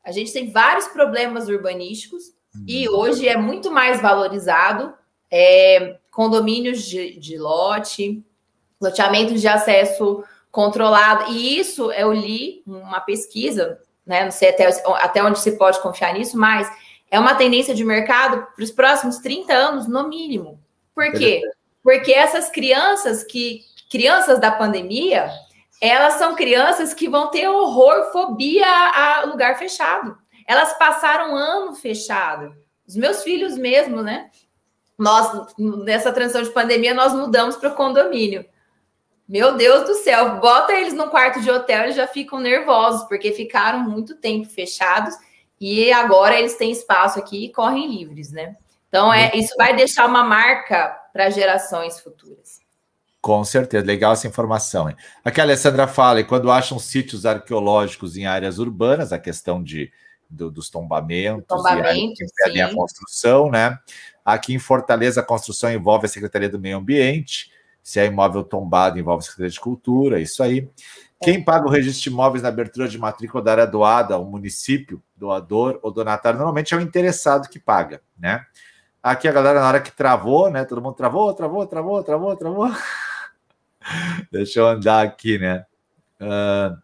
a 0.06 0.12
gente 0.12 0.32
tem 0.32 0.52
vários 0.52 0.88
problemas 0.88 1.48
urbanísticos 1.48 2.26
e 2.68 2.88
uhum. 2.88 2.96
hoje 2.96 3.28
é 3.28 3.38
muito 3.38 3.72
mais 3.72 4.00
valorizado 4.00 4.94
é, 5.32 5.98
condomínios 6.12 6.84
de, 6.84 7.18
de 7.18 7.40
lote, 7.40 8.24
loteamentos 8.80 9.42
de 9.42 9.48
acesso 9.48 10.24
controlado. 10.58 11.32
E 11.32 11.60
isso 11.60 11.92
eu 11.92 12.12
li 12.12 12.64
uma 12.66 13.00
pesquisa, 13.00 13.80
né? 14.04 14.24
Não 14.24 14.32
sei 14.32 14.50
até, 14.50 14.68
até 14.96 15.24
onde 15.24 15.38
se 15.38 15.56
pode 15.56 15.80
confiar 15.82 16.16
nisso, 16.16 16.36
mas 16.36 16.68
é 17.12 17.20
uma 17.20 17.36
tendência 17.36 17.76
de 17.76 17.86
mercado 17.86 18.44
para 18.56 18.64
os 18.64 18.72
próximos 18.72 19.20
30 19.20 19.54
anos, 19.54 19.88
no 19.88 20.10
mínimo. 20.10 20.60
Por 20.96 21.12
quê? 21.12 21.44
Porque 21.84 22.12
essas 22.12 22.50
crianças 22.50 23.24
que 23.24 23.62
crianças 23.88 24.40
da 24.40 24.50
pandemia, 24.50 25.30
elas 25.80 26.16
são 26.16 26.34
crianças 26.34 26.92
que 26.92 27.08
vão 27.08 27.28
ter 27.28 27.48
horror, 27.48 28.12
fobia 28.12 28.66
a 28.66 29.26
lugar 29.26 29.60
fechado. 29.60 30.18
Elas 30.48 30.76
passaram 30.80 31.34
um 31.34 31.36
ano 31.36 31.76
fechado. 31.76 32.56
Os 32.88 32.96
meus 32.96 33.22
filhos 33.22 33.56
mesmo, 33.56 34.02
né? 34.02 34.32
Nós, 34.98 35.54
nessa 35.86 36.12
transição 36.12 36.42
de 36.42 36.50
pandemia, 36.50 36.96
nós 36.96 37.14
mudamos 37.14 37.58
para 37.58 37.70
o 37.70 37.76
condomínio. 37.76 38.44
Meu 39.28 39.58
Deus 39.58 39.86
do 39.86 39.96
céu, 39.96 40.40
bota 40.40 40.72
eles 40.72 40.94
num 40.94 41.10
quarto 41.10 41.42
de 41.42 41.52
hotel, 41.52 41.84
eles 41.84 41.96
já 41.96 42.08
ficam 42.08 42.40
nervosos, 42.40 43.08
porque 43.08 43.34
ficaram 43.34 43.80
muito 43.80 44.16
tempo 44.16 44.48
fechados 44.48 45.14
e 45.60 45.92
agora 45.92 46.40
eles 46.40 46.56
têm 46.56 46.72
espaço 46.72 47.20
aqui 47.20 47.46
e 47.46 47.52
correm 47.52 47.92
livres, 47.92 48.32
né? 48.32 48.56
Então, 48.88 49.14
é, 49.14 49.36
isso 49.36 49.54
vai 49.58 49.76
deixar 49.76 50.06
uma 50.06 50.24
marca 50.24 50.98
para 51.12 51.30
gerações 51.30 52.00
futuras. 52.00 52.62
Com 53.20 53.44
certeza, 53.44 53.86
legal 53.86 54.14
essa 54.14 54.28
informação. 54.28 54.90
Hein? 54.90 54.96
Aqui 55.26 55.42
a 55.42 55.44
Alessandra 55.44 55.88
fala, 55.88 56.22
e 56.22 56.24
quando 56.24 56.50
acham 56.50 56.80
sítios 56.80 57.26
arqueológicos 57.26 58.16
em 58.16 58.26
áreas 58.26 58.60
urbanas, 58.60 59.12
a 59.12 59.20
questão 59.20 59.62
de, 59.62 59.92
do, 60.30 60.50
dos 60.50 60.70
tombamentos, 60.70 61.46
Tombamento, 61.48 62.24
e 62.54 62.62
a 62.62 62.74
construção, 62.74 63.52
né? 63.52 63.78
Aqui 64.24 64.54
em 64.54 64.60
Fortaleza, 64.60 65.20
a 65.20 65.24
construção 65.24 65.70
envolve 65.70 66.06
a 66.06 66.10
Secretaria 66.10 66.48
do 66.48 66.60
Meio 66.60 66.78
Ambiente, 66.78 67.52
se 67.88 68.02
é 68.02 68.06
imóvel 68.06 68.44
tombado, 68.44 69.00
envolve 69.00 69.24
Secretaria 69.24 69.50
de 69.50 69.62
Cultura, 69.62 70.20
isso 70.20 70.44
aí. 70.44 70.70
Quem 71.22 71.42
paga 71.42 71.66
o 71.66 71.70
registro 71.70 72.04
de 72.04 72.10
imóveis 72.10 72.44
na 72.44 72.50
abertura 72.50 72.86
de 72.86 72.98
matrícula 72.98 73.42
da 73.42 73.52
área 73.52 73.66
doada, 73.66 74.18
o 74.18 74.26
município, 74.26 75.02
doador 75.16 75.80
ou 75.82 75.90
donatário, 75.90 76.38
normalmente 76.38 76.74
é 76.74 76.78
o 76.78 76.82
interessado 76.82 77.48
que 77.48 77.58
paga, 77.58 78.02
né? 78.20 78.46
Aqui 79.02 79.26
a 79.26 79.32
galera, 79.32 79.62
na 79.62 79.68
hora 79.70 79.80
que 79.80 79.96
travou, 79.96 80.50
né? 80.50 80.66
Todo 80.66 80.82
mundo 80.82 80.96
travou, 80.96 81.34
travou, 81.34 81.66
travou, 81.66 82.04
travou, 82.04 82.36
travou. 82.36 82.72
Deixa 84.34 84.60
eu 84.60 84.68
andar 84.68 85.06
aqui, 85.06 85.40
né? 85.40 85.66
Uh, 86.20 86.78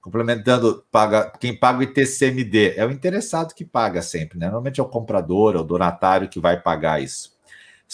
complementando, 0.00 0.86
paga, 0.90 1.30
quem 1.38 1.54
paga 1.54 1.80
o 1.80 1.82
ITCMD 1.82 2.76
é 2.78 2.86
o 2.86 2.90
interessado 2.90 3.54
que 3.54 3.66
paga 3.66 4.00
sempre, 4.00 4.38
né? 4.38 4.46
Normalmente 4.46 4.80
é 4.80 4.82
o 4.82 4.88
comprador, 4.88 5.54
é 5.54 5.58
o 5.58 5.62
donatário 5.62 6.30
que 6.30 6.40
vai 6.40 6.58
pagar 6.58 7.02
isso. 7.02 7.33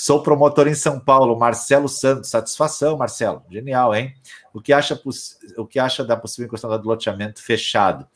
Sou 0.00 0.22
promotor 0.22 0.66
em 0.66 0.74
São 0.74 0.98
Paulo, 0.98 1.38
Marcelo 1.38 1.86
Santos. 1.86 2.30
Satisfação, 2.30 2.96
Marcelo. 2.96 3.42
Genial, 3.50 3.94
hein? 3.94 4.14
O 4.50 4.58
que 4.58 4.72
acha, 4.72 4.98
o 5.58 5.66
que 5.66 5.78
acha 5.78 6.02
da 6.02 6.16
possível 6.16 6.50
questão 6.50 6.70
do 6.80 6.88
loteamento 6.88 7.42
fechado? 7.42 8.08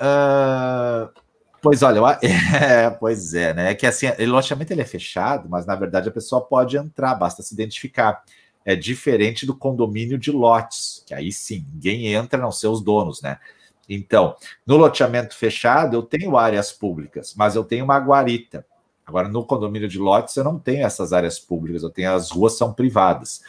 Uh, 0.00 1.12
pois 1.60 1.82
olha, 1.82 2.00
é, 2.24 2.88
pois 2.88 3.34
é, 3.34 3.52
né? 3.52 3.72
É 3.72 3.74
que 3.74 3.86
assim, 3.86 4.06
o 4.06 4.30
loteamento 4.30 4.72
ele 4.72 4.80
é 4.80 4.86
fechado, 4.86 5.46
mas 5.46 5.66
na 5.66 5.76
verdade 5.76 6.08
a 6.08 6.12
pessoa 6.12 6.40
pode 6.40 6.78
entrar, 6.78 7.14
basta 7.16 7.42
se 7.42 7.52
identificar. 7.52 8.24
É 8.64 8.74
diferente 8.74 9.44
do 9.44 9.54
condomínio 9.54 10.16
de 10.16 10.32
lotes, 10.32 11.04
que 11.06 11.12
aí 11.12 11.30
sim, 11.30 11.66
ninguém 11.70 12.14
entra, 12.14 12.40
não 12.40 12.50
ser 12.50 12.68
os 12.68 12.80
donos, 12.80 13.20
né? 13.20 13.38
Então, 13.86 14.34
no 14.66 14.78
loteamento 14.78 15.36
fechado, 15.36 15.96
eu 15.96 16.02
tenho 16.02 16.38
áreas 16.38 16.72
públicas, 16.72 17.34
mas 17.36 17.56
eu 17.56 17.62
tenho 17.62 17.84
uma 17.84 17.98
guarita. 17.98 18.64
Agora, 19.06 19.28
no 19.28 19.44
condomínio 19.44 19.88
de 19.88 19.98
lotes, 19.98 20.36
eu 20.36 20.44
não 20.44 20.58
tenho 20.58 20.84
essas 20.86 21.12
áreas 21.12 21.38
públicas, 21.38 21.82
eu 21.82 21.90
tenho 21.90 22.12
as 22.12 22.30
ruas 22.30 22.56
são 22.56 22.72
privadas. 22.72 23.42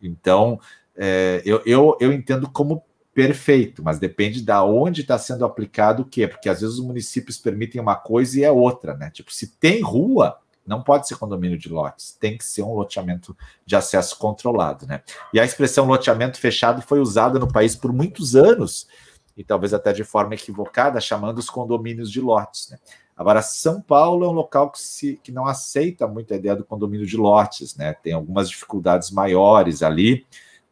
Então, 0.00 0.58
é, 0.96 1.42
eu, 1.44 1.62
eu, 1.66 1.96
eu 2.00 2.12
entendo 2.12 2.48
como 2.50 2.82
perfeito, 3.14 3.82
mas 3.82 3.98
depende 3.98 4.42
da 4.42 4.64
onde 4.64 5.02
está 5.02 5.16
sendo 5.18 5.44
aplicado 5.44 6.02
o 6.02 6.04
quê? 6.04 6.26
Porque 6.26 6.48
às 6.48 6.60
vezes 6.60 6.78
os 6.78 6.84
municípios 6.84 7.38
permitem 7.38 7.80
uma 7.80 7.94
coisa 7.94 8.40
e 8.40 8.44
é 8.44 8.50
outra, 8.50 8.96
né? 8.96 9.10
Tipo, 9.10 9.32
se 9.32 9.56
tem 9.56 9.80
rua, 9.80 10.38
não 10.66 10.82
pode 10.82 11.06
ser 11.06 11.16
condomínio 11.16 11.58
de 11.58 11.68
lotes, 11.68 12.16
tem 12.18 12.36
que 12.36 12.44
ser 12.44 12.62
um 12.62 12.74
loteamento 12.74 13.36
de 13.64 13.76
acesso 13.76 14.18
controlado, 14.18 14.86
né? 14.86 15.02
E 15.32 15.38
a 15.38 15.44
expressão 15.44 15.86
loteamento 15.86 16.38
fechado 16.40 16.82
foi 16.82 16.98
usada 16.98 17.38
no 17.38 17.50
país 17.50 17.76
por 17.76 17.92
muitos 17.92 18.34
anos, 18.34 18.88
e 19.36 19.44
talvez 19.44 19.74
até 19.74 19.92
de 19.92 20.04
forma 20.04 20.34
equivocada, 20.34 21.00
chamando 21.00 21.38
os 21.38 21.50
condomínios 21.50 22.10
de 22.10 22.20
lotes, 22.20 22.70
né? 22.70 22.78
Agora, 23.16 23.42
São 23.42 23.80
Paulo 23.80 24.24
é 24.24 24.28
um 24.28 24.32
local 24.32 24.70
que, 24.70 24.80
se, 24.80 25.20
que 25.22 25.30
não 25.30 25.46
aceita 25.46 26.06
muito 26.06 26.32
a 26.34 26.36
ideia 26.36 26.56
do 26.56 26.64
condomínio 26.64 27.06
de 27.06 27.16
lotes, 27.16 27.76
né? 27.76 27.92
Tem 27.92 28.12
algumas 28.12 28.48
dificuldades 28.48 29.10
maiores 29.10 29.82
ali, 29.82 30.26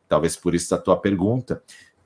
talvez 0.08 0.36
por 0.36 0.54
isso 0.54 0.74
a 0.74 0.78
tua 0.78 0.96
pergunta. 0.96 1.62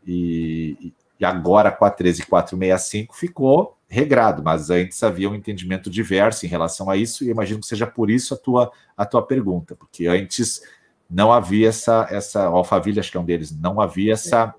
E, 0.06 0.92
e 1.18 1.24
agora 1.24 1.72
com 1.72 1.84
a 1.84 1.90
13465 1.90 3.16
ficou 3.16 3.76
regrado, 3.88 4.42
mas 4.42 4.68
antes 4.68 5.02
havia 5.02 5.30
um 5.30 5.34
entendimento 5.34 5.88
diverso 5.88 6.44
em 6.44 6.48
relação 6.48 6.90
a 6.90 6.96
isso, 6.96 7.24
e 7.24 7.30
imagino 7.30 7.60
que 7.60 7.66
seja 7.66 7.86
por 7.86 8.10
isso 8.10 8.34
a 8.34 8.36
tua, 8.36 8.70
a 8.96 9.06
tua 9.06 9.22
pergunta, 9.22 9.74
porque 9.74 10.06
antes 10.06 10.60
não 11.08 11.32
havia 11.32 11.68
essa, 11.68 12.06
essa 12.10 12.50
o 12.50 12.56
Alphaville, 12.56 12.98
acho 12.98 13.10
que 13.10 13.16
é 13.16 13.20
um 13.20 13.24
deles, 13.24 13.56
não 13.56 13.80
havia 13.80 14.12
essa 14.12 14.54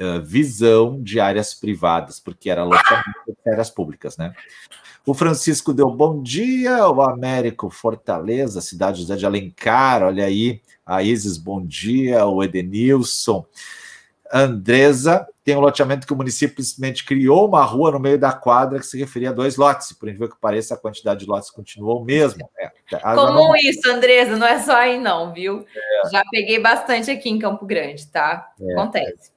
uh, 0.00 0.22
visão 0.22 1.02
de 1.02 1.20
áreas 1.20 1.54
privadas, 1.54 2.20
porque 2.20 2.50
era 2.50 2.64
loteamento 2.64 3.20
de 3.26 3.50
áreas 3.50 3.70
públicas, 3.70 4.16
né? 4.16 4.34
O 5.06 5.12
Francisco 5.12 5.74
deu 5.74 5.90
bom 5.90 6.22
dia, 6.22 6.88
o 6.88 7.02
Américo 7.02 7.68
Fortaleza, 7.68 8.62
cidade 8.62 9.02
José 9.02 9.16
de 9.16 9.26
Alencar, 9.26 10.02
olha 10.02 10.24
aí, 10.24 10.62
a 10.84 11.02
Isis, 11.02 11.36
bom 11.36 11.64
dia, 11.64 12.24
o 12.24 12.42
Edenilson. 12.42 13.44
Andresa 14.32 15.26
tem 15.44 15.54
um 15.54 15.60
loteamento 15.60 16.06
que 16.06 16.12
o 16.12 16.16
município 16.16 16.64
simplesmente 16.64 17.04
criou 17.04 17.46
uma 17.46 17.62
rua 17.62 17.92
no 17.92 18.00
meio 18.00 18.18
da 18.18 18.32
quadra 18.32 18.78
que 18.78 18.86
se 18.86 18.98
referia 18.98 19.28
a 19.28 19.32
dois 19.32 19.56
lotes. 19.56 19.92
Por 19.92 20.08
incrível 20.08 20.30
que 20.30 20.40
pareça, 20.40 20.74
a 20.74 20.78
quantidade 20.78 21.20
de 21.20 21.26
lotes 21.26 21.50
continuou 21.50 22.00
o 22.00 22.04
mesmo. 22.04 22.50
É, 22.58 22.70
Comum 23.14 23.48
não... 23.48 23.56
isso, 23.56 23.88
Andresa, 23.88 24.36
não 24.36 24.46
é 24.46 24.58
só 24.60 24.74
aí 24.74 24.98
não, 24.98 25.34
viu? 25.34 25.66
É. 25.76 26.10
Já 26.10 26.22
peguei 26.30 26.58
bastante 26.58 27.10
aqui 27.10 27.28
em 27.28 27.38
Campo 27.38 27.66
Grande, 27.66 28.06
tá? 28.06 28.50
É. 28.58 28.72
Acontece 28.72 29.33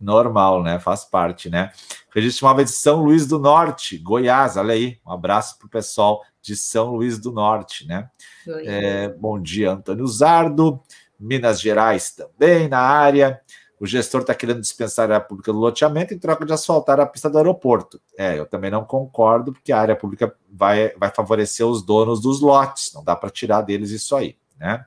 normal, 0.00 0.62
né? 0.62 0.78
Faz 0.78 1.04
parte, 1.04 1.50
né? 1.50 1.70
Registro 2.14 2.46
móvel 2.46 2.64
de 2.64 2.70
São 2.70 3.02
Luís 3.02 3.26
do 3.26 3.38
Norte, 3.38 3.98
Goiás, 3.98 4.56
olha 4.56 4.74
aí. 4.74 4.98
Um 5.06 5.12
abraço 5.12 5.58
para 5.58 5.66
o 5.66 5.70
pessoal 5.70 6.22
de 6.40 6.56
São 6.56 6.94
Luís 6.94 7.18
do 7.18 7.30
Norte, 7.30 7.86
né? 7.86 8.08
É, 8.64 9.08
bom 9.08 9.40
dia, 9.40 9.72
Antônio 9.72 10.06
Zardo. 10.06 10.80
Minas 11.18 11.60
Gerais 11.60 12.12
também 12.12 12.66
na 12.66 12.80
área. 12.80 13.40
O 13.78 13.86
gestor 13.86 14.22
está 14.22 14.34
querendo 14.34 14.60
dispensar 14.60 15.10
a 15.10 15.14
área 15.14 15.26
pública 15.26 15.52
do 15.52 15.58
loteamento 15.58 16.12
em 16.12 16.18
troca 16.18 16.44
de 16.44 16.52
asfaltar 16.52 17.00
a 17.00 17.06
pista 17.06 17.30
do 17.30 17.38
aeroporto. 17.38 18.00
É, 18.16 18.38
eu 18.38 18.44
também 18.44 18.70
não 18.70 18.84
concordo, 18.84 19.52
porque 19.52 19.72
a 19.72 19.80
área 19.80 19.96
pública 19.96 20.34
vai, 20.50 20.92
vai 20.96 21.10
favorecer 21.10 21.66
os 21.66 21.82
donos 21.82 22.20
dos 22.20 22.40
lotes, 22.40 22.92
não 22.94 23.02
dá 23.02 23.16
para 23.16 23.30
tirar 23.30 23.62
deles 23.62 23.90
isso 23.90 24.14
aí, 24.14 24.36
né? 24.58 24.84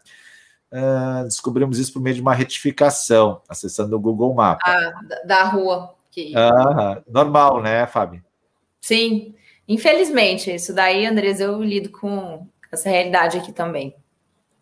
Uh, 0.74 1.24
descobrimos 1.26 1.78
isso 1.78 1.93
por 1.93 2.01
meio 2.01 2.15
de 2.15 2.21
uma 2.21 2.34
retificação, 2.34 3.43
acessando 3.47 3.95
o 3.95 3.99
Google 3.99 4.34
Maps. 4.34 4.67
Ah, 4.67 5.01
da 5.24 5.43
rua. 5.43 5.93
Que... 6.09 6.34
Ah, 6.36 6.99
normal, 7.07 7.61
né, 7.61 7.86
Fábio? 7.86 8.26
Sim, 8.82 9.36
infelizmente. 9.67 10.51
Isso 10.51 10.74
daí, 10.74 11.05
Andres, 11.05 11.39
eu 11.39 11.61
lido 11.61 11.91
com 11.91 12.47
essa 12.71 12.89
realidade 12.89 13.38
aqui 13.38 13.53
também. 13.53 13.95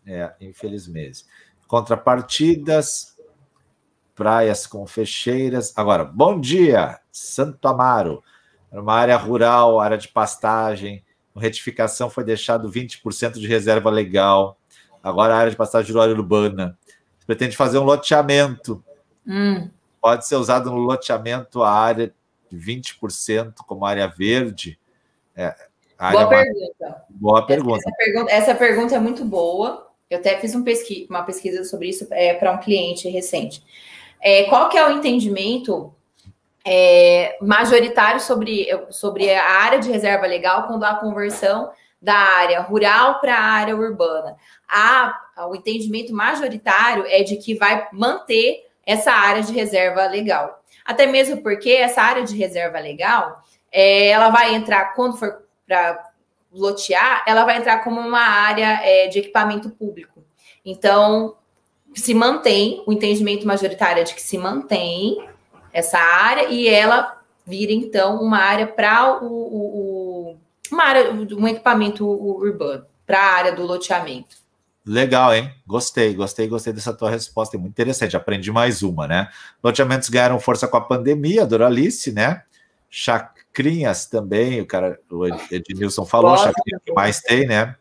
É, 0.06 0.30
infelizmente. 0.38 1.24
Contrapartidas, 1.66 3.16
praias 4.14 4.66
com 4.66 4.86
fecheiras. 4.86 5.72
Agora, 5.74 6.04
bom 6.04 6.38
dia, 6.38 7.00
Santo 7.10 7.66
Amaro. 7.66 8.22
Uma 8.70 8.96
área 8.96 9.16
rural, 9.16 9.80
área 9.80 9.96
de 9.96 10.08
pastagem. 10.08 11.02
Com 11.32 11.40
retificação 11.40 12.10
foi 12.10 12.22
deixado 12.22 12.70
20% 12.70 13.38
de 13.38 13.46
reserva 13.46 13.88
legal 13.88 14.58
Agora 15.02 15.34
a 15.34 15.38
área 15.38 15.50
de 15.50 15.56
passagem 15.56 15.92
rural 15.92 16.10
urbana. 16.10 16.78
Você 17.18 17.26
pretende 17.26 17.56
fazer 17.56 17.78
um 17.78 17.84
loteamento. 17.84 18.82
Hum. 19.26 19.68
Pode 20.00 20.26
ser 20.26 20.36
usado 20.36 20.70
no 20.70 20.78
loteamento 20.78 21.62
a 21.62 21.70
área 21.70 22.12
de 22.50 22.56
20% 22.56 23.54
como 23.66 23.84
área 23.84 24.06
verde. 24.06 24.78
É, 25.34 25.54
boa 26.10 26.28
pergunta. 26.28 27.04
Boa 27.08 27.46
pergunta. 27.46 27.78
Essa, 27.78 27.96
pergunta. 27.96 28.32
essa 28.32 28.54
pergunta 28.54 28.94
é 28.94 28.98
muito 28.98 29.24
boa. 29.24 29.88
Eu 30.10 30.18
até 30.18 30.38
fiz 30.38 30.54
um 30.54 30.62
pesqui 30.62 31.06
uma 31.08 31.22
pesquisa 31.22 31.64
sobre 31.64 31.88
isso 31.88 32.06
é, 32.10 32.34
para 32.34 32.52
um 32.52 32.58
cliente 32.58 33.08
recente. 33.08 33.64
É, 34.20 34.44
qual 34.44 34.68
que 34.68 34.76
é 34.76 34.86
o 34.86 34.92
entendimento 34.92 35.94
é, 36.64 37.36
majoritário 37.40 38.20
sobre, 38.20 38.68
sobre 38.90 39.32
a 39.32 39.50
área 39.50 39.78
de 39.78 39.90
reserva 39.90 40.26
legal 40.26 40.66
quando 40.66 40.84
há 40.84 40.94
conversão 40.94 41.70
da 42.02 42.14
área 42.14 42.60
rural 42.60 43.20
para 43.20 43.36
a 43.36 43.42
área 43.42 43.76
urbana. 43.76 44.36
O 45.48 45.54
entendimento 45.54 46.12
majoritário 46.12 47.04
é 47.06 47.22
de 47.22 47.36
que 47.36 47.54
vai 47.54 47.88
manter 47.92 48.68
essa 48.84 49.12
área 49.12 49.42
de 49.42 49.52
reserva 49.52 50.04
legal. 50.06 50.60
Até 50.84 51.06
mesmo 51.06 51.40
porque 51.42 51.70
essa 51.70 52.02
área 52.02 52.24
de 52.24 52.36
reserva 52.36 52.80
legal, 52.80 53.40
é, 53.70 54.08
ela 54.08 54.30
vai 54.30 54.52
entrar, 54.54 54.94
quando 54.94 55.16
for 55.16 55.42
para 55.66 56.10
lotear, 56.52 57.22
ela 57.26 57.44
vai 57.44 57.58
entrar 57.58 57.78
como 57.84 58.00
uma 58.00 58.20
área 58.20 58.80
é, 58.82 59.06
de 59.06 59.20
equipamento 59.20 59.70
público. 59.70 60.24
Então, 60.64 61.36
se 61.94 62.12
mantém, 62.12 62.82
o 62.84 62.92
entendimento 62.92 63.46
majoritário 63.46 64.00
é 64.00 64.04
de 64.04 64.14
que 64.14 64.20
se 64.20 64.36
mantém 64.36 65.24
essa 65.72 65.98
área 65.98 66.48
e 66.48 66.68
ela 66.68 67.20
vira, 67.46 67.72
então, 67.72 68.20
uma 68.20 68.38
área 68.38 68.66
para 68.66 69.22
o, 69.22 69.26
o, 69.26 69.91
uma 70.72 70.84
área, 70.84 71.12
um 71.12 71.48
equipamento 71.48 72.06
urbano 72.06 72.84
para 73.06 73.18
a 73.18 73.32
área 73.34 73.52
do 73.52 73.62
loteamento. 73.62 74.36
Legal, 74.84 75.34
hein? 75.34 75.52
Gostei, 75.66 76.12
gostei, 76.12 76.48
gostei 76.48 76.72
dessa 76.72 76.92
tua 76.92 77.10
resposta. 77.10 77.56
É 77.56 77.60
muito 77.60 77.72
interessante. 77.72 78.16
Aprendi 78.16 78.50
mais 78.50 78.82
uma, 78.82 79.06
né? 79.06 79.28
Loteamentos 79.62 80.08
ganharam 80.08 80.40
força 80.40 80.66
com 80.66 80.76
a 80.76 80.80
pandemia, 80.80 81.46
Doralice, 81.46 82.10
né? 82.10 82.42
Chacrinhas 82.90 84.06
também, 84.06 84.60
o 84.60 84.66
cara, 84.66 84.98
o 85.10 85.24
Ednilson 85.50 86.04
falou, 86.04 86.36
chacrinha 86.36 86.80
que 86.84 86.92
mais 86.92 87.20
tem, 87.20 87.46
né? 87.46 87.76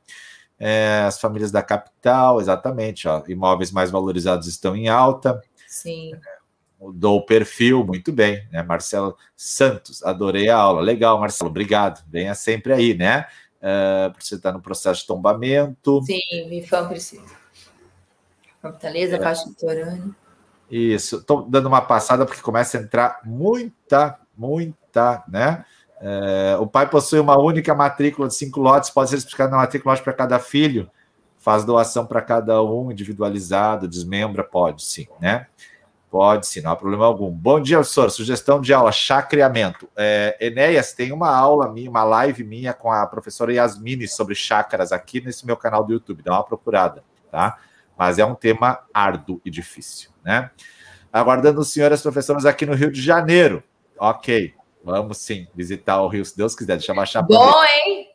É, 0.60 1.04
as 1.08 1.20
famílias 1.20 1.52
da 1.52 1.64
capital, 1.64 2.40
exatamente, 2.40 3.08
ó, 3.08 3.24
imóveis 3.28 3.72
mais 3.72 3.90
valorizados 3.90 4.48
estão 4.48 4.76
em 4.76 4.88
alta. 4.88 5.42
Sim 5.68 6.12
mudou 6.82 7.18
o 7.20 7.26
perfil, 7.26 7.86
muito 7.86 8.12
bem, 8.12 8.44
né? 8.52 8.64
Marcelo 8.64 9.16
Santos, 9.38 10.04
adorei 10.04 10.50
a 10.50 10.58
aula. 10.58 10.82
Legal, 10.82 11.20
Marcelo, 11.20 11.52
obrigado. 11.52 12.04
Venha 12.10 12.34
sempre 12.34 12.74
aí, 12.74 12.96
né? 12.96 13.28
Uh, 13.62 14.12
você 14.20 14.36
está 14.36 14.52
no 14.52 14.60
processo 14.60 15.02
de 15.02 15.08
tombamento. 15.08 16.02
Sim, 16.04 16.64
fã 16.68 16.88
precisa. 16.88 17.24
Fortaleza, 18.60 19.18
é. 19.18 19.20
faixa 19.20 19.48
litorânea. 19.48 20.10
Isso, 20.70 21.18
estou 21.18 21.44
dando 21.48 21.68
uma 21.68 21.82
passada 21.82 22.26
porque 22.26 22.42
começa 22.42 22.78
a 22.78 22.82
entrar 22.82 23.20
muita, 23.24 24.18
muita, 24.36 25.24
né? 25.28 25.66
É, 26.00 26.58
o 26.60 26.66
pai 26.66 26.90
possui 26.90 27.20
uma 27.20 27.38
única 27.38 27.76
matrícula 27.76 28.28
de 28.28 28.34
cinco 28.34 28.60
lotes, 28.60 28.90
pode 28.90 29.12
ser 29.12 29.18
explicado 29.18 29.52
na 29.52 29.58
matrícula 29.58 29.96
para 29.98 30.14
cada 30.14 30.40
filho, 30.40 30.90
faz 31.38 31.64
doação 31.64 32.08
para 32.08 32.22
cada 32.22 32.64
um, 32.64 32.92
individualizado, 32.92 33.88
desmembra, 33.88 34.44
pode 34.44 34.84
sim, 34.84 35.08
né? 35.20 35.46
Pode 36.12 36.46
sim, 36.46 36.62
não 36.62 36.72
há 36.72 36.76
problema 36.76 37.06
algum. 37.06 37.32
Bom 37.32 37.60
dia, 37.60 37.78
professor. 37.78 38.12
Sugestão 38.12 38.60
de 38.60 38.74
aula, 38.74 38.92
chacreamento. 38.92 39.90
É, 39.96 40.38
Enéas, 40.42 40.94
tem 40.94 41.14
uma 41.14 41.34
aula 41.34 41.72
minha, 41.72 41.90
uma 41.90 42.04
live 42.04 42.44
minha 42.44 42.74
com 42.74 42.92
a 42.92 43.08
professora 43.08 43.54
Yasmini 43.54 44.08
sobre 44.10 44.36
chácaras 44.36 44.92
aqui 44.92 45.22
nesse 45.22 45.46
meu 45.46 45.56
canal 45.56 45.86
do 45.86 45.94
YouTube. 45.94 46.22
Dá 46.22 46.34
uma 46.34 46.44
procurada, 46.44 47.02
tá? 47.32 47.58
Mas 47.98 48.20
é 48.20 48.26
um 48.26 48.36
tema 48.36 48.80
árduo 48.94 49.40
e 49.46 49.50
difícil 49.50 50.12
né? 50.24 50.52
Aguardando 51.12 51.60
os 51.60 51.72
senhores 51.72 52.02
professores 52.02 52.46
aqui 52.46 52.66
no 52.66 52.74
Rio 52.74 52.92
de 52.92 53.02
Janeiro. 53.02 53.64
Ok, 53.98 54.54
vamos 54.84 55.18
sim 55.18 55.48
visitar 55.54 56.02
o 56.02 56.08
Rio, 56.08 56.24
se 56.24 56.38
Deus 56.38 56.56
quiser. 56.56 56.78
Deixa 56.78 56.92
eu 56.92 56.96
baixar. 56.96 57.22
Bom, 57.22 57.64
hein? 57.64 58.08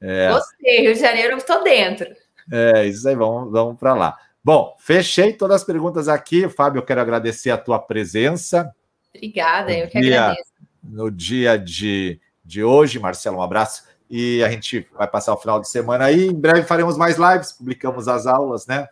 É. 0.00 0.30
Gostei, 0.30 0.80
Rio 0.82 0.94
de 0.94 1.00
Janeiro, 1.00 1.32
eu 1.32 1.38
estou 1.38 1.62
dentro. 1.64 2.06
É, 2.52 2.84
isso 2.86 3.08
aí, 3.08 3.16
vamos, 3.16 3.50
vamos 3.50 3.78
para 3.78 3.94
lá. 3.94 4.18
Bom, 4.44 4.76
fechei 4.78 5.32
todas 5.32 5.62
as 5.62 5.64
perguntas 5.64 6.06
aqui. 6.06 6.50
Fábio, 6.50 6.80
eu 6.80 6.84
quero 6.84 7.00
agradecer 7.00 7.50
a 7.50 7.56
tua 7.56 7.78
presença. 7.78 8.74
Obrigada, 9.14 9.72
no 9.72 9.78
eu 9.78 9.88
que 9.88 10.00
dia, 10.00 10.20
agradeço. 10.20 10.52
No 10.82 11.10
dia 11.10 11.58
de, 11.58 12.20
de 12.44 12.62
hoje, 12.62 12.98
Marcelo, 12.98 13.38
um 13.38 13.42
abraço. 13.42 13.84
E 14.10 14.44
a 14.44 14.50
gente 14.50 14.86
vai 14.92 15.08
passar 15.08 15.32
o 15.32 15.38
final 15.38 15.58
de 15.60 15.68
semana 15.68 16.04
aí. 16.04 16.26
Em 16.26 16.38
breve 16.38 16.64
faremos 16.64 16.98
mais 16.98 17.16
lives, 17.16 17.52
publicamos 17.52 18.06
as 18.06 18.26
aulas, 18.26 18.66
né? 18.66 18.86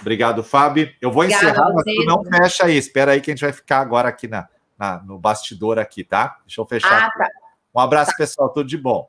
Obrigado, 0.00 0.42
Fábio. 0.42 0.90
Eu 1.02 1.12
vou 1.12 1.22
Obrigada 1.22 1.50
encerrar, 1.50 1.72
mas 1.74 1.84
tu 1.84 2.04
não 2.06 2.24
fecha 2.24 2.64
aí. 2.64 2.76
Espera 2.76 3.12
aí 3.12 3.20
que 3.20 3.30
a 3.30 3.34
gente 3.34 3.44
vai 3.44 3.52
ficar 3.52 3.80
agora 3.80 4.08
aqui 4.08 4.26
na, 4.26 4.48
na 4.78 5.02
no 5.02 5.18
bastidor 5.18 5.78
aqui, 5.78 6.02
tá? 6.02 6.38
Deixa 6.46 6.62
eu 6.62 6.66
fechar. 6.66 7.08
Ah, 7.08 7.10
tá. 7.10 7.28
Um 7.74 7.80
abraço, 7.80 8.12
tá. 8.12 8.16
pessoal. 8.16 8.48
Tudo 8.48 8.66
de 8.66 8.78
bom. 8.78 9.06